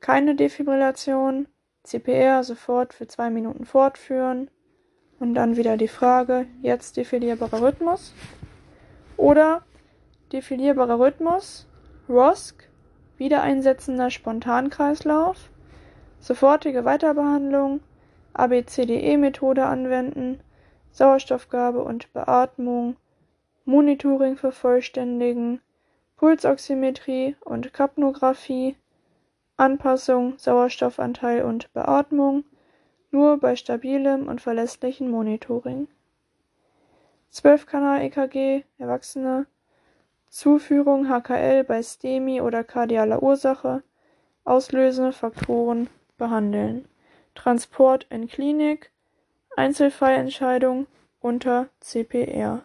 Keine 0.01 0.35
Defibrillation, 0.35 1.49
CPR 1.83 2.45
sofort 2.45 2.93
für 2.93 3.07
zwei 3.07 3.31
Minuten 3.31 3.64
fortführen. 3.64 4.51
Und 5.18 5.35
dann 5.35 5.57
wieder 5.57 5.77
die 5.77 5.89
Frage, 5.89 6.47
jetzt 6.61 6.97
defilierbarer 6.97 7.62
Rhythmus? 7.62 8.12
Oder 9.16 9.64
defilierbarer 10.33 10.99
Rhythmus, 10.99 11.66
ROSC, 12.09 12.68
wiedereinsetzender 13.16 14.11
Spontankreislauf, 14.11 15.51
sofortige 16.27 16.85
Weiterbehandlung, 16.85 17.79
ABCDE-Methode 18.33 19.64
anwenden, 19.64 20.41
Sauerstoffgabe 20.91 21.85
und 21.85 22.12
Beatmung, 22.12 22.97
Monitoring 23.64 24.37
vervollständigen, 24.37 25.61
Pulsoximetrie 26.16 27.37
und 27.45 27.72
Kapnographie, 27.72 28.74
Anpassung 29.57 30.35
Sauerstoffanteil 30.37 31.45
und 31.45 31.72
Beatmung 31.72 32.43
nur 33.12 33.39
bei 33.39 33.55
stabilem 33.55 34.27
und 34.27 34.41
verlässlichem 34.41 35.09
Monitoring. 35.09 35.87
12-Kanal-EKG 37.33 38.64
Erwachsene. 38.79 39.47
Zuführung 40.29 41.09
HKL 41.09 41.62
bei 41.62 41.81
STEMI 41.81 42.41
oder 42.41 42.64
kardialer 42.64 43.22
Ursache. 43.22 43.85
Auslösende 44.45 45.12
Faktoren 45.12 45.89
behandeln 46.17 46.89
Transport 47.35 48.07
in 48.11 48.29
Klinik 48.29 48.91
Einzelfallentscheidung 49.57 50.87
unter 51.21 51.69
CPR 51.81 52.62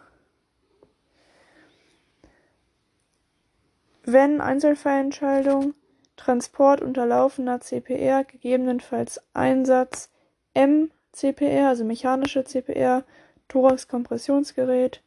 Wenn 4.04 4.40
Einzelfallentscheidung 4.40 5.74
Transport 6.16 6.82
unterlaufener 6.82 7.60
CPR, 7.60 8.24
gegebenenfalls 8.24 9.20
Einsatz 9.32 10.10
M-CPR, 10.54 11.68
also 11.68 11.84
mechanische 11.84 12.44
CPR, 12.44 13.04
Thorax-Kompressionsgerät, 13.48 15.02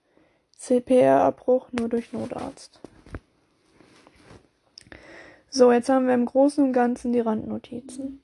CPR-Abbruch 0.58 1.68
nur 1.74 1.89
durch 1.89 2.14
Notarzt. 2.14 2.80
So, 5.50 5.72
jetzt 5.72 5.89
haben 5.89 6.08
wir 6.08 6.14
im 6.14 6.26
Großen 6.26 6.64
und 6.64 6.74
Ganzen 6.74 7.12
die 7.12 7.20
Randnotizen. 7.20 8.22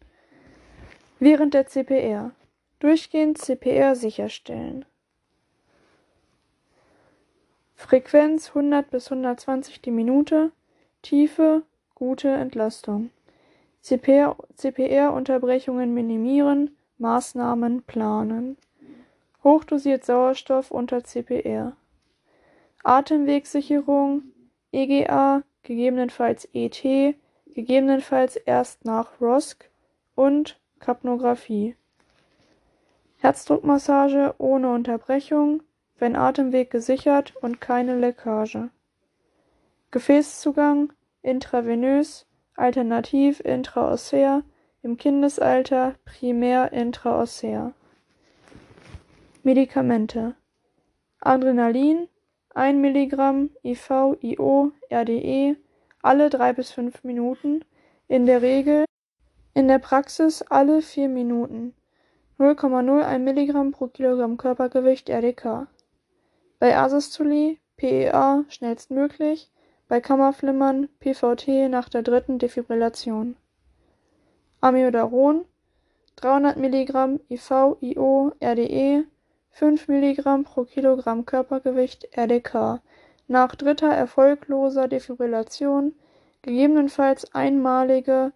Während 1.24 1.54
der 1.54 1.68
CPR. 1.68 2.32
Durchgehend 2.80 3.38
CPR 3.38 3.96
sicherstellen. 3.96 4.86
Frequenz 7.76 8.48
100 8.48 8.90
bis 8.90 9.12
120 9.12 9.84
die 9.84 9.92
Minute. 9.92 10.52
Tiefe 11.04 11.62
gute 11.94 12.30
Entlastung. 12.30 13.12
CPR-Unterbrechungen 13.84 15.94
minimieren, 15.94 16.76
Maßnahmen 16.98 17.84
planen. 17.84 18.58
Hochdosiert 19.44 20.04
Sauerstoff 20.04 20.72
unter 20.72 21.04
CPR. 21.04 21.78
Atemwegssicherung, 22.84 24.24
EGA, 24.72 25.44
gegebenenfalls 25.62 26.50
ET, 26.54 26.84
gegebenenfalls 27.46 28.38
erst 28.38 28.86
nach 28.86 29.22
ROSC 29.22 29.70
und 30.16 30.60
Kapnographie. 30.82 31.76
Herzdruckmassage 33.18 34.34
ohne 34.40 34.74
Unterbrechung, 34.74 35.62
wenn 36.00 36.16
Atemweg 36.16 36.72
gesichert 36.72 37.36
und 37.38 37.62
keine 37.62 37.98
Leckage. 37.98 38.70
Gefäßzugang, 39.92 40.92
intravenös, 41.22 42.26
alternativ 42.56 43.40
intraossär, 43.42 44.44
im 44.82 44.98
Kindesalter 44.98 45.96
primär 46.04 46.74
intraossär. 46.74 47.74
Medikamente 49.44 50.36
Adrenalin 51.20 52.08
1 52.56 52.78
mg 52.80 53.50
IV/IO 53.64 54.72
RDE 54.92 55.56
alle 56.02 56.30
3 56.32 56.54
bis 56.54 56.72
5 56.72 57.04
Minuten, 57.04 57.64
in 58.08 58.26
der 58.26 58.42
Regel 58.42 58.86
in 59.54 59.68
der 59.68 59.80
Praxis 59.80 60.42
alle 60.44 60.82
4 60.82 61.10
Minuten 61.10 61.74
0,01 62.40 63.20
mg 63.20 63.72
pro 63.72 63.88
Kilogramm 63.88 64.38
Körpergewicht 64.38 65.10
RDK. 65.10 65.68
Bei 66.60 66.78
Asystolie 66.78 67.58
PEA 67.78 68.46
schnellstmöglich 68.50 69.52
bei 69.88 70.00
Kammerflimmern 70.00 70.88
PVT 71.00 71.70
nach 71.70 71.90
der 71.90 72.02
dritten 72.02 72.40
Defibrillation. 72.40 73.36
Amiodaron 74.62 75.46
300 76.16 76.58
mg 76.58 77.20
IV/IO 77.30 78.32
RDE 78.42 79.04
5 79.50 79.88
mg 79.88 80.44
pro 80.44 80.64
Kilogramm 80.64 81.26
Körpergewicht 81.26 82.08
RDK 82.16 82.82
nach 83.28 83.56
dritter 83.56 83.92
erfolgloser 83.92 84.88
Defibrillation, 84.88 85.94
gegebenenfalls 86.42 87.34
einmalige 87.34 88.34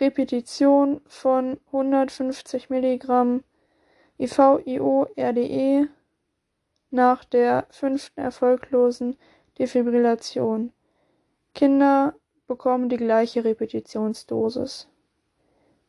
Repetition 0.00 1.00
von 1.06 1.58
150 1.66 2.70
mg 2.70 3.42
IV/IO 4.18 5.08
RDE 5.16 5.88
nach 6.90 7.24
der 7.24 7.66
fünften 7.70 8.20
erfolglosen 8.20 9.16
Defibrillation 9.58 10.72
Kinder 11.54 12.14
bekommen 12.46 12.88
die 12.88 12.96
gleiche 12.96 13.44
Repetitionsdosis. 13.44 14.88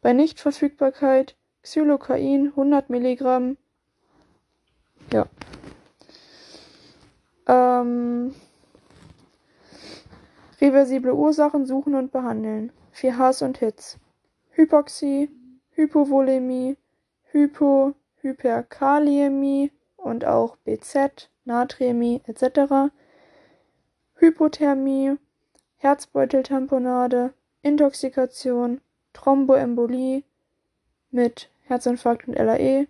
Bei 0.02 0.14
Nichtverfügbarkeit 0.14 1.36
Xylocain 1.62 2.48
100 2.48 2.90
Milligramm. 2.90 3.58
Ja. 5.12 5.28
Ähm, 7.48 8.34
reversible 10.62 11.14
Ursachen 11.14 11.66
suchen 11.66 11.96
und 11.96 12.12
behandeln. 12.12 12.72
4Hs 12.94 13.44
und 13.44 13.58
Hits. 13.60 13.98
Hypoxie, 14.52 15.30
Hypovolemie, 15.72 16.78
Hypo, 17.32 17.94
Hyperkaliämie 18.22 19.72
und 19.96 20.26
auch 20.26 20.58
BZ, 20.58 21.30
Natriämie 21.46 22.22
etc. 22.26 22.92
Hypothermie, 24.16 25.18
Herzbeuteltamponade, 25.78 27.34
Intoxikation, 27.62 28.82
Thromboembolie 29.14 30.24
mit 31.12 31.50
Herzinfarkt 31.64 32.28
und 32.28 32.36
LAE, 32.36 32.88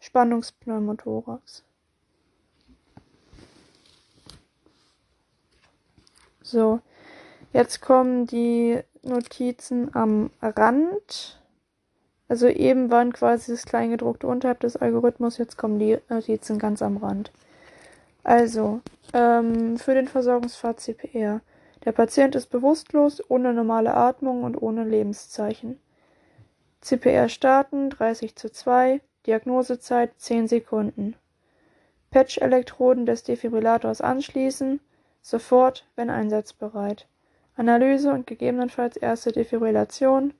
Spannungspneumothorax. 0.00 1.62
So, 6.42 6.80
jetzt 7.56 7.80
kommen 7.80 8.26
die 8.26 8.78
Notizen 9.02 9.94
am 9.94 10.30
Rand. 10.42 11.40
Also 12.28 12.48
eben 12.48 12.90
waren 12.90 13.14
quasi 13.14 13.52
das 13.52 13.64
Kleingedruckte 13.64 14.26
unterhalb 14.26 14.60
des 14.60 14.76
Algorithmus, 14.76 15.38
jetzt 15.38 15.56
kommen 15.56 15.78
die 15.78 15.96
Notizen 16.10 16.58
ganz 16.58 16.82
am 16.82 16.98
Rand. 16.98 17.32
Also, 18.24 18.80
ähm, 19.14 19.78
für 19.78 19.94
den 19.94 20.08
Versorgungspfad 20.08 20.80
CPR. 20.80 21.40
Der 21.84 21.92
Patient 21.92 22.34
ist 22.34 22.48
bewusstlos, 22.48 23.22
ohne 23.30 23.54
normale 23.54 23.94
Atmung 23.94 24.42
und 24.42 24.60
ohne 24.60 24.84
Lebenszeichen. 24.84 25.80
CPR 26.82 27.28
starten 27.28 27.88
30 27.88 28.36
zu 28.36 28.50
2, 28.50 29.00
Diagnosezeit 29.26 30.10
10 30.18 30.48
Sekunden. 30.48 31.16
Patch-Elektroden 32.10 33.06
des 33.06 33.22
Defibrillators 33.22 34.00
anschließen, 34.00 34.80
sofort, 35.22 35.86
wenn 35.96 36.10
einsatzbereit. 36.10 37.06
Analyse 37.56 38.12
und 38.12 38.26
gegebenenfalls 38.26 38.96
erste 38.96 39.32
Defibrillation, 39.32 40.34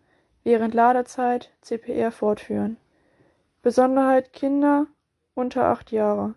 während 0.44 0.74
Ladezeit 0.74 1.51
CPR 1.62 2.12
fortführen. 2.12 2.76
Besonderheit 3.62 4.32
Kinder 4.32 4.86
unter 5.34 5.64
8 5.64 5.90
Jahre. 5.90 6.34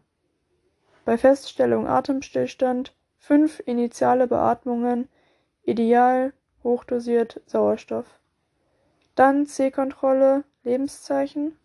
Bei 1.05 1.17
Feststellung 1.17 1.87
Atemstillstand 1.87 2.95
fünf 3.17 3.61
initiale 3.65 4.27
Beatmungen, 4.27 5.07
ideal 5.63 6.33
hochdosiert 6.63 7.41
Sauerstoff. 7.45 8.07
Dann 9.15 9.45
C-Kontrolle, 9.45 10.43
Lebenszeichen. 10.63 11.57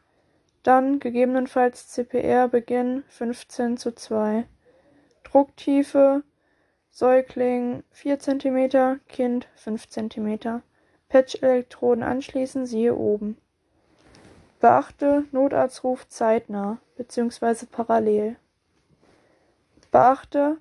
Dann 0.62 0.99
gegebenenfalls 0.99 1.89
CPR 1.89 2.49
Beginn 2.49 3.05
15 3.09 3.77
zu 3.77 3.95
2. 3.95 4.45
Drucktiefe 5.23 6.23
Säugling 6.97 7.83
4 7.91 8.21
cm, 8.21 9.01
Kind 9.09 9.49
5 9.57 9.89
cm. 9.89 10.62
Patch-Elektroden 11.09 12.05
anschließen, 12.05 12.66
siehe 12.66 12.95
oben. 12.95 13.37
Beachte, 14.61 15.25
Notarztruf 15.33 16.07
zeitnah 16.07 16.79
bzw. 16.97 17.66
parallel. 17.66 18.37
Beachte, 19.91 20.59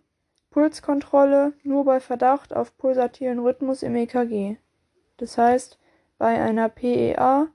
Pulskontrolle 0.49 1.53
nur 1.61 1.85
bei 1.85 1.99
Verdacht 1.99 2.51
auf 2.55 2.75
pulsatilen 2.79 3.37
Rhythmus 3.37 3.83
im 3.83 3.95
EKG. 3.95 4.57
Das 5.17 5.37
heißt, 5.37 5.77
bei 6.17 6.41
einer 6.41 6.67
PEA 6.67 7.49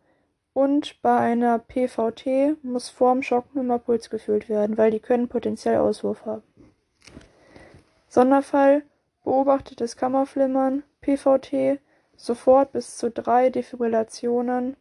und 0.52 1.02
bei 1.02 1.18
einer 1.18 1.58
PVT 1.58 2.62
muss 2.62 2.90
vorm 2.90 3.24
Schocken 3.24 3.58
immer 3.58 3.80
Puls 3.80 4.08
gefühlt 4.08 4.48
werden, 4.48 4.78
weil 4.78 4.92
die 4.92 5.00
können 5.00 5.26
potenziell 5.26 5.78
Auswurf 5.78 6.24
haben. 6.26 6.47
Sonderfall 8.08 8.82
beobachtetes 9.22 9.96
Kammerflimmern, 9.96 10.82
PVT, 11.02 11.80
sofort 12.16 12.72
bis 12.72 12.96
zu 12.96 13.10
drei 13.10 13.50
Defibrillationen. 13.50 14.76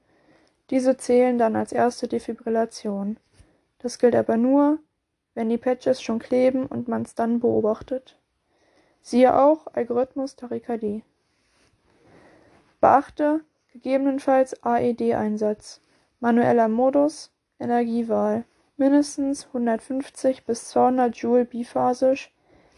Diese 0.69 0.97
zählen 0.97 1.37
dann 1.37 1.55
als 1.55 1.71
erste 1.73 2.07
Defibrillation. 2.07 3.17
Das 3.79 3.99
gilt 3.99 4.15
aber 4.15 4.37
nur, 4.37 4.79
wenn 5.35 5.49
die 5.49 5.57
Patches 5.57 6.01
schon 6.01 6.19
kleben 6.19 6.65
und 6.65 6.87
man 6.87 7.03
es 7.03 7.15
dann 7.15 7.39
beobachtet. 7.39 8.17
Siehe 9.01 9.37
auch 9.37 9.67
Algorithmus 9.73 10.35
Tachykardie. 10.35 11.03
Beachte 12.79 13.41
gegebenenfalls 13.71 14.63
AED-Einsatz, 14.63 15.81
manueller 16.19 16.67
Modus, 16.67 17.31
Energiewahl, 17.59 18.45
mindestens 18.77 19.47
150 19.47 20.45
bis 20.45 20.69
200 20.69 21.15
Joule 21.17 21.45
biphasisch, 21.45 22.31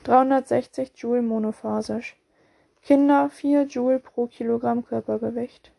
360 0.04 0.94
Joule 0.96 1.22
monophasisch. 1.22 2.16
Kinder 2.82 3.30
4 3.30 3.64
Joule 3.64 4.00
pro 4.00 4.28
Kilogramm 4.28 4.86
Körpergewicht. 4.86 5.72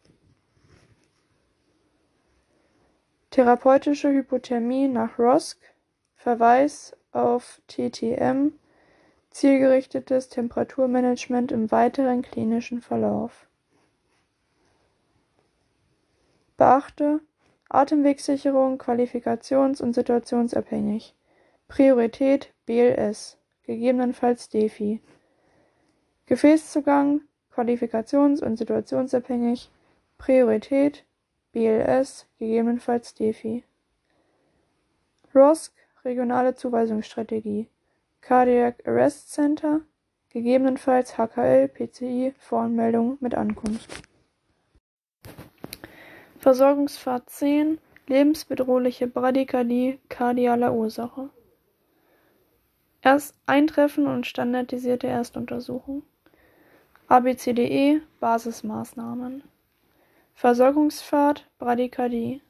Therapeutische 3.31 4.11
Hypothermie 4.11 4.89
nach 4.89 5.19
ROSC 5.19 5.59
Verweis 6.17 6.95
auf 7.13 7.63
TTM, 7.69 8.53
zielgerichtetes 9.31 10.29
Temperaturmanagement 10.29 11.51
im 11.51 11.71
weiteren 11.71 12.21
klinischen 12.21 12.83
Verlauf. 12.83 13.47
Beachte 16.59 17.21
Atemwegssicherung 17.71 18.79
qualifikations- 18.79 19.81
und 19.81 19.95
situationsabhängig. 19.95 21.15
Priorität 21.69 22.53
BLS, 22.67 23.39
gegebenenfalls 23.71 24.49
DEFI. 24.49 25.01
Gefäßzugang 26.27 27.21
qualifikations- 27.55 28.43
und 28.43 28.57
situationsabhängig. 28.57 29.71
Priorität 30.19 31.05
BLS, 31.53 32.27
gegebenenfalls 32.39 33.15
DEFI. 33.15 33.63
ROSC 35.33 35.73
regionale 36.05 36.57
Zuweisungsstrategie, 36.57 37.69
Cardiac 38.21 38.87
Arrest 38.87 39.31
Center, 39.31 39.83
gegebenenfalls 40.31 41.17
HKL, 41.17 41.69
PCI, 41.69 42.35
Voranmeldung 42.39 43.19
mit 43.21 43.37
Ankunft. 43.37 44.03
Versorgungspfad 46.39 47.31
10 47.31 47.79
Lebensbedrohliche 48.09 49.07
Bradykardie 49.07 50.01
kardialer 50.09 50.75
Ursache. 50.75 51.31
Erst 53.03 53.35
Eintreffen 53.47 54.07
und 54.07 54.27
standardisierte 54.27 55.07
Erstuntersuchung. 55.07 56.03
ABCDE 57.09 58.03
Basismaßnahmen. 58.21 59.43
Versorgungspfad 60.35 61.49
Bradykardie. 61.59 62.43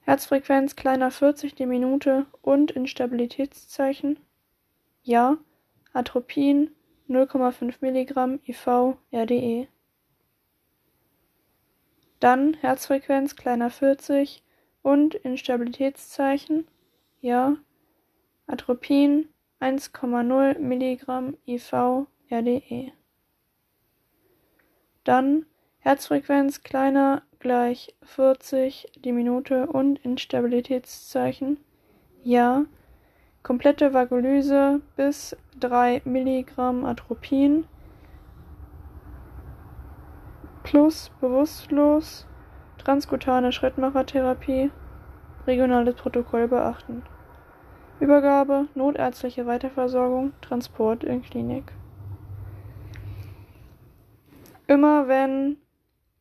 Herzfrequenz 0.00 0.74
kleiner 0.74 1.10
40 1.10 1.54
die 1.54 1.66
Minute 1.66 2.26
und 2.40 2.70
Instabilitätszeichen 2.70 4.18
Ja, 5.02 5.36
Atropin 5.92 6.70
0,5 7.08 7.74
mg 7.80 8.40
IV 8.48 8.96
RDE. 9.12 9.68
Dann 12.20 12.54
Herzfrequenz 12.54 13.36
kleiner 13.36 13.68
40 13.70 14.42
und 14.82 15.14
Instabilitätszeichen 15.14 16.66
Ja, 17.20 17.56
Atropin 18.52 19.30
1,0 19.62 20.58
mg 20.58 21.38
IV 21.46 22.06
RDE. 22.30 22.92
Dann 25.04 25.46
Herzfrequenz 25.78 26.62
kleiner 26.62 27.22
gleich 27.38 27.94
40 28.02 28.92
die 29.02 29.12
Minute 29.12 29.66
und 29.68 29.98
Instabilitätszeichen 30.00 31.56
Ja. 32.22 32.66
Komplette 33.42 33.94
Vagolyse 33.94 34.82
bis 34.96 35.34
3 35.58 36.02
Milligramm 36.04 36.84
Atropin 36.84 37.64
plus 40.62 41.10
bewusstlos 41.22 42.26
transkutane 42.76 43.50
Schrittmachertherapie 43.50 44.70
regionales 45.46 45.94
Protokoll 45.94 46.48
beachten. 46.48 47.02
Übergabe, 48.02 48.66
notärztliche 48.74 49.46
Weiterversorgung, 49.46 50.32
Transport 50.40 51.04
in 51.04 51.22
Klinik. 51.22 51.70
Immer 54.66 55.06
wenn 55.06 55.58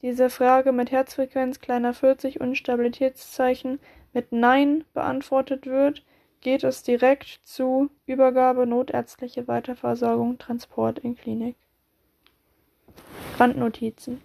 diese 0.03 0.29
Frage 0.29 0.73
mit 0.73 0.91
Herzfrequenz 0.91 1.59
kleiner 1.59 1.95
40 1.95 2.39
und 2.39 2.55
Stabilitätszeichen 2.55 3.79
mit 4.13 4.31
Nein 4.31 4.83
beantwortet 4.93 5.65
wird, 5.65 6.05
geht 6.41 6.63
es 6.63 6.83
direkt 6.83 7.39
zu 7.45 7.89
Übergabe 8.05 8.67
notärztliche 8.67 9.47
Weiterversorgung 9.47 10.37
Transport 10.37 10.99
in 10.99 11.15
Klinik. 11.15 11.55
Randnotizen. 13.39 14.21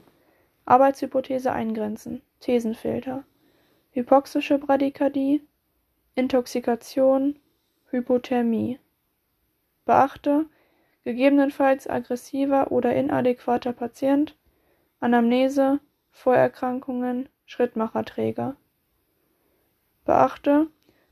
Arbeitshypothese 0.66 1.52
eingrenzen. 1.52 2.20
Thesenfilter. 2.40 3.24
Hypoxische 3.92 4.58
Bradykardie. 4.58 5.40
Intoxikation 6.16 7.38
Hypothermie 7.96 8.78
Beachte 9.86 10.44
gegebenenfalls 11.04 11.88
aggressiver 11.88 12.70
oder 12.70 12.94
inadäquater 12.94 13.72
Patient 13.72 14.36
Anamnese 15.00 15.80
Vorerkrankungen 16.10 17.30
Schrittmacherträger 17.46 18.56
Beachte 20.04 20.66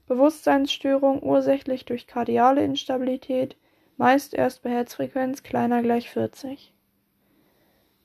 Bewusstseinsstörung 0.06 1.22
ursächlich 1.22 1.86
durch 1.86 2.06
kardiale 2.06 2.62
Instabilität, 2.62 3.56
meist 3.96 4.34
erst 4.34 4.62
bei 4.62 4.68
Herzfrequenz 4.68 5.42
kleiner 5.42 5.80
gleich 5.80 6.10
40. 6.10 6.74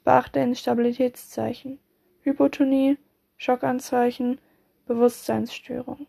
Beachte 0.06 0.40
Instabilitätszeichen, 0.40 1.80
Hypotonie, 2.22 2.98
Schockanzeichen, 3.36 4.40
Bewusstseinsstörung. 4.86 6.08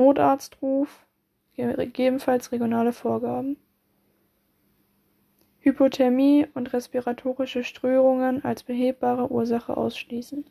Notarztruf, 0.00 1.06
gegebenenfalls 1.56 2.52
regionale 2.52 2.94
Vorgaben. 2.94 3.58
Hypothermie 5.58 6.46
und 6.54 6.72
respiratorische 6.72 7.64
Strömungen 7.64 8.42
als 8.42 8.62
behebbare 8.62 9.30
Ursache 9.30 9.76
ausschließen. 9.76 10.46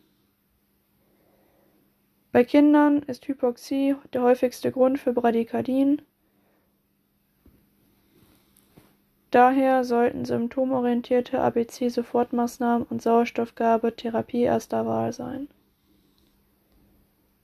Bei 2.31 2.43
Kindern 2.43 2.99
ist 2.99 3.27
Hypoxie 3.27 3.95
der 4.13 4.21
häufigste 4.21 4.71
Grund 4.71 4.99
für 4.99 5.13
Bradykardien, 5.13 6.03
daher 9.31 9.83
sollten 9.83 10.25
symptomorientierte 10.25 11.41
ABC-Sofortmaßnahmen 11.41 12.85
und 12.87 13.01
Sauerstoffgabe 13.01 13.95
Therapie 13.95 14.43
erster 14.43 14.85
Wahl 14.85 15.11
sein. 15.11 15.47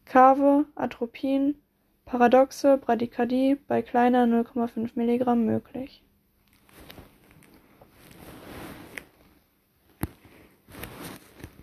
Kave, 0.06 0.66
Atropin, 0.76 1.56
paradoxe 2.06 2.78
Bradykardie 2.78 3.58
bei 3.68 3.82
kleiner 3.82 4.26
0,5 4.26 4.92
mg 4.96 5.36
möglich. 5.36 6.04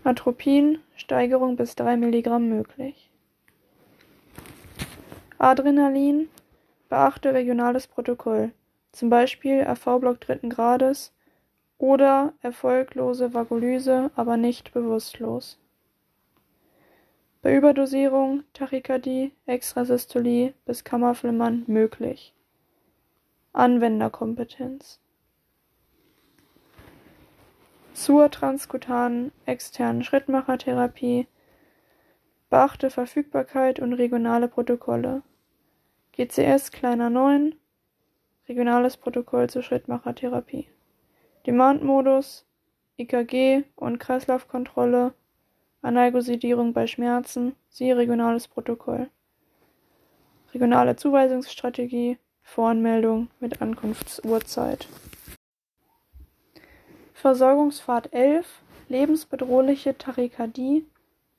Atropin, 0.03 0.79
Steigerung 0.95 1.55
bis 1.55 1.75
3 1.75 1.95
mg 1.95 2.39
möglich. 2.39 3.09
Adrenalin, 5.37 6.27
beachte 6.89 7.33
regionales 7.33 7.87
Protokoll, 7.87 8.51
zum 8.91 9.09
Beispiel 9.09 9.61
RV-Block 9.63 10.19
dritten 10.19 10.49
Grades 10.49 11.13
oder 11.77 12.33
erfolglose 12.41 13.33
Vagolyse, 13.33 14.11
aber 14.15 14.37
nicht 14.37 14.73
bewusstlos. 14.73 15.57
Bei 17.43 17.57
Überdosierung 17.57 18.45
Tachykardie, 18.53 19.33
Extrasystolie 19.47 20.53
bis 20.63 20.85
Kammerflimmern 20.85 21.65
möglich. 21.67 22.33
Anwenderkompetenz. 23.51 25.01
Zur 27.93 28.31
transkutanen 28.31 29.33
externen 29.45 30.05
Schrittmachertherapie 30.05 31.27
beachte 32.49 32.89
Verfügbarkeit 32.89 33.81
und 33.81 33.91
regionale 33.91 34.47
Protokolle. 34.47 35.21
GCS 36.13 36.71
kleiner 36.71 37.09
9 37.09 37.55
Regionales 38.47 38.95
Protokoll 38.95 39.49
zur 39.49 39.63
Schrittmachertherapie. 39.63 40.69
Demand-Modus 41.45 42.45
EKG 42.95 43.65
und 43.75 43.99
Kreislaufkontrolle 43.99 45.13
Analgosidierung 45.83 46.71
bei 46.71 46.87
Schmerzen. 46.87 47.55
Siehe 47.69 47.97
Regionales 47.97 48.47
Protokoll. 48.47 49.09
Regionale 50.53 50.95
Zuweisungsstrategie. 50.95 52.17
Voranmeldung 52.41 53.29
mit 53.39 53.61
Ankunftsuhrzeit. 53.61 54.87
Versorgungspfad 57.13 58.13
11 58.13 58.47
Lebensbedrohliche 58.87 59.97
Tachykardie. 59.97 60.85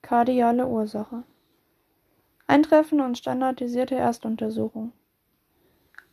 Kardiale 0.03 0.67
Ursache. 0.67 1.25
Eintreffen 2.47 3.01
und 3.01 3.17
standardisierte 3.17 3.95
Erstuntersuchung. 3.95 4.93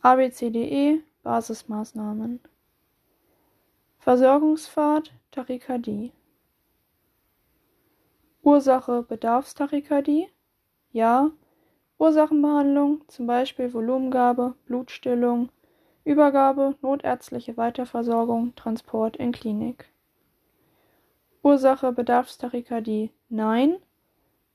ABCDE 0.00 1.00
Basismaßnahmen. 1.22 2.40
Versorgungspfad 3.98 5.12
Tachykardie. 5.30 6.12
Ursache 8.44 9.04
Bedarfstachykardie? 9.04 10.28
Ja. 10.90 11.30
Ursachenbehandlung, 11.98 13.02
zum 13.06 13.28
Beispiel 13.28 13.72
Volumengabe, 13.72 14.54
Blutstillung, 14.66 15.50
Übergabe, 16.04 16.74
notärztliche 16.82 17.56
Weiterversorgung, 17.56 18.56
Transport 18.56 19.16
in 19.16 19.30
Klinik. 19.30 19.92
Ursache 21.44 21.92
Bedarfstachykardie? 21.92 23.10
Nein. 23.28 23.76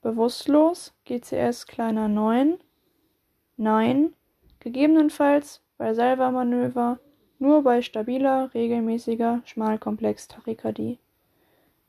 Bewusstlos 0.02 0.92
(GCS 1.06 1.66
kleiner 1.66 2.08
9) 2.08 2.58
Nein, 3.56 4.12
gegebenenfalls 4.60 5.62
bei 5.78 5.94
Salva-Manöver 5.94 6.98
nur 7.38 7.62
bei 7.62 7.80
stabiler, 7.80 8.52
regelmäßiger 8.52 9.40
Schmalkomplex-Tachykardie. 9.46 10.98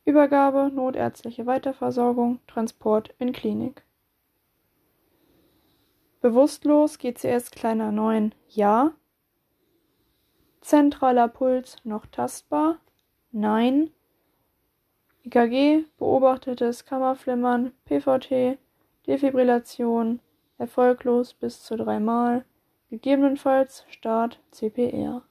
Übergabe, 0.05 0.71
notärztliche 0.73 1.45
Weiterversorgung, 1.45 2.39
Transport 2.47 3.13
in 3.19 3.31
Klinik. 3.31 3.83
Bewusstlos 6.21 6.97
GCS 6.97 7.51
kleiner 7.51 7.91
9 7.91 8.33
Ja. 8.49 8.93
Zentraler 10.61 11.27
Puls 11.27 11.77
noch 11.85 12.05
tastbar? 12.07 12.79
Nein. 13.31 13.91
EKG, 15.23 15.85
beobachtetes 15.97 16.85
Kammerflimmern, 16.85 17.71
PVT, 17.85 18.57
Defibrillation, 19.07 20.19
erfolglos 20.57 21.33
bis 21.33 21.63
zu 21.63 21.77
dreimal, 21.77 22.43
gegebenenfalls 22.89 23.85
Start 23.89 24.39
CPR. 24.51 25.23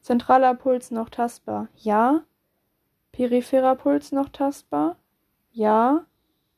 Zentraler 0.00 0.54
Puls 0.54 0.90
noch 0.90 1.08
tastbar? 1.08 1.68
Ja. 1.76 2.24
Peripherer 3.14 3.76
Puls 3.76 4.10
noch 4.10 4.28
tastbar? 4.30 4.96
Ja. 5.52 6.04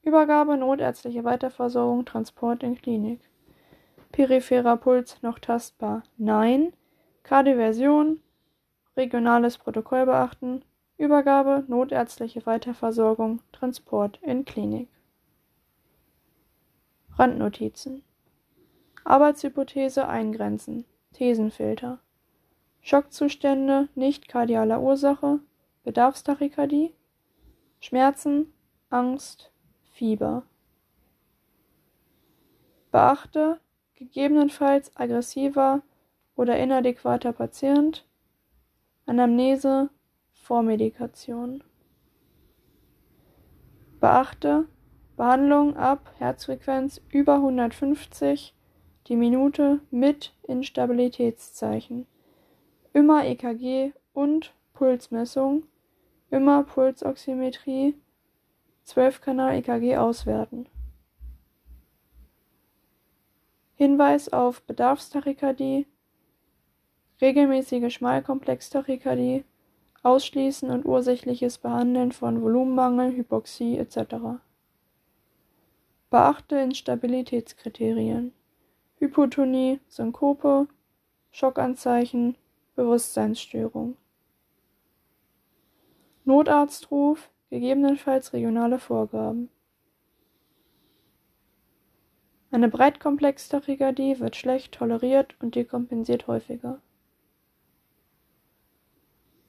Übergabe, 0.03 0.57
notärztliche 0.57 1.23
Weiterversorgung, 1.23 2.07
Transport 2.07 2.62
in 2.62 2.77
Klinik. 2.77 3.20
Peripherer 4.11 4.78
Puls 4.78 5.20
noch 5.20 5.39
tastbar? 5.39 6.05
Nein. 6.16 6.73
Kardioversion, 7.24 8.23
regionales 8.97 9.59
Protokoll 9.59 10.07
beachten, 10.07 10.65
Übergabe, 10.97 11.65
notärztliche 11.69 12.47
Weiterversorgung, 12.47 13.43
Transport 13.53 14.19
in 14.23 14.47
Klinik. 14.47 14.89
Randnotizen 17.19 18.03
Arbeitshypothese 19.05 20.09
eingrenzen 20.09 20.87
Thesenfilter 21.12 21.99
Schockzustände 22.81 23.91
nicht 23.95 24.28
kardialer 24.28 24.81
Ursache 24.81 25.41
Bedarfstachykardie 25.86 26.92
Schmerzen, 27.78 28.52
Angst, 28.90 29.52
Fieber 29.92 30.42
Beachte 32.90 33.60
gegebenenfalls 33.94 34.90
aggressiver 34.96 35.82
oder 36.34 36.58
inadäquater 36.58 37.32
Patient 37.32 38.04
Anamnese 39.06 39.88
Vormedikation. 40.32 41.62
Beachte: 44.00 44.66
Behandlung 45.16 45.76
ab 45.76 46.10
Herzfrequenz 46.18 47.00
über 47.10 47.36
150 47.36 48.56
die 49.06 49.14
Minute 49.14 49.78
mit 49.92 50.34
Instabilitätszeichen. 50.42 52.08
Immer 52.92 53.24
EKG 53.24 53.92
und 54.12 54.52
Pulsmessung, 54.72 55.62
immer 56.36 56.62
Pulsoximetrie, 56.62 57.94
12-Kanal-EKG 58.86 59.96
auswerten. 59.96 60.68
Hinweis 63.74 64.32
auf 64.32 64.62
Bedarfstachykardie, 64.62 65.86
regelmäßige 67.20 67.92
Schmalkomplextachykardie 67.92 69.44
Ausschließen 70.06 70.70
und 70.70 70.84
ursächliches 70.86 71.58
Behandeln 71.58 72.12
von 72.12 72.40
Volumenmangel, 72.40 73.16
Hypoxie 73.16 73.76
etc. 73.76 74.38
Beachte 76.10 76.60
Instabilitätskriterien: 76.60 78.32
Hypotonie, 79.00 79.80
Synkope, 79.88 80.68
Schockanzeichen, 81.32 82.36
Bewusstseinsstörung. 82.76 83.96
Notarztruf, 86.27 87.31
gegebenenfalls 87.51 88.32
regionale 88.32 88.81
Vorgaben. 88.81 89.48
Eine 92.51 92.69
Breitkomplex-Tachykardie 92.69 94.19
wird 94.19 94.35
schlecht 94.35 94.74
toleriert 94.74 95.36
und 95.40 95.55
dekompensiert 95.55 96.27
häufiger. 96.27 96.81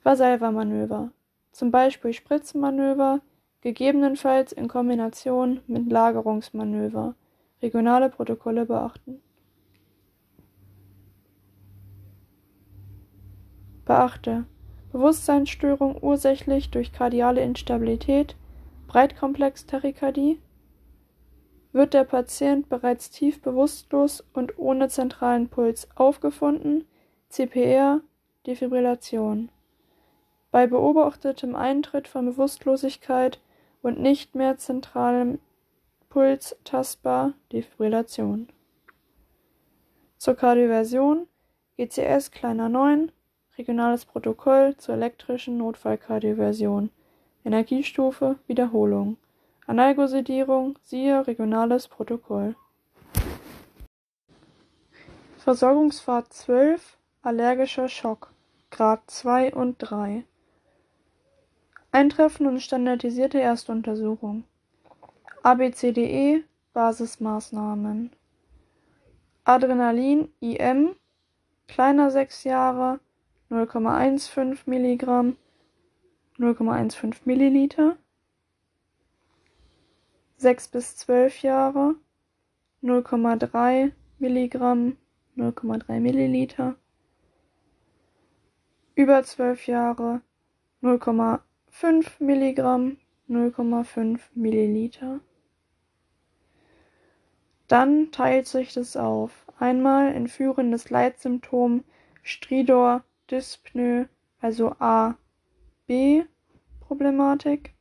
Valsalva-Manöver, 0.04 1.10
zum 1.50 1.72
Beispiel 1.72 2.12
Spritzmanöver, 2.12 3.22
gegebenenfalls 3.60 4.52
in 4.52 4.68
Kombination 4.68 5.60
mit 5.66 5.90
Lagerungsmanöver, 5.90 7.16
regionale 7.60 8.08
Protokolle 8.08 8.66
beachten. 8.66 9.20
Beachte: 13.84 14.46
Bewusstseinsstörung 14.92 15.96
ursächlich 16.00 16.70
durch 16.70 16.92
kardiale 16.92 17.42
Instabilität, 17.42 18.36
Breitkomplex-Tachykardie 18.88 20.38
wird 21.72 21.94
der 21.94 22.04
Patient 22.04 22.68
bereits 22.68 23.10
tief 23.10 23.42
bewusstlos 23.42 24.24
und 24.32 24.58
ohne 24.58 24.88
zentralen 24.88 25.48
Puls 25.48 25.88
aufgefunden, 25.94 26.86
CPR, 27.28 28.00
Defibrillation. 28.46 29.50
Bei 30.50 30.66
beobachtetem 30.66 31.54
Eintritt 31.54 32.08
von 32.08 32.24
Bewusstlosigkeit 32.24 33.38
und 33.82 34.00
nicht 34.00 34.34
mehr 34.34 34.56
zentralem 34.56 35.38
Puls 36.08 36.56
tastbar, 36.64 37.34
Defibrillation. 37.52 38.48
Zur 40.16 40.34
Kardioversion 40.34 41.28
GCS 41.76 42.30
kleiner 42.30 42.70
9, 42.70 43.12
regionales 43.58 44.04
Protokoll 44.04 44.76
zur 44.76 44.94
elektrischen 44.94 45.58
Notfallkardioversion, 45.58 46.90
Energiestufe 47.44 48.36
Wiederholung. 48.46 49.16
Analgosedierung 49.66 50.78
siehe 50.84 51.26
Regionales 51.26 51.88
Protokoll. 51.88 52.54
Versorgungspfad 55.38 56.32
12 56.32 56.96
Allergischer 57.22 57.88
Schock 57.88 58.30
Grad 58.70 59.00
2 59.10 59.54
und 59.54 59.76
3 59.78 60.24
Eintreffen 61.90 62.46
und 62.46 62.60
standardisierte 62.60 63.40
Erstuntersuchung 63.40 64.44
ABCDE 65.42 66.44
Basismaßnahmen 66.74 68.10
Adrenalin 69.44 70.30
IM 70.40 70.94
kleiner 71.66 72.10
6 72.10 72.44
Jahre 72.44 73.00
0,15 73.50 74.58
Milligramm 74.66 75.36
0,15 76.38 77.14
Milliliter 77.24 77.96
sechs 80.36 80.68
bis 80.68 80.96
zwölf 80.96 81.42
Jahre 81.42 81.94
0,3 82.82 83.92
Milligramm 84.18 84.96
0,3 85.36 86.00
Milliliter 86.00 86.76
über 88.94 89.22
zwölf 89.22 89.66
Jahre 89.66 90.22
0,5 90.82 91.40
Milligramm 92.18 92.98
0,5 93.28 94.20
Milliliter. 94.34 95.20
Dann 97.68 98.10
teilt 98.10 98.46
sich 98.46 98.72
das 98.74 98.96
auf. 98.96 99.46
Einmal 99.58 100.12
in 100.14 100.26
führendes 100.28 100.90
Leitsymptom 100.90 101.84
Stridor 102.22 103.04
Dyspnoe, 103.30 104.08
also 104.40 104.74
A, 104.78 105.14
B 105.86 106.24
Problematik 106.80 107.74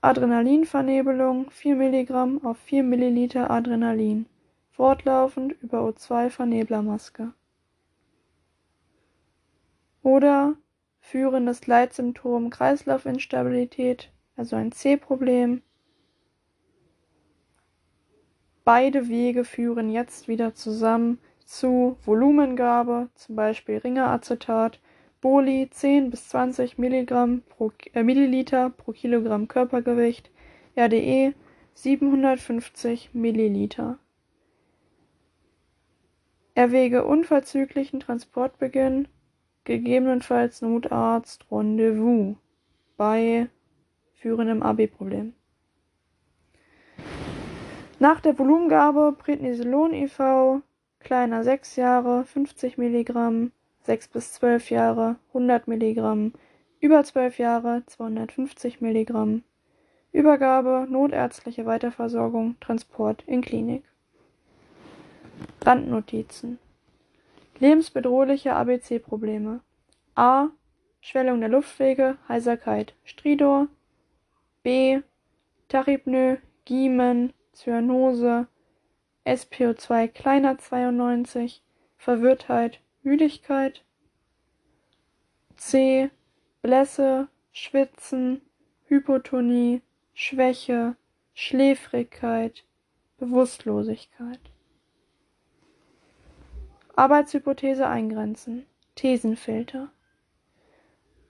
Adrenalinvernebelung 0.00 1.50
4 1.50 1.76
Milligramm 1.76 2.44
auf 2.44 2.58
4 2.58 2.82
Milliliter 2.82 3.50
Adrenalin, 3.50 4.26
fortlaufend 4.70 5.54
über 5.62 5.80
O2-Verneblermaske. 5.80 7.32
Oder 10.02 10.56
führendes 11.00 11.66
Leitsymptom 11.66 12.50
Kreislaufinstabilität, 12.50 14.12
also 14.36 14.56
ein 14.56 14.72
C-Problem. 14.72 15.62
Beide 18.62 19.08
Wege 19.08 19.44
führen 19.44 19.90
jetzt 19.90 20.28
wieder 20.28 20.54
zusammen 20.54 21.18
zu 21.44 21.96
Volumengabe, 22.04 23.08
zum 23.14 23.36
Beispiel 23.36 23.78
Ringeracetat 23.78 24.80
Boli 25.20 25.68
10 25.70 26.10
bis 26.10 26.28
20 26.28 26.76
Milligramm 26.76 27.42
pro, 27.48 27.72
äh, 27.94 28.02
Milliliter 28.02 28.70
pro 28.70 28.92
Kilogramm 28.92 29.48
Körpergewicht, 29.48 30.30
RDE 30.76 31.34
750 31.74 33.14
Milliliter. 33.14 33.98
Erwäge 36.54 37.04
unverzüglichen 37.04 38.00
Transportbeginn, 38.00 39.08
gegebenenfalls 39.64 40.62
Notarzt 40.62 41.46
Rendezvous 41.50 42.36
bei 42.96 43.48
führendem 44.12 44.62
AB-Problem. 44.62 45.32
Nach 47.98 48.20
der 48.20 48.38
Volumengabe 48.38 49.14
Prednisolon 49.18 49.94
IV, 49.94 50.62
kleiner 51.04 51.44
6 51.44 51.76
Jahre, 51.76 52.24
50 52.24 52.78
Milligramm, 52.78 53.52
sechs 53.82 54.08
bis 54.08 54.32
zwölf 54.32 54.70
Jahre 54.70 55.16
100 55.28 55.68
Milligramm, 55.68 56.32
über 56.80 57.04
zwölf 57.04 57.38
Jahre 57.38 57.82
250 57.86 58.80
Milligramm. 58.80 59.42
Übergabe, 60.12 60.86
notärztliche 60.88 61.66
Weiterversorgung, 61.66 62.56
Transport 62.60 63.22
in 63.26 63.42
Klinik. 63.42 63.84
Randnotizen. 65.62 66.58
Lebensbedrohliche 67.58 68.54
ABC-Probleme. 68.54 69.60
A. 70.14 70.48
Schwellung 71.00 71.40
der 71.40 71.48
Luftwege, 71.48 72.16
Heiserkeit, 72.28 72.94
Stridor. 73.04 73.68
B. 74.62 75.00
Tachypnoe, 75.68 76.38
Giemen, 76.64 77.32
Zyanose, 77.52 78.46
SPO2 79.26 80.08
kleiner 80.08 80.58
92, 80.58 81.62
Verwirrtheit, 81.96 82.80
Müdigkeit, 83.02 83.84
C. 85.56 86.10
Blässe, 86.62 87.28
Schwitzen, 87.52 88.42
Hypotonie, 88.86 89.82
Schwäche, 90.14 90.96
Schläfrigkeit, 91.34 92.64
Bewusstlosigkeit. 93.18 94.40
Arbeitshypothese 96.96 97.88
eingrenzen. 97.88 98.66
Thesenfilter. 98.94 99.90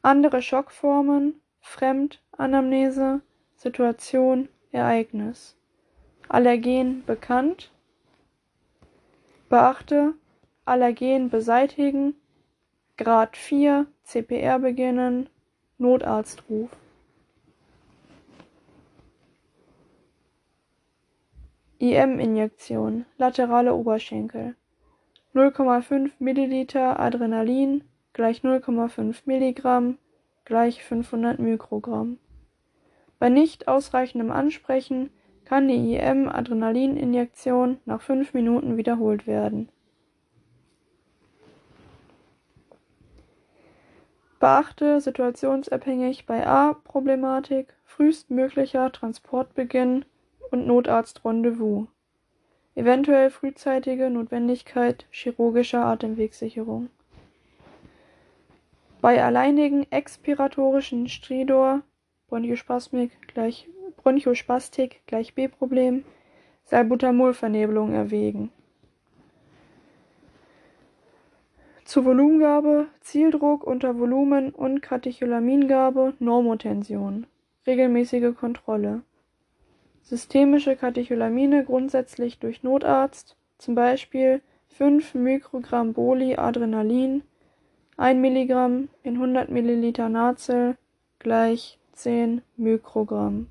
Andere 0.03 0.43
Schockformen, 0.43 1.41
Fremdanamnese, 1.61 3.23
Situation, 3.57 4.49
Ereignis. 4.71 5.57
Allergen 6.29 7.05
bekannt. 7.07 7.71
Beachte, 9.49 10.15
Allergen 10.65 11.29
beseitigen, 11.31 12.15
Grad 12.97 13.37
4, 13.37 13.87
CPR 14.03 14.59
beginnen, 14.59 15.29
Notarztruf. 15.79 16.71
IM-Injektion, 21.79 23.05
laterale 23.19 23.75
Oberschenkel. 23.75 24.55
0,5 25.35 26.13
Milliliter 26.19 26.99
Adrenalin 26.99 27.85
gleich 28.13 28.41
0,5 28.43 29.23
Milligramm 29.27 29.99
gleich 30.45 30.83
500 30.85 31.39
Mikrogramm. 31.39 32.19
Bei 33.19 33.29
nicht 33.29 33.69
ausreichendem 33.69 34.31
Ansprechen 34.31 35.11
kann 35.45 35.69
die 35.69 35.97
IM-Adrenalininjektion 35.97 37.79
nach 37.85 38.01
5 38.01 38.35
Minuten 38.35 38.77
wiederholt 38.77 39.27
werden 39.27 39.69
Beachte 44.45 45.01
situationsabhängig 45.01 46.27
bei 46.27 46.47
A-Problematik 46.47 47.73
frühestmöglicher 47.87 48.93
Transportbeginn 48.93 50.05
und 50.51 50.67
Notarzt-Rendezvous, 50.67 51.87
eventuell 52.75 53.31
frühzeitige 53.31 54.11
Notwendigkeit 54.11 55.07
chirurgischer 55.11 55.87
Atemwegssicherung. 55.87 56.91
Bei 59.01 59.25
alleinigen 59.25 59.91
expiratorischen 59.91 61.09
Stridor 61.09 61.81
Bronchospastik 62.29 63.27
gleich, 63.27 63.67
Bronchospastik 64.05 65.01
gleich 65.07 65.35
B-Problem 65.35 66.05
Salbutamol-Vernebelung 66.65 67.95
erwägen 67.95 68.53
Zur 71.87 72.05
Volumengabe 72.05 72.89
Zieldruck 73.01 73.65
unter 73.65 73.99
Volumen 73.99 74.51
und 74.51 74.83
Katecholamingabe 74.83 76.13
Normotension. 76.19 77.27
Regelmäßige 77.67 78.35
Kontrolle. 78.39 79.01
Systemische 80.03 80.77
Katecholamine 80.77 81.65
grundsätzlich 81.65 82.39
durch 82.39 82.63
Notarzt, 82.63 83.39
zum 83.57 83.75
Beispiel 83.75 84.43
5 84.69 85.15
Mikrogramm 85.15 85.95
Boli 85.95 86.37
Adrenalin, 86.37 87.23
1 87.97 88.21
Milligramm 88.21 88.91
in 89.03 89.15
100 89.15 89.49
Milliliter 89.49 90.11
Nazel 90.11 90.77
gleich 91.19 91.79
10 91.93 92.43
Mikrogramm. 92.59 93.47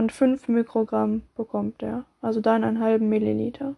Und 0.00 0.12
5 0.12 0.48
Mikrogramm 0.48 1.24
bekommt 1.36 1.82
er, 1.82 2.06
also 2.22 2.40
dann 2.40 2.64
einen 2.64 2.80
halben 2.80 3.10
Milliliter. 3.10 3.74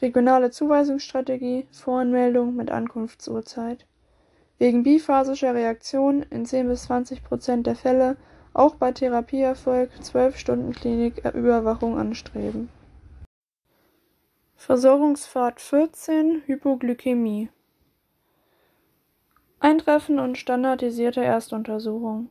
Regionale 0.00 0.52
Zuweisungsstrategie, 0.52 1.66
Voranmeldung 1.72 2.54
mit 2.54 2.70
Ankunftsuhrzeit. 2.70 3.86
Wegen 4.58 4.84
biphasischer 4.84 5.52
Reaktion 5.52 6.22
in 6.22 6.46
10 6.46 6.68
bis 6.68 6.84
20 6.84 7.24
Prozent 7.24 7.66
der 7.66 7.74
Fälle 7.74 8.16
auch 8.52 8.76
bei 8.76 8.92
Therapieerfolg 8.92 9.90
12 10.00 10.38
Stunden 10.38 10.72
Kliniküberwachung 10.72 11.98
anstreben. 11.98 12.68
Versorgungspfad 14.54 15.60
14 15.60 16.42
Hypoglykämie 16.46 17.48
Eintreffen 19.66 20.20
und 20.20 20.38
standardisierte 20.38 21.24
Erstuntersuchung. 21.24 22.30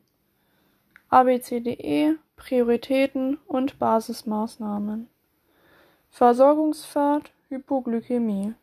ABCDE 1.10 2.16
Prioritäten 2.38 3.40
und 3.46 3.78
Basismaßnahmen. 3.78 5.10
Versorgungspfad 6.12 7.34
Hypoglykämie. 7.50 8.54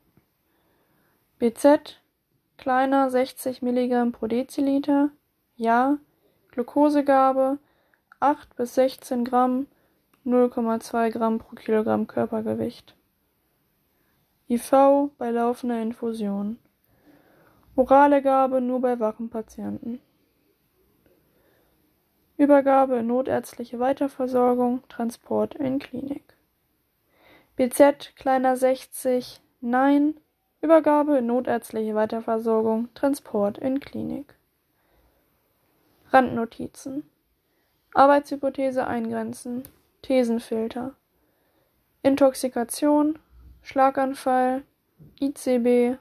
BZ 1.38 2.00
kleiner 2.56 3.10
60 3.10 3.60
Milligramm 3.60 4.12
pro 4.12 4.26
Deziliter. 4.26 5.10
Ja 5.54 5.98
Glukosegabe 6.52 7.58
8 8.20 8.56
bis 8.56 8.74
16 8.76 9.26
Gramm 9.26 9.66
0,2 10.24 11.10
Gramm 11.10 11.40
pro 11.40 11.56
Kilogramm 11.56 12.06
Körpergewicht. 12.06 12.96
IV 14.48 15.10
bei 15.18 15.30
laufender 15.30 15.82
Infusion 15.82 16.58
Orale 17.74 18.22
Gabe 18.22 18.60
nur 18.60 18.80
bei 18.80 19.00
wachen 19.00 19.30
Patienten 19.30 20.00
Übergabe 22.36 22.96
in 22.96 23.06
notärztliche 23.06 23.78
Weiterversorgung 23.78 24.82
Transport 24.88 25.54
in 25.54 25.78
Klinik 25.78 26.36
BZ 27.56 28.16
kleiner 28.16 28.56
60 28.56 29.42
Nein. 29.64 30.16
Übergabe 30.60 31.18
in 31.18 31.26
notärztliche 31.26 31.94
Weiterversorgung, 31.94 32.92
Transport 32.94 33.58
in 33.58 33.78
Klinik. 33.78 34.34
Randnotizen. 36.10 37.08
Arbeitshypothese 37.94 38.86
eingrenzen. 38.86 39.62
Thesenfilter. 40.02 40.94
Intoxikation, 42.02 43.20
Schlaganfall, 43.62 44.64
ICB, 45.20 45.98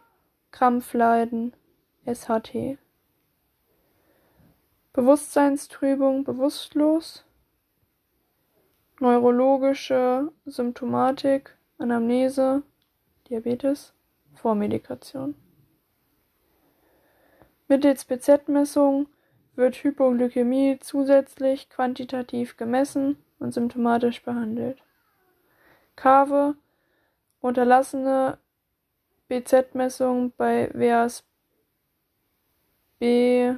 Krampfleiden, 0.50 1.54
SHT. 2.06 2.78
Bewusstseinstrübung, 4.94 6.24
bewusstlos, 6.24 7.24
neurologische 9.00 10.32
Symptomatik, 10.46 11.56
Anamnese, 11.78 12.64
Diabetes, 13.30 13.94
Vormedikation. 14.34 15.36
Mittels 17.68 18.04
BZ-Messung 18.06 19.08
wird 19.56 19.76
Hypoglykämie 19.76 20.80
zusätzlich 20.80 21.70
quantitativ 21.70 22.58
gemessen 22.58 23.18
und 23.40 23.54
symptomatisch 23.54 24.24
behandelt. 24.24 24.84
Kave 25.96 26.56
unterlassene 27.40 28.38
BZ-Messung 29.30 30.34
bei 30.36 30.70
WASB 33.02 33.58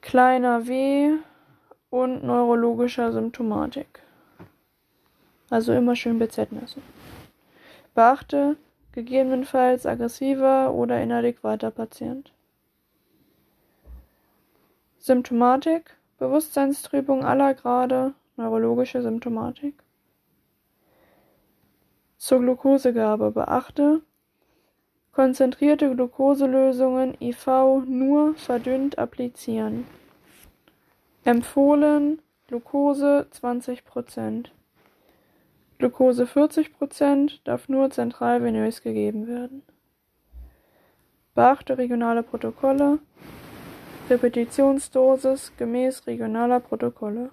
kleiner 0.00 0.66
w 0.66 1.18
und 1.88 2.24
neurologischer 2.24 3.12
Symptomatik. 3.12 4.02
Also 5.48 5.72
immer 5.72 5.94
schön 5.94 6.18
messen. 6.18 6.82
Beachte 7.94 8.56
gegebenenfalls 8.92 9.86
aggressiver 9.86 10.74
oder 10.74 11.00
inadäquater 11.00 11.70
Patient. 11.70 12.32
Symptomatik, 14.98 15.96
Bewusstseinstrübung 16.18 17.24
aller 17.24 17.54
Grade, 17.54 18.14
neurologische 18.36 19.02
Symptomatik. 19.02 19.74
Zur 22.18 22.40
Glukosegabe 22.40 23.30
beachte, 23.30 24.02
konzentrierte 25.12 25.94
Glukoselösungen 25.94 27.14
IV 27.20 27.46
nur 27.86 28.34
verdünnt 28.36 28.98
applizieren. 28.98 29.86
Empfohlen 31.24 32.20
Glucose 32.46 33.26
20 33.30 33.84
Prozent. 33.84 34.52
Glucose 35.78 36.26
40 36.26 36.76
Prozent 36.76 37.40
darf 37.44 37.68
nur 37.68 37.90
zentralvenös 37.90 38.82
gegeben 38.82 39.26
werden. 39.26 39.62
Beachte 41.34 41.78
regionale 41.78 42.22
Protokolle. 42.22 42.98
Repetitionsdosis 44.08 45.52
gemäß 45.56 46.06
regionaler 46.06 46.60
Protokolle. 46.60 47.30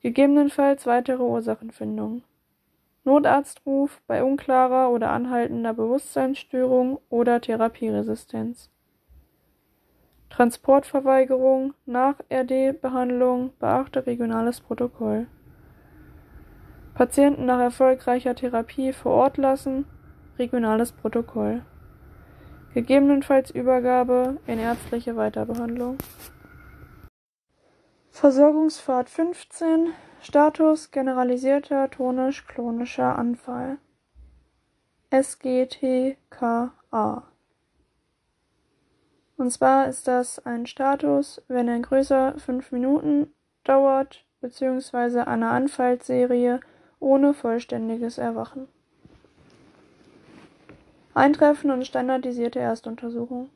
Gegebenenfalls 0.00 0.86
weitere 0.86 1.22
Ursachenfindung. 1.22 2.22
Notarztruf 3.08 4.02
bei 4.06 4.22
unklarer 4.22 4.90
oder 4.90 5.12
anhaltender 5.12 5.72
Bewusstseinsstörung 5.72 7.00
oder 7.08 7.40
Therapieresistenz. 7.40 8.70
Transportverweigerung 10.28 11.72
nach 11.86 12.16
RD-Behandlung 12.30 13.54
beachte 13.58 14.04
regionales 14.06 14.60
Protokoll. 14.60 15.26
Patienten 16.92 17.46
nach 17.46 17.60
erfolgreicher 17.60 18.34
Therapie 18.34 18.92
vor 18.92 19.12
Ort 19.12 19.38
lassen 19.38 19.86
regionales 20.38 20.92
Protokoll. 20.92 21.62
Gegebenenfalls 22.74 23.50
Übergabe 23.50 24.36
in 24.46 24.58
ärztliche 24.58 25.16
Weiterbehandlung. 25.16 25.96
Versorgungspfad 28.10 29.08
15 29.08 29.94
Status 30.20 30.90
generalisierter 30.90 31.90
tonisch-klonischer 31.90 33.18
Anfall 33.18 33.78
SGTKA 35.10 36.12
und 39.38 39.52
zwar 39.52 39.86
ist 39.86 40.08
das 40.08 40.44
ein 40.44 40.66
Status, 40.66 41.40
wenn 41.46 41.68
er 41.68 41.78
größer 41.78 42.34
fünf 42.38 42.72
Minuten 42.72 43.32
dauert, 43.62 44.24
beziehungsweise 44.40 45.28
eine 45.28 45.50
Anfallserie 45.50 46.58
ohne 46.98 47.32
vollständiges 47.32 48.18
Erwachen. 48.18 48.66
Eintreffen 51.14 51.70
und 51.70 51.86
standardisierte 51.86 52.58
Erstuntersuchung. 52.58 53.48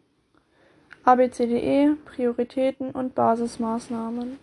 ABCDE, 1.04 1.96
Prioritäten 2.04 2.92
und 2.92 3.16
Basismaßnahmen. 3.16 4.38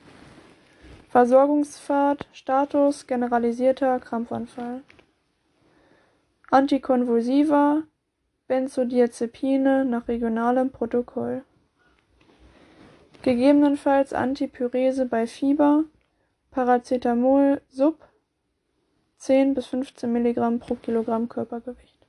Versorgungspfad, 1.09 2.27
Status, 2.33 3.07
generalisierter 3.07 3.99
Krampfanfall. 3.99 4.83
Antikonvulsiva, 6.51 7.81
Benzodiazepine 8.47 9.85
nach 9.85 10.07
regionalem 10.07 10.69
Protokoll. 10.71 11.43
Gegebenenfalls 13.23 14.13
Antipyrese 14.13 15.07
bei 15.07 15.25
Fieber, 15.25 15.83
Paracetamol 16.51 17.61
sub 17.69 18.07
10 19.17 19.55
bis 19.55 19.65
15 19.65 20.13
Milligramm 20.13 20.59
pro 20.59 20.75
Kilogramm 20.75 21.27
Körpergewicht. 21.27 22.07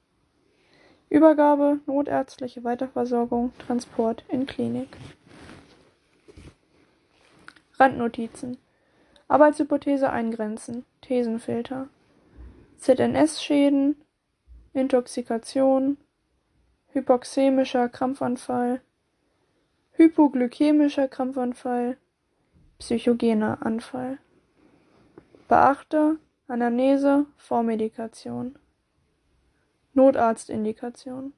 Übergabe, 1.09 1.81
notärztliche 1.87 2.65
Weiterversorgung, 2.65 3.53
Transport 3.67 4.25
in 4.29 4.45
Klinik. 4.45 4.95
Randnotizen. 7.79 8.59
Arbeitshypothese 9.31 10.11
eingrenzen. 10.11 10.85
Thesenfilter. 11.03 11.89
ZNS-Schäden, 12.81 13.95
Intoxikation, 14.73 15.99
hypoxämischer 16.93 17.89
Krampfanfall, 17.89 18.81
hypoglykämischer 19.93 21.07
Krampfanfall, 21.07 21.97
psychogener 22.81 23.65
Anfall. 23.65 24.19
Beachte 25.47 26.19
Anamnese, 26.49 27.27
Vormedikation. 27.37 28.59
Notarztindikation. 29.95 31.35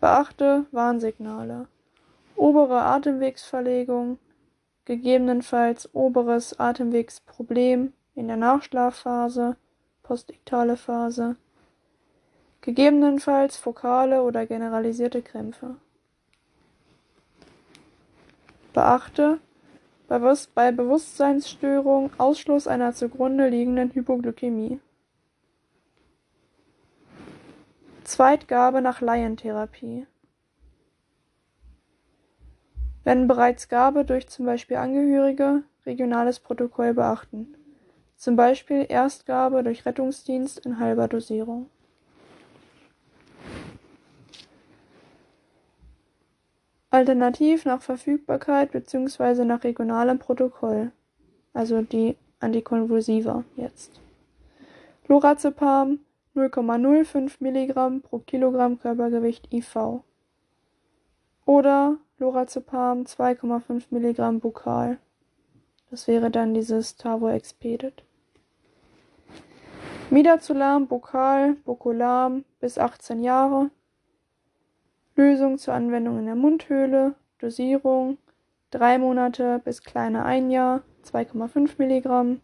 Beachte 0.00 0.64
Warnsignale. 0.72 1.68
Obere 2.34 2.80
Atemwegsverlegung, 2.80 4.18
gegebenenfalls 4.84 5.94
oberes 5.94 6.58
Atemwegsproblem 6.58 7.92
in 8.14 8.28
der 8.28 8.36
Nachschlafphase, 8.36 9.56
postiktale 10.02 10.76
Phase, 10.76 11.36
gegebenenfalls 12.60 13.56
fokale 13.56 14.22
oder 14.22 14.46
generalisierte 14.46 15.22
Krämpfe. 15.22 15.76
Beachte 18.72 19.38
bei 20.08 20.72
Bewusstseinsstörung 20.72 22.10
Ausschluss 22.18 22.66
einer 22.66 22.92
zugrunde 22.92 23.48
liegenden 23.48 23.92
Hypoglykämie. 23.92 24.80
Zweitgabe 28.02 28.82
nach 28.82 29.00
Laientherapie. 29.00 30.06
Wenn 33.04 33.26
bereits 33.26 33.68
Gabe 33.68 34.04
durch 34.04 34.28
zum 34.28 34.46
Beispiel 34.46 34.76
Angehörige, 34.76 35.62
regionales 35.86 36.40
Protokoll 36.40 36.94
beachten. 36.94 37.54
Zum 38.16 38.36
Beispiel 38.36 38.84
Erstgabe 38.88 39.62
durch 39.62 39.86
Rettungsdienst 39.86 40.64
in 40.66 40.78
halber 40.78 41.08
Dosierung. 41.08 41.70
Alternativ 46.90 47.64
nach 47.64 47.82
Verfügbarkeit 47.82 48.72
bzw. 48.72 49.44
nach 49.44 49.64
regionalem 49.64 50.18
Protokoll, 50.18 50.90
also 51.54 51.82
die 51.82 52.16
Antikonvulsiva 52.40 53.44
jetzt. 53.56 54.00
Lorazepam 55.06 56.00
0,05 56.34 57.40
mg 57.40 58.02
pro 58.02 58.18
Kilogramm 58.18 58.78
Körpergewicht 58.78 59.52
IV. 59.52 60.02
Oder 61.46 61.96
Lorazepam 62.20 63.04
2,5 63.04 63.84
mg 63.90 64.40
Bukal. 64.40 64.98
Das 65.90 66.06
wäre 66.06 66.30
dann 66.30 66.52
dieses 66.52 66.96
Tavo-Expedit. 66.96 68.04
Midazolam 70.10 70.86
Bukal, 70.86 71.54
Bokulam 71.64 72.44
bis 72.60 72.76
18 72.76 73.24
Jahre. 73.24 73.70
Lösung 75.16 75.56
zur 75.56 75.72
Anwendung 75.72 76.18
in 76.18 76.26
der 76.26 76.34
Mundhöhle, 76.34 77.14
Dosierung 77.38 78.18
drei 78.70 78.98
Monate 78.98 79.58
bis 79.64 79.82
kleiner 79.82 80.24
ein 80.24 80.50
Jahr 80.50 80.82
2,5 81.04 81.72
Milligramm, 81.78 82.42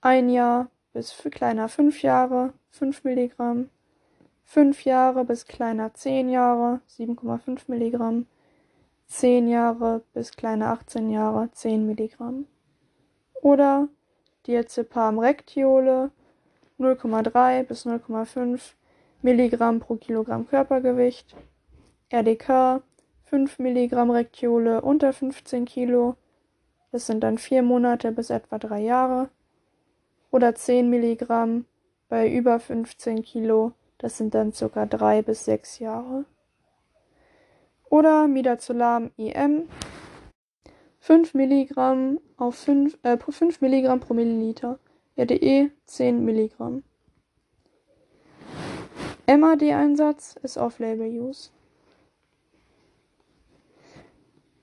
ein 0.00 0.30
Jahr 0.30 0.70
bis 0.94 1.14
kleiner 1.30 1.68
fünf 1.68 2.02
Jahre 2.02 2.54
5 2.70 3.04
Milligramm, 3.04 3.68
fünf 4.44 4.84
Jahre 4.84 5.24
bis 5.26 5.44
kleiner 5.44 5.92
zehn 5.94 6.30
Jahre 6.30 6.80
7,5 6.88 7.64
Milligramm, 7.68 8.26
zehn 9.10 9.48
Jahre 9.48 10.02
bis 10.14 10.32
kleiner 10.32 10.68
18 10.68 11.10
Jahre 11.10 11.50
10 11.50 11.84
Milligramm. 11.84 12.46
Oder 13.42 13.88
Diazepam 14.46 15.18
Rectiole 15.18 16.10
0,3 16.78 17.64
bis 17.64 17.86
0,5 17.86 18.74
Milligramm 19.20 19.80
pro 19.80 19.96
Kilogramm 19.96 20.46
Körpergewicht 20.46 21.36
RdK 22.12 22.82
5 23.24 23.58
mg 23.58 24.10
Rektiole 24.12 24.80
unter 24.80 25.12
15 25.12 25.64
Kilo, 25.64 26.16
das 26.92 27.06
sind 27.06 27.20
dann 27.20 27.38
vier 27.38 27.62
Monate 27.62 28.12
bis 28.12 28.30
etwa 28.30 28.58
drei 28.58 28.80
Jahre, 28.80 29.28
oder 30.30 30.54
10 30.54 30.88
Milligramm 30.88 31.66
bei 32.08 32.32
über 32.32 32.58
15 32.58 33.22
Kilo, 33.22 33.72
das 33.98 34.16
sind 34.16 34.34
dann 34.34 34.52
ca. 34.52 34.86
drei 34.86 35.22
bis 35.22 35.44
sechs 35.44 35.78
Jahre. 35.78 36.24
Oder 37.90 38.28
Midazolam 38.28 39.10
IM 39.16 39.68
5 41.00 41.34
Milligramm 41.34 42.20
auf 42.36 42.54
5, 42.54 42.96
äh, 43.02 43.18
5 43.18 43.60
Milligramm 43.60 43.98
pro 43.98 44.14
Milliliter, 44.14 44.78
RDE 45.18 45.72
10 45.86 46.24
Milligramm. 46.24 46.84
MAD-Einsatz 49.26 50.36
ist 50.42 50.56
Off-Label-Use. 50.56 51.50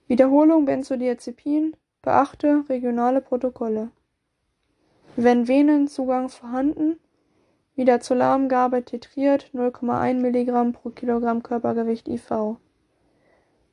Wiederholung 0.08 0.64
Benzodiazepin, 0.64 1.76
beachte 2.02 2.64
regionale 2.70 3.20
Protokolle. 3.20 3.92
Wenn 5.18 5.50
Venenzugang 5.50 6.30
vorhanden, 6.30 6.98
Midazolamgabe 7.76 8.86
titriert 8.86 9.52
0,1 9.54 10.22
mg 10.22 10.72
pro 10.72 10.92
Kilogramm 10.92 11.44
Körpergewicht 11.44 12.08
IV. 12.08 12.58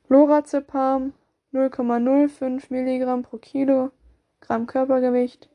Lorazepam 0.07 1.13
0,05 1.53 2.69
mg 2.69 3.23
pro 3.23 3.37
Kilogramm 3.37 4.67
Körpergewicht, 4.67 5.49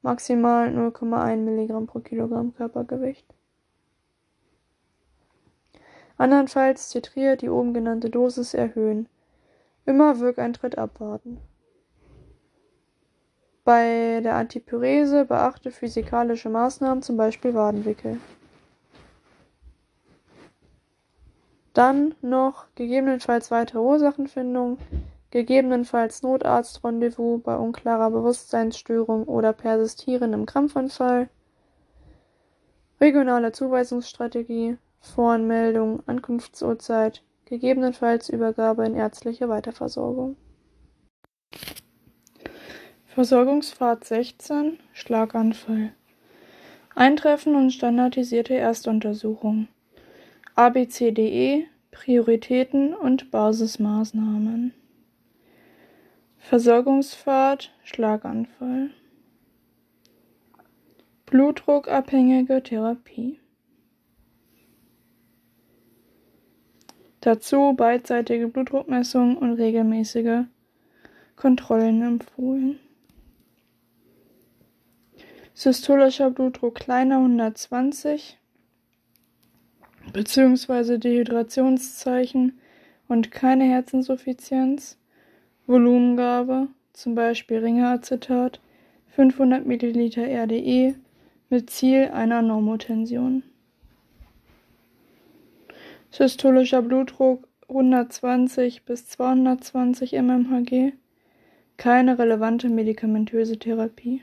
maximal 0.00 0.68
0,1 0.68 1.36
mg 1.36 1.86
pro 1.86 2.00
Kilogramm 2.00 2.54
Körpergewicht. 2.54 3.26
Andernfalls 6.16 6.88
titriert 6.90 7.42
die 7.42 7.50
oben 7.50 7.74
genannte 7.74 8.10
Dosis 8.10 8.54
erhöhen 8.54 9.08
Immer 9.86 10.20
Wirkeintritt 10.20 10.78
abwarten. 10.78 11.38
Bei 13.64 14.20
der 14.22 14.36
Antipyrese 14.36 15.26
beachte 15.26 15.70
physikalische 15.70 16.48
Maßnahmen, 16.48 17.02
zum 17.02 17.16
Beispiel 17.16 17.54
Wadenwickel. 17.54 18.18
Dann 21.72 22.14
noch 22.20 22.66
gegebenenfalls 22.74 23.50
weitere 23.50 23.78
Ursachenfindung, 23.78 24.78
gegebenenfalls 25.30 26.22
Notarztrendezvous 26.22 27.42
bei 27.42 27.56
unklarer 27.56 28.10
Bewusstseinsstörung 28.10 29.24
oder 29.24 29.52
persistierendem 29.52 30.46
Krampfanfall, 30.46 31.28
regionale 33.00 33.52
Zuweisungsstrategie, 33.52 34.78
Voranmeldung, 35.00 36.02
Ankunftsurzeit, 36.06 37.22
gegebenenfalls 37.44 38.28
Übergabe 38.28 38.84
in 38.84 38.96
ärztliche 38.96 39.48
Weiterversorgung. 39.48 40.36
Versorgungsfahrt 43.06 44.04
16 44.04 44.78
Schlaganfall 44.92 45.92
Eintreffen 46.94 47.54
und 47.54 47.70
standardisierte 47.70 48.54
Erstuntersuchung 48.54 49.68
ABCDE 50.60 51.68
Prioritäten 51.90 52.92
und 52.92 53.30
Basismaßnahmen. 53.30 54.74
Versorgungsfahrt 56.36 57.72
Schlaganfall. 57.82 58.90
Blutdruckabhängige 61.24 62.62
Therapie. 62.62 63.40
Dazu 67.22 67.72
beidseitige 67.72 68.48
Blutdruckmessung 68.48 69.38
und 69.38 69.54
regelmäßige 69.54 70.44
Kontrollen 71.36 72.02
empfohlen. 72.02 72.78
Systolischer 75.54 76.30
Blutdruck 76.30 76.74
kleiner 76.74 77.16
120 77.16 78.39
bzw. 80.12 80.98
Dehydrationszeichen 80.98 82.58
und 83.08 83.30
keine 83.30 83.64
Herzinsuffizienz. 83.64 84.98
Volumengabe, 85.66 86.68
zum 86.92 87.14
Beispiel 87.14 87.58
Ringeacetat, 87.58 88.60
500 89.08 89.66
ml 89.66 90.10
RDE 90.18 90.94
mit 91.48 91.70
Ziel 91.70 92.10
einer 92.12 92.42
Normotension 92.42 93.42
systolischer 96.10 96.82
Blutdruck 96.82 97.48
120 97.68 98.84
bis 98.84 99.06
220 99.06 100.12
mmHg, 100.12 100.92
keine 101.76 102.18
relevante 102.18 102.68
medikamentöse 102.68 103.58
Therapie. 103.58 104.22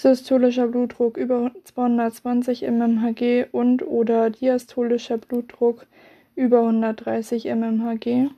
Systolischer 0.00 0.66
Blutdruck 0.66 1.18
über 1.18 1.50
220 1.62 2.62
mmHg 2.62 3.48
und 3.52 3.82
oder 3.82 4.30
diastolischer 4.30 5.18
Blutdruck 5.18 5.86
über 6.34 6.60
130 6.62 7.44
mmHg. 7.44 8.30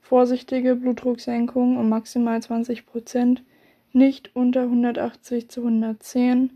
Vorsichtige 0.00 0.76
Blutdrucksenkung 0.76 1.76
um 1.76 1.88
maximal 1.88 2.40
20 2.40 2.86
Prozent, 2.86 3.42
nicht 3.92 4.30
unter 4.36 4.62
180 4.62 5.48
zu 5.48 5.62
110, 5.62 6.50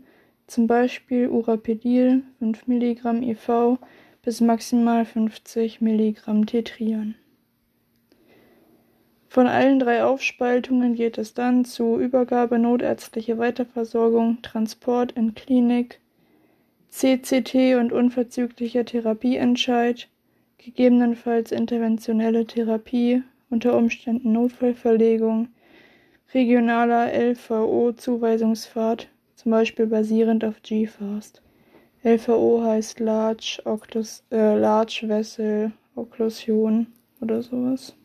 zum 0.47 0.65
Beispiel 0.65 1.27
Urapedil 1.27 2.23
5 2.39 2.67
mg 2.67 3.23
IV 3.23 3.79
bis 4.23 4.39
maximal 4.39 5.03
50 5.03 5.81
Milligramm 5.81 6.45
Tetrian. 6.45 7.15
Von 9.37 9.45
allen 9.45 9.77
drei 9.77 10.03
Aufspaltungen 10.03 10.95
geht 10.95 11.19
es 11.19 11.35
dann 11.35 11.63
zu 11.63 11.99
Übergabe, 11.99 12.57
notärztliche 12.57 13.37
Weiterversorgung, 13.37 14.41
Transport 14.41 15.11
in 15.11 15.35
Klinik, 15.35 15.99
CCT 16.89 17.75
und 17.75 17.91
unverzüglicher 17.91 18.83
Therapieentscheid, 18.83 20.07
gegebenenfalls 20.57 21.51
interventionelle 21.51 22.47
Therapie, 22.47 23.21
unter 23.51 23.77
Umständen 23.77 24.31
Notfallverlegung, 24.31 25.49
regionaler 26.33 27.13
LVO-Zuweisungspfad, 27.13 29.07
zum 29.35 29.51
Beispiel 29.51 29.85
basierend 29.85 30.45
auf 30.45 30.63
GFAST. 30.63 31.43
LVO 32.03 32.63
heißt 32.63 32.99
Large, 32.99 33.61
Octus, 33.65 34.23
äh, 34.31 34.57
Large 34.57 35.03
Vessel 35.03 35.73
Okklusion 35.95 36.87
oder 37.21 37.43
sowas. 37.43 37.95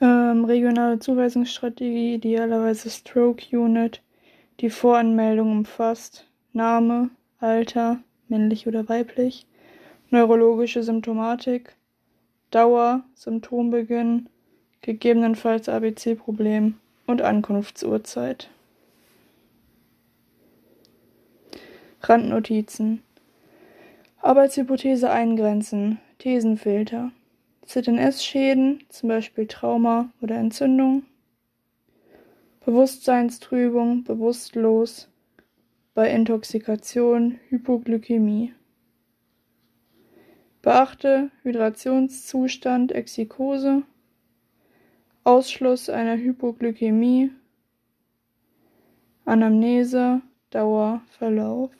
Ähm, 0.00 0.44
regionale 0.44 0.98
Zuweisungsstrategie, 0.98 2.14
idealerweise 2.14 2.90
Stroke 2.90 3.56
Unit, 3.56 4.02
die 4.60 4.70
Voranmeldung 4.70 5.50
umfasst 5.52 6.26
Name, 6.52 7.10
Alter, 7.38 8.00
männlich 8.28 8.66
oder 8.66 8.88
weiblich, 8.88 9.46
neurologische 10.10 10.82
Symptomatik, 10.82 11.74
Dauer, 12.50 13.04
Symptombeginn, 13.14 14.28
gegebenenfalls 14.82 15.68
ABC-Problem 15.68 16.74
und 17.06 17.22
Ankunftsurzeit. 17.22 18.50
Randnotizen. 22.02 23.02
Arbeitshypothese 24.20 25.10
eingrenzen, 25.10 25.98
Thesenfilter, 26.18 27.10
ZNS-Schäden, 27.72 28.84
zum 28.90 29.08
Beispiel 29.08 29.46
Trauma 29.46 30.10
oder 30.20 30.36
Entzündung, 30.36 31.04
Bewusstseinstrübung, 32.66 34.04
bewusstlos, 34.04 35.08
bei 35.94 36.10
Intoxikation, 36.10 37.40
Hypoglykämie. 37.48 38.52
Beachte 40.60 41.30
Hydrationszustand, 41.44 42.92
Exikose, 42.92 43.84
Ausschluss 45.24 45.88
einer 45.88 46.18
Hypoglykämie, 46.18 47.30
Anamnese, 49.24 50.20
Dauer, 50.50 51.00
Verlauf. 51.18 51.70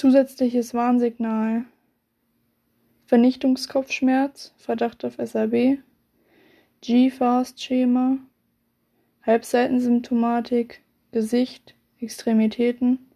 Zusätzliches 0.00 0.72
Warnsignal. 0.72 1.66
Vernichtungskopfschmerz, 3.04 4.54
Verdacht 4.56 5.04
auf 5.04 5.16
SAB, 5.22 5.76
G-Fast-Schema, 6.80 8.16
Halbseitensymptomatik, 9.26 10.80
Gesicht, 11.12 11.74
Extremitäten, 12.00 13.10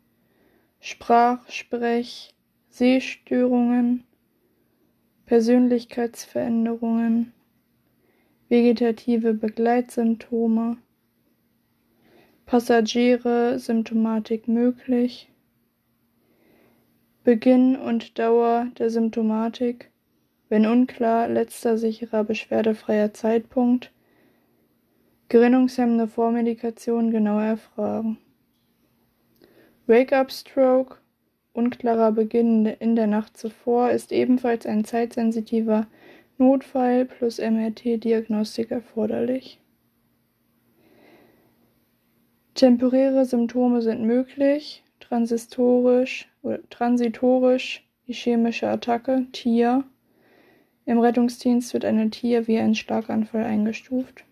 Sprach-, 0.79 1.51
Sprech-, 1.51 2.35
Sehstörungen, 2.69 4.05
Persönlichkeitsveränderungen, 5.25 7.33
vegetative 8.51 9.33
Begleitsymptome, 9.33 10.77
Passagiere 12.45 13.59
Symptomatik 13.59 14.49
möglich, 14.49 15.31
Beginn 17.25 17.75
und 17.77 18.19
Dauer 18.19 18.67
der 18.79 18.91
Symptomatik, 18.91 19.91
wenn 20.51 20.67
unklar, 20.67 21.27
letzter 21.27 21.79
sicherer 21.79 22.23
beschwerdefreier 22.23 23.15
Zeitpunkt, 23.15 23.91
gerinnungshemmende 25.31 26.07
Vormedikation 26.07 27.11
genauer 27.11 27.45
erfragen. 27.45 28.19
Wake-up-Stroke, 29.87 30.99
unklarer 31.55 32.13
Beginn 32.13 32.67
in 32.67 32.95
der 32.95 33.07
Nacht 33.07 33.39
zuvor, 33.39 33.89
ist 33.91 34.13
ebenfalls 34.13 34.67
ein 34.67 34.85
zeitsensitiver 34.85 35.87
Notfall 36.37 37.07
plus 37.07 37.39
MRT-Diagnostik 37.39 38.71
erforderlich. 38.71 39.59
Temporäre 42.53 43.25
Symptome 43.25 43.81
sind 43.81 44.03
möglich, 44.03 44.84
transistorisch 45.09 46.29
oder 46.43 46.61
transitorisch 46.71 47.87
die 48.07 48.13
chemische 48.13 48.69
Attacke, 48.69 49.27
TIA. 49.33 49.85
Im 50.87 50.99
Rettungsdienst 50.99 51.73
wird 51.73 51.85
eine 51.85 52.11
TIA 52.11 52.47
wie 52.47 52.59
ein 52.59 52.75
Schlaganfall 52.75 53.45
eingestuft. 53.45 54.25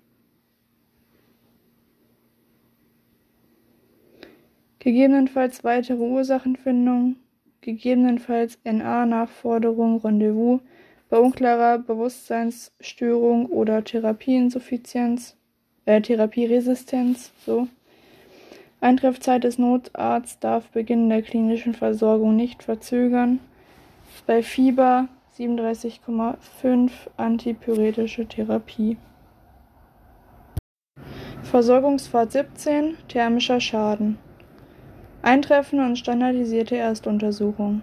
Gegebenenfalls 4.78 5.62
weitere 5.62 6.02
Ursachenfindung, 6.02 7.16
gegebenenfalls 7.60 8.58
NA-Nachforderung, 8.64 9.98
Rendezvous 9.98 10.60
bei 11.08 11.18
unklarer 11.18 11.78
Bewusstseinsstörung 11.78 13.46
oder 13.46 13.84
Therapieinsuffizienz, 13.84 15.36
äh, 15.84 16.00
Therapieresistenz, 16.00 17.32
so. 17.44 17.68
Eintreffzeit 18.82 19.44
des 19.44 19.58
Notarztes 19.58 20.40
darf 20.40 20.68
Beginn 20.70 21.08
der 21.08 21.22
klinischen 21.22 21.72
Versorgung 21.72 22.34
nicht 22.34 22.64
verzögern. 22.64 23.38
Bei 24.26 24.42
Fieber 24.42 25.06
37,5 25.38 26.90
antipyretische 27.16 28.26
Therapie. 28.26 28.96
Versorgungspfad 31.44 32.32
17 32.32 32.96
Thermischer 33.06 33.60
Schaden. 33.60 34.18
Eintreffen 35.22 35.78
und 35.78 35.96
standardisierte 35.96 36.76
Erstuntersuchung. 36.76 37.82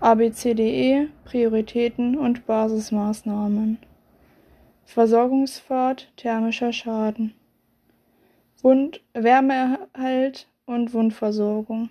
ABCDE, 0.00 1.08
Prioritäten 1.24 2.18
und 2.18 2.44
Basismaßnahmen. 2.44 3.78
Versorgungspfad, 4.84 6.08
thermischer 6.18 6.74
Schaden. 6.74 7.32
Wund 8.64 9.02
Wärmeerhalt 9.12 10.48
und 10.64 10.94
Wundversorgung. 10.94 11.90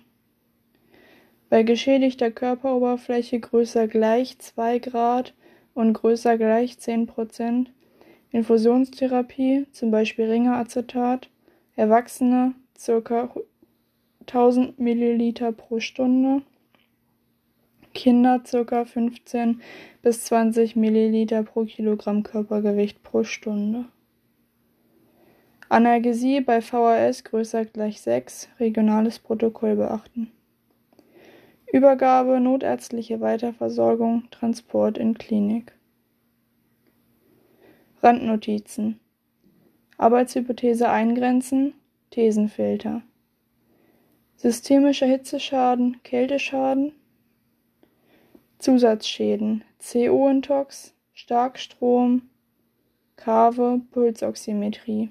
Bei 1.48 1.62
geschädigter 1.62 2.32
Körperoberfläche 2.32 3.38
größer 3.38 3.86
gleich 3.86 4.40
2 4.40 4.80
Grad 4.80 5.34
und 5.74 5.92
größer 5.92 6.36
gleich 6.36 6.76
10 6.80 7.06
Prozent 7.06 7.72
Infusionstherapie, 8.32 9.66
zum 9.70 9.92
Beispiel 9.92 10.24
Ringeracetat, 10.24 11.30
Erwachsene 11.76 12.54
ca. 12.84 13.32
1000 14.22 14.76
Milliliter 14.76 15.52
pro 15.52 15.78
Stunde 15.78 16.42
Kinder 17.94 18.42
ca. 18.42 18.84
15 18.84 19.62
bis 20.02 20.24
20 20.24 20.74
Milliliter 20.74 21.44
pro 21.44 21.66
Kilogramm 21.66 22.24
Körpergewicht 22.24 23.04
pro 23.04 23.22
Stunde. 23.22 23.84
Analgesie 25.74 26.40
bei 26.40 26.60
VHS 26.62 27.24
größer 27.24 27.64
gleich 27.64 28.00
6, 28.00 28.48
regionales 28.60 29.18
Protokoll 29.18 29.74
beachten. 29.74 30.30
Übergabe, 31.66 32.38
notärztliche 32.38 33.20
Weiterversorgung, 33.20 34.30
Transport 34.30 34.98
in 34.98 35.18
Klinik. 35.18 35.72
Randnotizen. 38.00 39.00
Arbeitshypothese 39.98 40.88
eingrenzen, 40.88 41.74
Thesenfilter. 42.10 43.02
Systemischer 44.36 45.08
Hitzeschaden, 45.08 46.00
Kälteschaden, 46.04 46.92
Zusatzschäden 48.58 49.64
CO-Intox, 49.80 50.94
Starkstrom, 51.14 52.22
Kave, 53.16 53.80
Pulsoximetrie. 53.90 55.10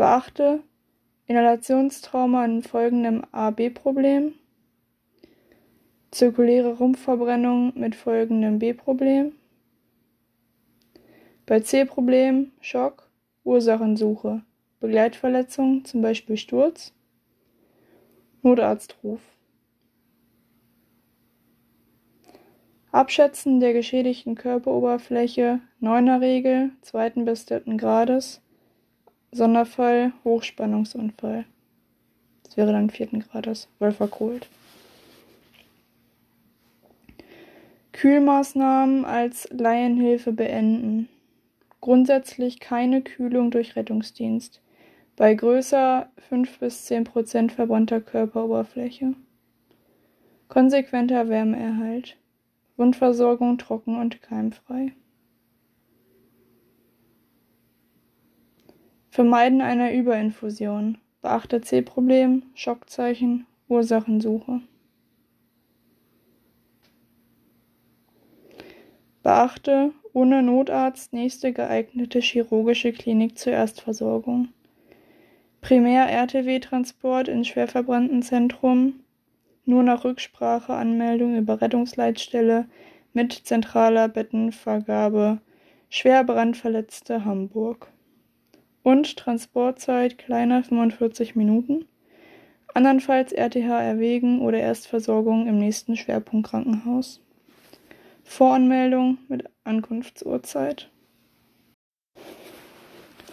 Beachte 0.00 0.62
Inhalationstrauma 1.26 2.46
in 2.46 2.62
folgendem 2.62 3.22
AB-Problem, 3.32 4.32
zirkuläre 6.10 6.78
Rumpfverbrennung 6.78 7.78
mit 7.78 7.94
folgendem 7.94 8.58
B-Problem, 8.58 9.32
bei 11.44 11.60
C-Problem 11.60 12.50
Schock, 12.62 13.10
Ursachensuche, 13.44 14.40
Begleitverletzung, 14.80 15.84
zum 15.84 16.00
Beispiel 16.00 16.38
Sturz, 16.38 16.94
Notarztruf. 18.40 19.20
Abschätzen 22.90 23.60
der 23.60 23.74
geschädigten 23.74 24.34
Körperoberfläche, 24.34 25.60
Neuner 25.78 26.22
Regel, 26.22 26.70
zweiten 26.80 27.26
bis 27.26 27.44
dritten 27.44 27.76
Grades, 27.76 28.40
Sonderfall 29.32 30.12
Hochspannungsunfall. 30.24 31.44
Das 32.42 32.56
wäre 32.56 32.72
dann 32.72 32.90
vierten 32.90 33.20
Grades, 33.20 33.68
weil 33.78 33.92
verkohlt. 33.92 34.48
Kühlmaßnahmen 37.92 39.04
als 39.04 39.48
Laienhilfe 39.52 40.32
beenden. 40.32 41.08
Grundsätzlich 41.80 42.58
keine 42.58 43.02
Kühlung 43.02 43.50
durch 43.50 43.76
Rettungsdienst. 43.76 44.60
Bei 45.16 45.34
größer 45.34 46.10
5 46.28 46.58
bis 46.58 46.86
10 46.86 47.04
Prozent 47.04 47.52
verbrannter 47.52 48.00
Körperoberfläche. 48.00 49.14
Konsequenter 50.48 51.28
Wärmeerhalt. 51.28 52.16
Wundversorgung 52.76 53.58
trocken 53.58 53.98
und 53.98 54.22
keimfrei. 54.22 54.92
Vermeiden 59.10 59.60
einer 59.60 59.92
Überinfusion. 59.92 60.98
Beachte 61.20 61.60
C-Problem, 61.60 62.44
Schockzeichen, 62.54 63.44
Ursachensuche. 63.68 64.60
Beachte 69.24 69.90
ohne 70.12 70.44
Notarzt 70.44 71.12
nächste 71.12 71.52
geeignete 71.52 72.20
chirurgische 72.20 72.92
Klinik 72.92 73.36
zur 73.36 73.52
Erstversorgung. 73.52 74.48
Primär-RTW-Transport 75.60 77.26
in 77.26 77.44
schwerverbrannten 77.44 78.22
Zentrum 78.22 79.00
nur 79.64 79.82
nach 79.82 80.04
Rücksprache 80.04 80.72
Anmeldung 80.72 81.36
über 81.36 81.60
Rettungsleitstelle 81.60 82.66
mit 83.12 83.32
zentraler 83.32 84.08
Bettenvergabe 84.08 85.40
schwer 85.88 86.22
brandverletzte 86.22 87.24
Hamburg 87.24 87.88
und 88.82 89.16
Transportzeit 89.16 90.18
kleiner 90.18 90.62
45 90.62 91.36
Minuten, 91.36 91.86
andernfalls 92.74 93.32
RTH 93.32 93.82
erwägen 93.82 94.40
oder 94.40 94.58
Erstversorgung 94.58 95.46
im 95.46 95.58
nächsten 95.58 95.96
Schwerpunktkrankenhaus. 95.96 97.20
Voranmeldung 98.22 99.18
mit 99.28 99.44
Ankunftsuhrzeit. 99.64 100.88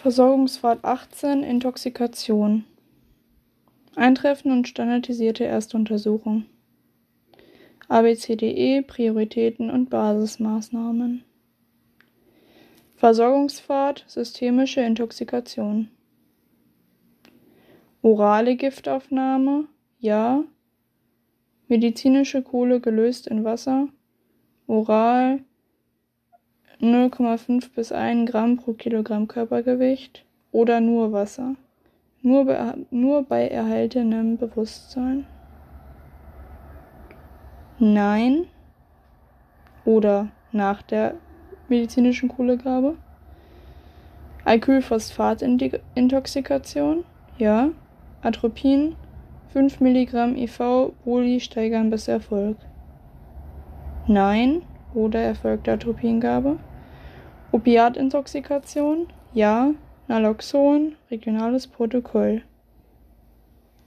Versorgungsfahrt 0.02 0.84
18 0.84 1.42
Intoxikation. 1.42 2.64
Eintreffen 3.94 4.52
und 4.52 4.68
standardisierte 4.68 5.44
Erstuntersuchung. 5.44 6.46
ABCDE 7.88 8.82
Prioritäten 8.82 9.70
und 9.70 9.88
Basismaßnahmen. 9.88 11.24
Versorgungspfad 12.98 14.02
systemische 14.08 14.80
Intoxikation. 14.80 15.88
Orale 18.02 18.56
Giftaufnahme 18.56 19.66
ja. 20.00 20.42
Medizinische 21.68 22.42
Kohle 22.42 22.80
gelöst 22.80 23.28
in 23.28 23.44
Wasser. 23.44 23.86
Oral 24.66 25.44
0,5 26.80 27.70
bis 27.72 27.92
1 27.92 28.28
Gramm 28.28 28.56
pro 28.56 28.72
Kilogramm 28.72 29.28
Körpergewicht 29.28 30.24
oder 30.50 30.80
nur 30.80 31.12
Wasser. 31.12 31.54
Nur 32.22 32.46
bei, 32.46 32.74
nur 32.90 33.22
bei 33.22 33.46
erhaltenem 33.46 34.38
Bewusstsein. 34.38 35.24
Nein. 37.78 38.48
Oder 39.84 40.30
nach 40.50 40.82
der 40.82 41.14
medizinischen 41.68 42.28
Kohlegabe. 42.28 42.94
Alkylphosphatintoxikation, 44.44 47.04
ja. 47.38 47.70
Atropin, 48.22 48.94
5 49.52 49.80
mg 49.80 50.36
IV 50.36 50.92
Boli 51.04 51.40
steigern 51.40 51.90
bis 51.90 52.06
Erfolg. 52.08 52.56
Nein 54.06 54.62
oder 54.94 55.20
erfolgte 55.20 55.72
Atropingabe. 55.72 56.58
Opiatintoxikation, 57.52 59.08
ja. 59.34 59.72
Naloxon, 60.06 60.96
regionales 61.10 61.66
Protokoll. 61.66 62.40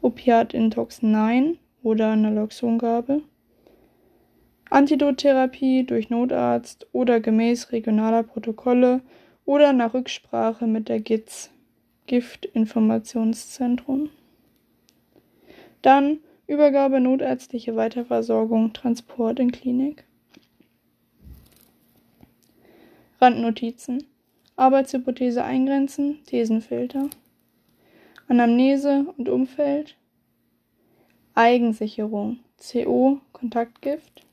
Opiatintox 0.03 1.01
nein 1.01 1.57
oder 1.81 2.15
Naloxongabe. 2.15 3.23
Antidottherapie 4.71 5.83
durch 5.83 6.09
Notarzt 6.09 6.87
oder 6.93 7.19
gemäß 7.19 7.73
regionaler 7.73 8.23
Protokolle 8.23 9.01
oder 9.43 9.73
nach 9.73 9.93
Rücksprache 9.93 10.65
mit 10.65 10.87
der 10.87 11.01
GIZ 11.01 11.51
Giftinformationszentrum. 12.07 14.09
Dann 15.81 16.19
Übergabe 16.47 17.01
notärztliche 17.01 17.75
Weiterversorgung, 17.75 18.71
Transport 18.71 19.39
in 19.39 19.51
Klinik. 19.51 20.05
Randnotizen. 23.19 24.05
Arbeitshypothese 24.55 25.43
eingrenzen, 25.43 26.23
Thesenfilter. 26.27 27.09
Anamnese 28.29 29.05
und 29.17 29.27
Umfeld. 29.27 29.97
Eigensicherung, 31.35 32.39
CO, 32.57 33.19
Kontaktgift 33.33 34.25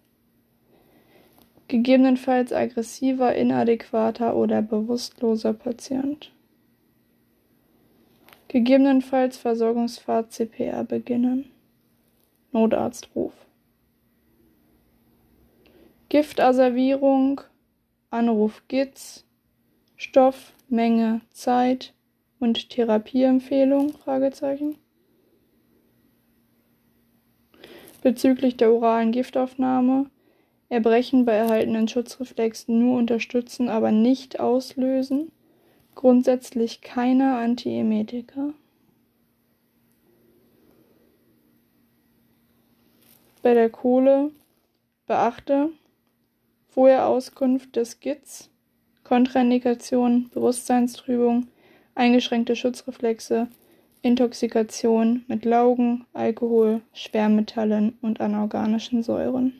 gegebenenfalls 1.68 2.52
aggressiver, 2.52 3.34
inadäquater 3.34 4.34
oder 4.34 4.62
bewusstloser 4.62 5.52
Patient. 5.52 6.32
Gegebenenfalls 8.48 9.36
Versorgungsfahrt 9.36 10.32
CPR 10.32 10.82
beginnen. 10.82 11.50
Notarztruf. 12.52 13.34
Giftasservierung, 16.08 17.42
Anruf 18.10 18.62
GITS, 18.68 19.26
Stoff, 19.96 20.54
Menge, 20.70 21.20
Zeit 21.30 21.92
und 22.40 22.70
Therapieempfehlung? 22.70 23.92
Bezüglich 28.00 28.56
der 28.56 28.72
oralen 28.72 29.12
Giftaufnahme 29.12 30.06
Erbrechen 30.70 31.24
bei 31.24 31.32
erhaltenen 31.32 31.88
Schutzreflexen 31.88 32.78
nur 32.78 32.98
unterstützen, 32.98 33.68
aber 33.68 33.90
nicht 33.90 34.38
auslösen. 34.38 35.32
Grundsätzlich 35.94 36.82
keine 36.82 37.36
Antiemetika. 37.36 38.52
Bei 43.42 43.54
der 43.54 43.70
Kohle 43.70 44.30
beachte 45.06 45.70
vorher 46.68 47.06
Auskunft 47.06 47.76
des 47.76 48.00
GITS, 48.00 48.50
Kontraindikation, 49.04 50.28
Bewusstseinstrübung, 50.34 51.48
eingeschränkte 51.94 52.54
Schutzreflexe, 52.56 53.48
Intoxikation 54.02 55.24
mit 55.28 55.44
Laugen, 55.44 56.04
Alkohol, 56.12 56.82
Schwermetallen 56.92 57.96
und 58.02 58.20
anorganischen 58.20 59.02
Säuren. 59.02 59.54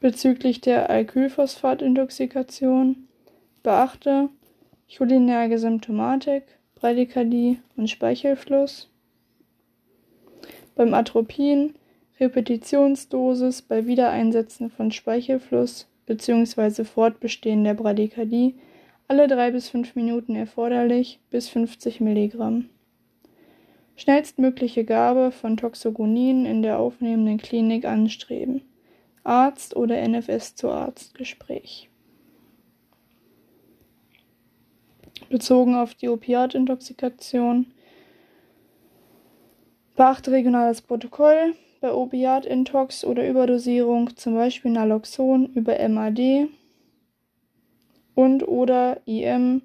Bezüglich 0.00 0.60
der 0.60 0.90
Alkylphosphatintoxikation 0.90 3.08
beachte 3.64 4.28
cholinerge 4.88 5.58
Symptomatik, 5.58 6.44
Bradykardie 6.76 7.58
und 7.76 7.90
Speichelfluss. 7.90 8.88
Beim 10.76 10.94
Atropin 10.94 11.74
Repetitionsdosis 12.20 13.62
bei 13.62 13.86
Wiedereinsetzen 13.86 14.70
von 14.70 14.92
Speichelfluss 14.92 15.88
bzw. 16.06 16.84
Fortbestehen 16.84 17.64
der 17.64 17.74
Bradykardie 17.74 18.54
alle 19.08 19.26
drei 19.26 19.50
bis 19.50 19.68
fünf 19.68 19.96
Minuten 19.96 20.36
erforderlich 20.36 21.18
bis 21.30 21.48
50 21.48 22.00
Milligramm. 22.00 22.68
Schnellstmögliche 23.96 24.84
Gabe 24.84 25.32
von 25.32 25.56
Toxogonin 25.56 26.46
in 26.46 26.62
der 26.62 26.78
aufnehmenden 26.78 27.38
Klinik 27.38 27.84
anstreben. 27.84 28.62
Arzt 29.24 29.76
oder 29.76 30.06
NFS 30.06 30.54
zu 30.54 30.70
Arztgespräch. 30.70 31.88
Bezogen 35.28 35.74
auf 35.74 35.94
die 35.94 36.08
Opiatintoxikation. 36.08 37.66
Beachte 39.96 40.30
regionales 40.30 40.80
Protokoll 40.80 41.54
bei 41.80 41.92
Opiatintox 41.92 43.04
oder 43.04 43.28
Überdosierung, 43.28 44.16
zum 44.16 44.34
Beispiel 44.34 44.70
Naloxon 44.70 45.46
über 45.54 45.76
MAD 45.88 46.48
und 48.14 48.46
oder 48.46 49.00
IM 49.06 49.62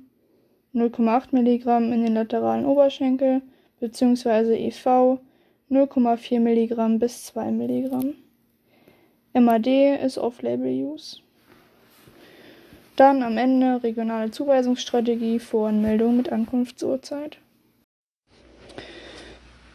0,8 0.73 1.33
mg 1.33 1.93
in 1.93 2.03
den 2.03 2.13
lateralen 2.15 2.65
Oberschenkel 2.65 3.41
bzw. 3.79 4.67
IV 4.67 5.19
0,4 5.69 6.39
mg 6.39 6.99
bis 6.99 7.25
2 7.25 7.51
mg. 7.51 8.15
MAD 9.33 9.97
ist 10.03 10.19
Off-Label-Use. 10.19 11.17
Dann 12.95 13.23
am 13.23 13.37
Ende 13.37 13.81
regionale 13.81 14.29
Zuweisungsstrategie, 14.29 15.39
Voranmeldung 15.39 16.17
mit 16.17 16.31
Ankunftsurzeit. 16.31 17.39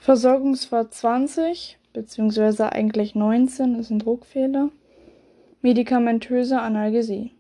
Versorgungsfahrt 0.01 0.95
20, 0.95 1.77
beziehungsweise 1.93 2.71
eigentlich 2.71 3.17
19, 3.17 3.75
ist 3.81 3.91
ein 3.91 3.99
Druckfehler. 3.99 4.71
Medikamentöse 5.61 6.61
Analgesie. 6.61 7.33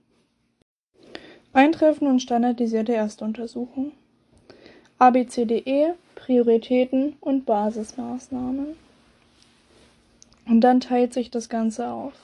Eintreffen 1.52 2.08
und 2.08 2.20
standardisierte 2.20 2.94
Erstuntersuchung. 2.94 3.92
ABCDE, 4.98 5.94
Prioritäten 6.16 7.16
und 7.20 7.46
Basismaßnahmen. 7.46 8.87
Und 10.48 10.62
dann 10.62 10.80
teilt 10.80 11.12
sich 11.12 11.30
das 11.30 11.48
Ganze 11.48 11.88
auf. 11.88 12.14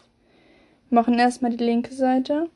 Wir 0.88 0.96
machen 0.96 1.18
erstmal 1.18 1.50
die 1.50 1.64
linke 1.64 1.92
Seite. 1.92 2.48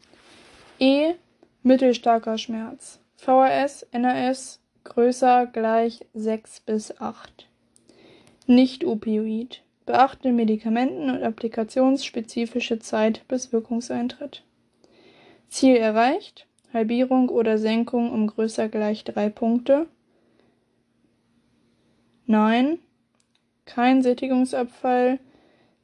E, 0.78 1.14
mittelstarker 1.62 2.38
Schmerz. 2.38 3.00
VHS, 3.16 3.86
NRS, 3.92 4.60
größer 4.84 5.46
gleich 5.46 6.06
6 6.14 6.60
bis 6.60 7.00
8. 7.00 7.48
Nicht-Opioid. 8.46 9.62
Beachte 9.84 10.32
Medikamenten- 10.32 11.10
und 11.10 11.22
applikationsspezifische 11.22 12.78
Zeit 12.78 13.26
bis 13.28 13.52
Wirkungseintritt. 13.52 14.44
Ziel 15.48 15.76
erreicht. 15.76 16.46
Halbierung 16.72 17.30
oder 17.30 17.58
Senkung 17.58 18.12
um 18.12 18.26
größer 18.26 18.68
gleich 18.68 19.04
drei 19.04 19.30
Punkte. 19.30 19.86
Nein. 22.26 22.78
Kein 23.64 24.02
Sättigungsabfall, 24.02 25.18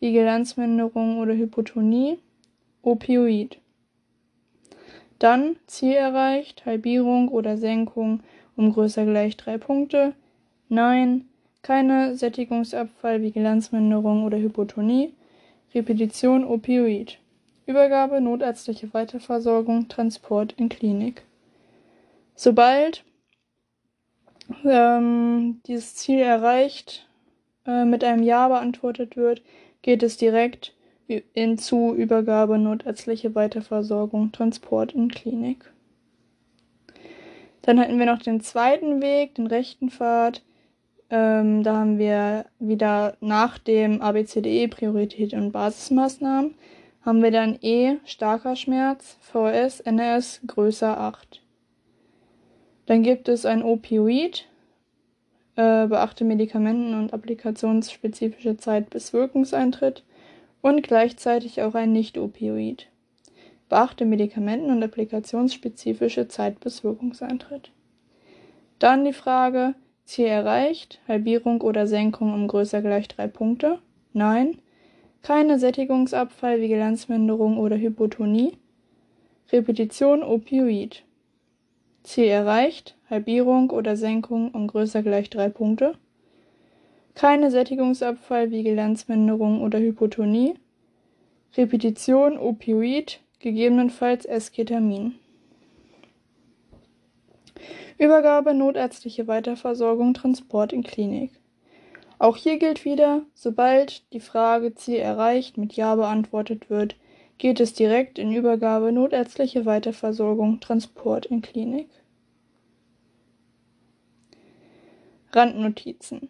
Vigilanzminderung 0.05 1.19
oder 1.19 1.35
Hypotonie. 1.35 2.19
Opioid. 2.83 3.59
Dann 5.19 5.57
Ziel 5.67 5.95
erreicht, 5.95 6.67
Halbierung 6.67 7.29
oder 7.29 7.57
Senkung 7.57 8.21
um 8.57 8.73
größer 8.73 9.05
gleich 9.05 9.37
drei 9.37 9.59
Punkte. 9.59 10.13
Nein 10.69 11.25
keine 11.65 12.15
Sättigungsabfall, 12.15 13.23
Vigilanzminderung 13.23 14.25
oder 14.25 14.39
Hypotonie, 14.39 15.15
Repetition 15.75 16.45
Opioid, 16.45 17.19
Übergabe, 17.67 18.21
notärztliche 18.21 18.93
Weiterversorgung, 18.93 19.89
Transport 19.89 20.53
in 20.59 20.69
Klinik. 20.69 21.23
Sobald 22.37 23.03
ähm, 24.65 25.63
dieses 25.67 25.97
Ziel 25.97 26.19
erreicht, 26.19 27.09
äh, 27.67 27.87
mit 27.87 28.05
einem 28.05 28.23
Ja 28.23 28.47
beantwortet 28.49 29.17
wird, 29.17 29.41
geht 29.85 30.03
es 30.03 30.17
direkt 30.17 30.73
in 31.35 31.59
zu 31.59 31.95
Übergabe, 31.95 32.57
notärztliche 32.57 33.35
Weiterversorgung, 33.35 34.33
Transport 34.33 34.93
in 34.93 35.11
Klinik. 35.11 35.71
Dann 37.61 37.79
hatten 37.79 37.99
wir 37.99 38.07
noch 38.07 38.23
den 38.23 38.41
zweiten 38.41 39.03
Weg, 39.03 39.35
den 39.35 39.47
rechten 39.47 39.91
Pfad. 39.91 40.43
Ähm, 41.11 41.63
da 41.63 41.77
haben 41.77 41.99
wir 41.99 42.47
wieder 42.59 43.19
nach 43.21 43.59
dem 43.59 44.01
ABCDE 44.01 44.69
Priorität 44.69 45.35
und 45.35 45.53
Basismaßnahmen 45.53 46.55
haben 47.03 47.23
wir 47.23 47.31
dann 47.31 47.59
E 47.61 47.97
starker 48.07 48.57
Schmerz, 48.57 49.19
VS, 49.21 49.81
NS 49.81 50.41
größer 50.47 50.99
8. 50.99 51.43
Dann 52.87 53.03
gibt 53.03 53.29
es 53.29 53.45
ein 53.45 53.63
Opioid, 53.63 54.47
äh, 55.57 55.87
beachte 55.87 56.25
Medikamenten- 56.25 56.95
und 56.95 57.13
applikationsspezifische 57.13 58.57
Zeit 58.57 58.91
bis 58.91 59.13
Wirkungseintritt 59.13 60.05
und 60.63 60.83
gleichzeitig 60.83 61.63
auch 61.63 61.75
ein 61.75 61.93
Nicht-Opioid. 61.93 62.89
Beachte 63.69 64.05
Medikamenten- 64.05 64.71
und 64.71 64.83
applikationsspezifische 64.83 66.29
Zeit 66.29 66.61
bis 66.61 66.85
Wirkungseintritt. 66.85 67.71
Dann 68.79 69.05
die 69.05 69.13
Frage, 69.13 69.75
Ziel 70.05 70.27
erreicht, 70.27 71.01
Halbierung 71.09 71.61
oder 71.61 71.87
Senkung 71.87 72.35
um 72.35 72.49
größer 72.49 72.83
gleich 72.83 73.09
drei 73.09 73.27
Punkte. 73.27 73.79
Nein. 74.13 74.59
Keine 75.23 75.59
Sättigungsabfall, 75.59 76.61
Vigilanzminderung 76.61 77.57
oder 77.59 77.77
Hypotonie. 77.77 78.59
Repetition 79.51 80.23
Opioid. 80.23 81.03
Ziel 82.05 82.27
erreicht, 82.27 82.97
Halbierung 83.11 83.71
oder 83.71 83.97
Senkung 83.97 84.53
um 84.53 84.69
größer 84.69 85.03
gleich 85.03 85.31
drei 85.31 85.49
Punkte. 85.49 85.95
Keine 87.15 87.51
Sättigungsabfall, 87.51 88.51
Vigilanzminderung 88.51 89.63
oder 89.63 89.79
Hypotonie. 89.79 90.55
Repetition 91.57 92.39
Opioid, 92.39 93.21
gegebenenfalls 93.39 94.27
Esketamin. 94.27 95.15
Übergabe, 97.97 98.55
notärztliche 98.55 99.27
Weiterversorgung, 99.27 100.15
Transport 100.15 100.73
in 100.73 100.83
Klinik. 100.83 101.31
Auch 102.19 102.37
hier 102.37 102.59
gilt 102.59 102.85
wieder, 102.85 103.23
sobald 103.35 104.13
die 104.13 104.21
Frage 104.21 104.75
Ziel 104.75 104.99
erreicht 104.99 105.57
mit 105.57 105.75
Ja 105.75 105.95
beantwortet 105.95 106.69
wird, 106.71 106.97
geht 107.39 107.61
es 107.61 107.73
direkt 107.73 108.19
in 108.19 108.33
Übergabe, 108.33 108.93
notärztliche 108.93 109.67
Weiterversorgung, 109.67 110.61
Transport 110.61 111.27
in 111.27 111.43
Klinik. 111.43 111.89
Randnotizen. 115.33 116.29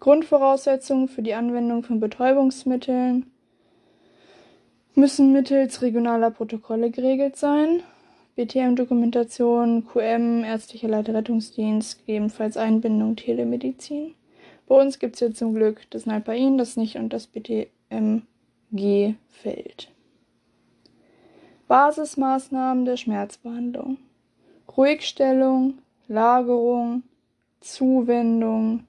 Grundvoraussetzungen 0.00 1.08
für 1.08 1.22
die 1.22 1.34
Anwendung 1.34 1.82
von 1.82 2.00
Betäubungsmitteln 2.00 3.30
müssen 4.94 5.32
mittels 5.32 5.82
regionaler 5.82 6.30
Protokolle 6.30 6.90
geregelt 6.90 7.36
sein. 7.36 7.82
BTM-Dokumentation, 8.34 9.86
QM, 9.86 10.44
ärztlicher 10.44 10.88
Leiterrettungsdienst, 10.88 12.00
gegebenenfalls 12.00 12.56
Einbindung 12.56 13.16
Telemedizin. 13.16 14.14
Bei 14.66 14.80
uns 14.80 14.98
gibt 14.98 15.14
es 15.14 15.20
jetzt 15.20 15.38
zum 15.38 15.54
Glück 15.54 15.82
das 15.90 16.04
Nalpain, 16.04 16.58
das 16.58 16.76
nicht 16.76 16.96
und 16.96 17.12
das 17.12 17.28
BTMG 18.70 19.14
fällt. 19.28 19.92
Basismaßnahmen 21.68 22.84
der 22.84 22.96
Schmerzbehandlung. 22.96 23.98
Ruhigstellung, 24.76 25.78
Lagerung, 26.06 27.02
Zuwendung, 27.60 28.86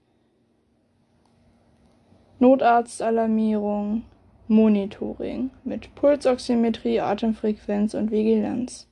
Notarztalarmierung, 2.40 4.04
Monitoring 4.48 5.50
mit 5.64 5.96
Pulsoximetrie, 5.96 7.00
Atemfrequenz 7.00 7.94
und 7.94 8.12
Vigilanz. 8.12 8.88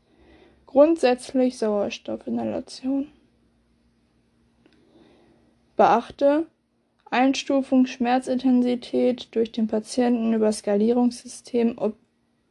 Grundsätzlich 0.65 1.57
Sauerstoffinhalation. 1.57 3.07
Beachte 5.75 6.47
Einstufung 7.15 7.85
Schmerzintensität 7.85 9.33
durch 9.33 9.53
den 9.53 9.67
Patienten 9.67 10.33
über 10.33 10.51
Skalierungssystem 10.51 11.75
ob 11.77 11.95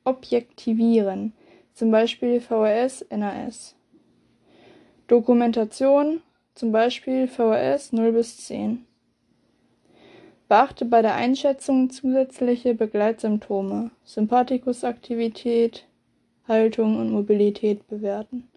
objektivieren, 0.04 1.34
zum 1.74 1.90
Beispiel 1.90 2.40
VHS, 2.40 3.04
NAS. 3.10 3.76
Dokumentation, 5.06 6.22
zum 6.54 6.72
Beispiel 6.72 7.28
VHS 7.28 7.92
0 7.92 8.12
bis 8.12 8.38
10. 8.46 8.86
Beachte 10.48 10.86
bei 10.86 11.02
der 11.02 11.14
Einschätzung 11.14 11.90
zusätzliche 11.90 12.74
Begleitsymptome, 12.74 13.90
Sympathikusaktivität, 14.04 15.86
Haltung 16.48 16.98
und 16.98 17.10
Mobilität 17.10 17.86
bewerten. 17.86 18.48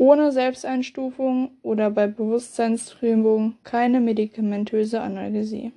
Ohne 0.00 0.32
Selbsteinstufung 0.32 1.50
oder 1.60 1.90
bei 1.90 2.06
Bewusstseinstrübung 2.06 3.56
keine 3.64 4.00
medikamentöse 4.00 4.98
Analgesie. 4.98 5.72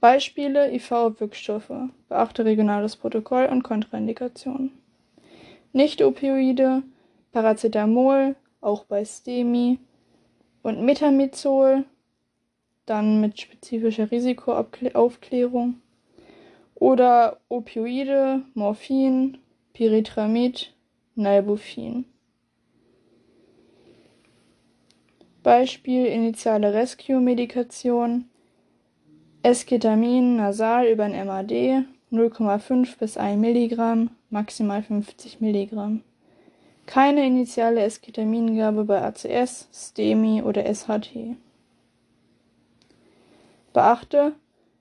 Beispiele 0.00 0.74
IV-Wirkstoffe. 0.74 1.70
Beachte 2.08 2.44
regionales 2.44 2.96
Protokoll 2.96 3.46
und 3.46 3.62
Kontraindikationen. 3.62 4.72
Nicht-Opioide, 5.72 6.82
Paracetamol, 7.30 8.34
auch 8.60 8.86
bei 8.86 9.04
STEMI 9.04 9.78
und 10.64 10.82
Metamizol, 10.82 11.84
dann 12.86 13.20
mit 13.20 13.40
spezifischer 13.40 14.10
Risikoaufklärung 14.10 15.80
oder 16.74 17.36
Opioide, 17.48 18.42
Morphin, 18.54 19.38
Pyritramid, 19.76 20.72
Nalbuphine. 21.16 22.04
Beispiel 25.42 26.06
initiale 26.06 26.72
Rescue-Medikation 26.72 28.24
Esketamin 29.42 30.36
nasal 30.36 30.86
über 30.86 31.04
ein 31.04 31.26
MAD 31.26 31.84
0,5 32.10 32.98
bis 32.98 33.18
1 33.18 33.38
Milligramm, 33.38 34.08
maximal 34.30 34.82
50 34.82 35.42
Milligramm. 35.42 36.00
Keine 36.86 37.26
initiale 37.26 37.82
Esketamingabe 37.82 38.84
bei 38.84 39.02
ACS, 39.02 39.68
STEMI 39.74 40.42
oder 40.42 40.64
SHT. 40.64 41.36
Beachte 43.74 44.32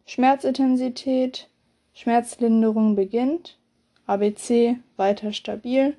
Schmerzintensität 0.06 1.50
Schmerzlinderung 1.92 2.96
beginnt. 2.96 3.58
ABC 4.08 4.78
weiter 4.98 5.34
stabil. 5.34 5.96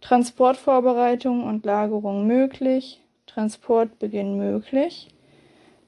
Transportvorbereitung 0.00 1.44
und 1.44 1.64
Lagerung 1.64 2.26
möglich. 2.26 3.00
Transportbeginn 3.26 4.38
möglich. 4.38 5.08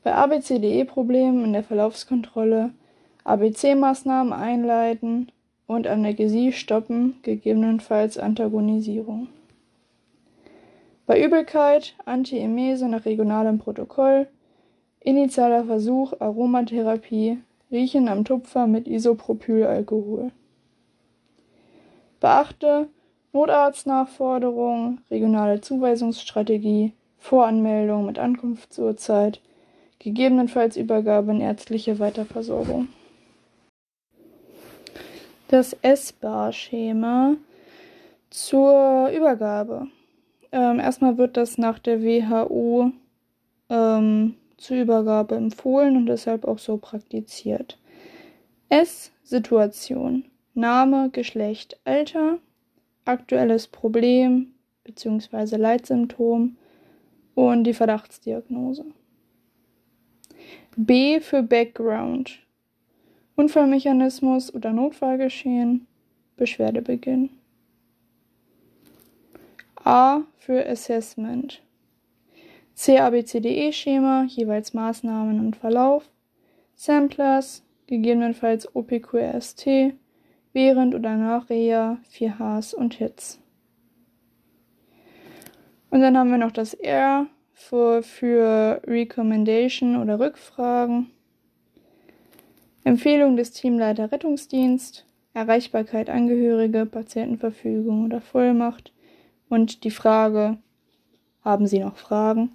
Bei 0.03 0.15
ABCDE-Problemen 0.15 1.45
in 1.45 1.53
der 1.53 1.63
Verlaufskontrolle 1.63 2.71
ABC-Maßnahmen 3.25 4.33
einleiten 4.33 5.31
und 5.67 5.87
Analgesie 5.87 6.53
stoppen, 6.53 7.19
gegebenenfalls 7.23 8.19
Antagonisierung. 8.19 9.29
Bei 11.07 11.23
Übelkeit 11.23 11.95
Antiemese 12.05 12.89
nach 12.89 13.05
regionalem 13.05 13.59
Protokoll, 13.59 14.29
initialer 15.01 15.65
Versuch 15.65 16.13
Aromatherapie, 16.21 17.39
Riechen 17.71 18.09
am 18.09 18.25
Tupfer 18.25 18.67
mit 18.67 18.87
Isopropylalkohol. 18.87 20.31
Beachte 22.23 22.89
Notarztnachforderung, 23.33 25.01
regionale 25.11 25.61
Zuweisungsstrategie, 25.61 26.93
Voranmeldung 27.19 28.07
mit 28.07 28.21
Ankunftsurzeit, 28.21 29.41
gegebenenfalls 29.99 30.77
Übergabe 30.77 31.33
in 31.33 31.41
ärztliche 31.41 31.99
Weiterversorgung. 31.99 32.87
Das 35.49 35.77
S-Bar-Schema 35.83 37.35
zur 38.31 39.11
Übergabe. 39.11 39.89
Ähm, 40.53 40.79
erstmal 40.79 41.19
wird 41.19 41.37
das 41.37 41.59
nach 41.59 41.81
der 41.81 42.05
WHO 42.05 42.93
ähm, 43.69 44.37
zur 44.59 44.77
Übergabe 44.77 45.35
empfohlen 45.35 45.97
und 45.97 46.07
deshalb 46.07 46.45
auch 46.45 46.61
so 46.61 46.77
praktiziert. 46.77 47.79
S. 48.69 49.11
Name, 50.55 51.11
Geschlecht, 51.11 51.81
Alter, 51.85 52.39
aktuelles 53.05 53.67
Problem 53.69 54.55
bzw. 54.85 55.57
Leitsymptom 55.57 56.57
und 57.35 57.65
die 57.65 57.75
Verdachtsdiagnose. 57.75 58.85
B 60.77 61.21
für 61.21 61.43
Background. 61.43 62.39
Unfallmechanismus 63.37 64.53
oder 64.55 64.73
Notfallgeschehen, 64.73 65.87
Beschwerdebeginn. 66.37 67.31
A 69.85 70.23
für 70.37 70.67
Assessment. 70.67 71.63
CABCDE-Schema, 72.77 74.25
jeweils 74.25 74.75
Maßnahmen 74.75 75.41
und 75.41 75.57
Verlauf. 75.57 76.11
Samplers, 76.75 77.63
gegebenenfalls 77.87 78.75
OPQRST, 78.75 79.95
während 80.53 80.95
oder 80.95 81.17
nach 81.17 81.49
Reha, 81.49 81.99
4Hs 82.13 82.75
und 82.75 82.95
Hits. 82.95 83.41
Und 85.91 86.01
dann 86.01 86.17
haben 86.17 86.31
wir 86.31 86.39
noch 86.39 86.53
das 86.53 86.75
R 86.75 87.27
für, 87.53 88.03
für 88.03 88.81
Recommendation 88.87 89.97
oder 89.97 90.19
Rückfragen. 90.19 91.11
Empfehlung 92.85 93.37
des 93.37 93.53
Teamleiter 93.53 94.11
Rettungsdienst, 94.11 95.07
Erreichbarkeit 95.35 96.11
Angehörige, 96.11 96.87
Patientenverfügung 96.87 98.05
oder 98.07 98.21
Vollmacht 98.21 98.93
und 99.49 99.85
die 99.85 99.91
Frage, 99.91 100.59
haben 101.45 101.67
Sie 101.67 101.79
noch 101.79 101.97
Fragen? 101.97 102.53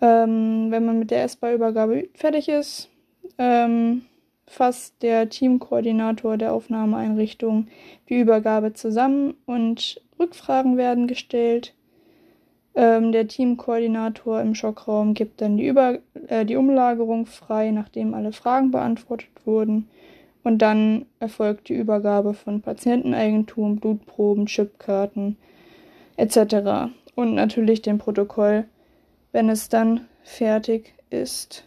Ähm, 0.00 0.66
wenn 0.70 0.84
man 0.84 0.98
mit 0.98 1.10
der 1.10 1.24
S-Bar-Übergabe 1.24 2.08
fertig 2.14 2.48
ist, 2.48 2.90
ähm, 3.38 4.02
fasst 4.46 5.02
der 5.02 5.28
Teamkoordinator 5.28 6.36
der 6.36 6.52
Aufnahmeeinrichtung 6.52 7.68
die 8.08 8.20
Übergabe 8.20 8.72
zusammen 8.72 9.34
und 9.46 10.00
Rückfragen 10.18 10.76
werden 10.76 11.06
gestellt. 11.06 11.74
Ähm, 12.74 13.12
der 13.12 13.28
Teamkoordinator 13.28 14.40
im 14.40 14.54
Schockraum 14.54 15.14
gibt 15.14 15.40
dann 15.40 15.56
die, 15.56 15.66
Über 15.66 15.98
äh, 16.28 16.44
die 16.44 16.56
Umlagerung 16.56 17.26
frei, 17.26 17.70
nachdem 17.70 18.14
alle 18.14 18.32
Fragen 18.32 18.70
beantwortet 18.70 19.30
wurden. 19.44 19.88
Und 20.42 20.58
dann 20.58 21.06
erfolgt 21.20 21.68
die 21.68 21.74
Übergabe 21.74 22.34
von 22.34 22.60
Patienteneigentum, 22.60 23.76
Blutproben, 23.76 24.46
Chipkarten 24.46 25.36
etc. 26.16 26.92
Und 27.14 27.34
natürlich 27.34 27.80
dem 27.80 27.98
Protokoll, 27.98 28.66
wenn 29.32 29.48
es 29.48 29.68
dann 29.68 30.06
fertig 30.22 30.94
ist. 31.10 31.64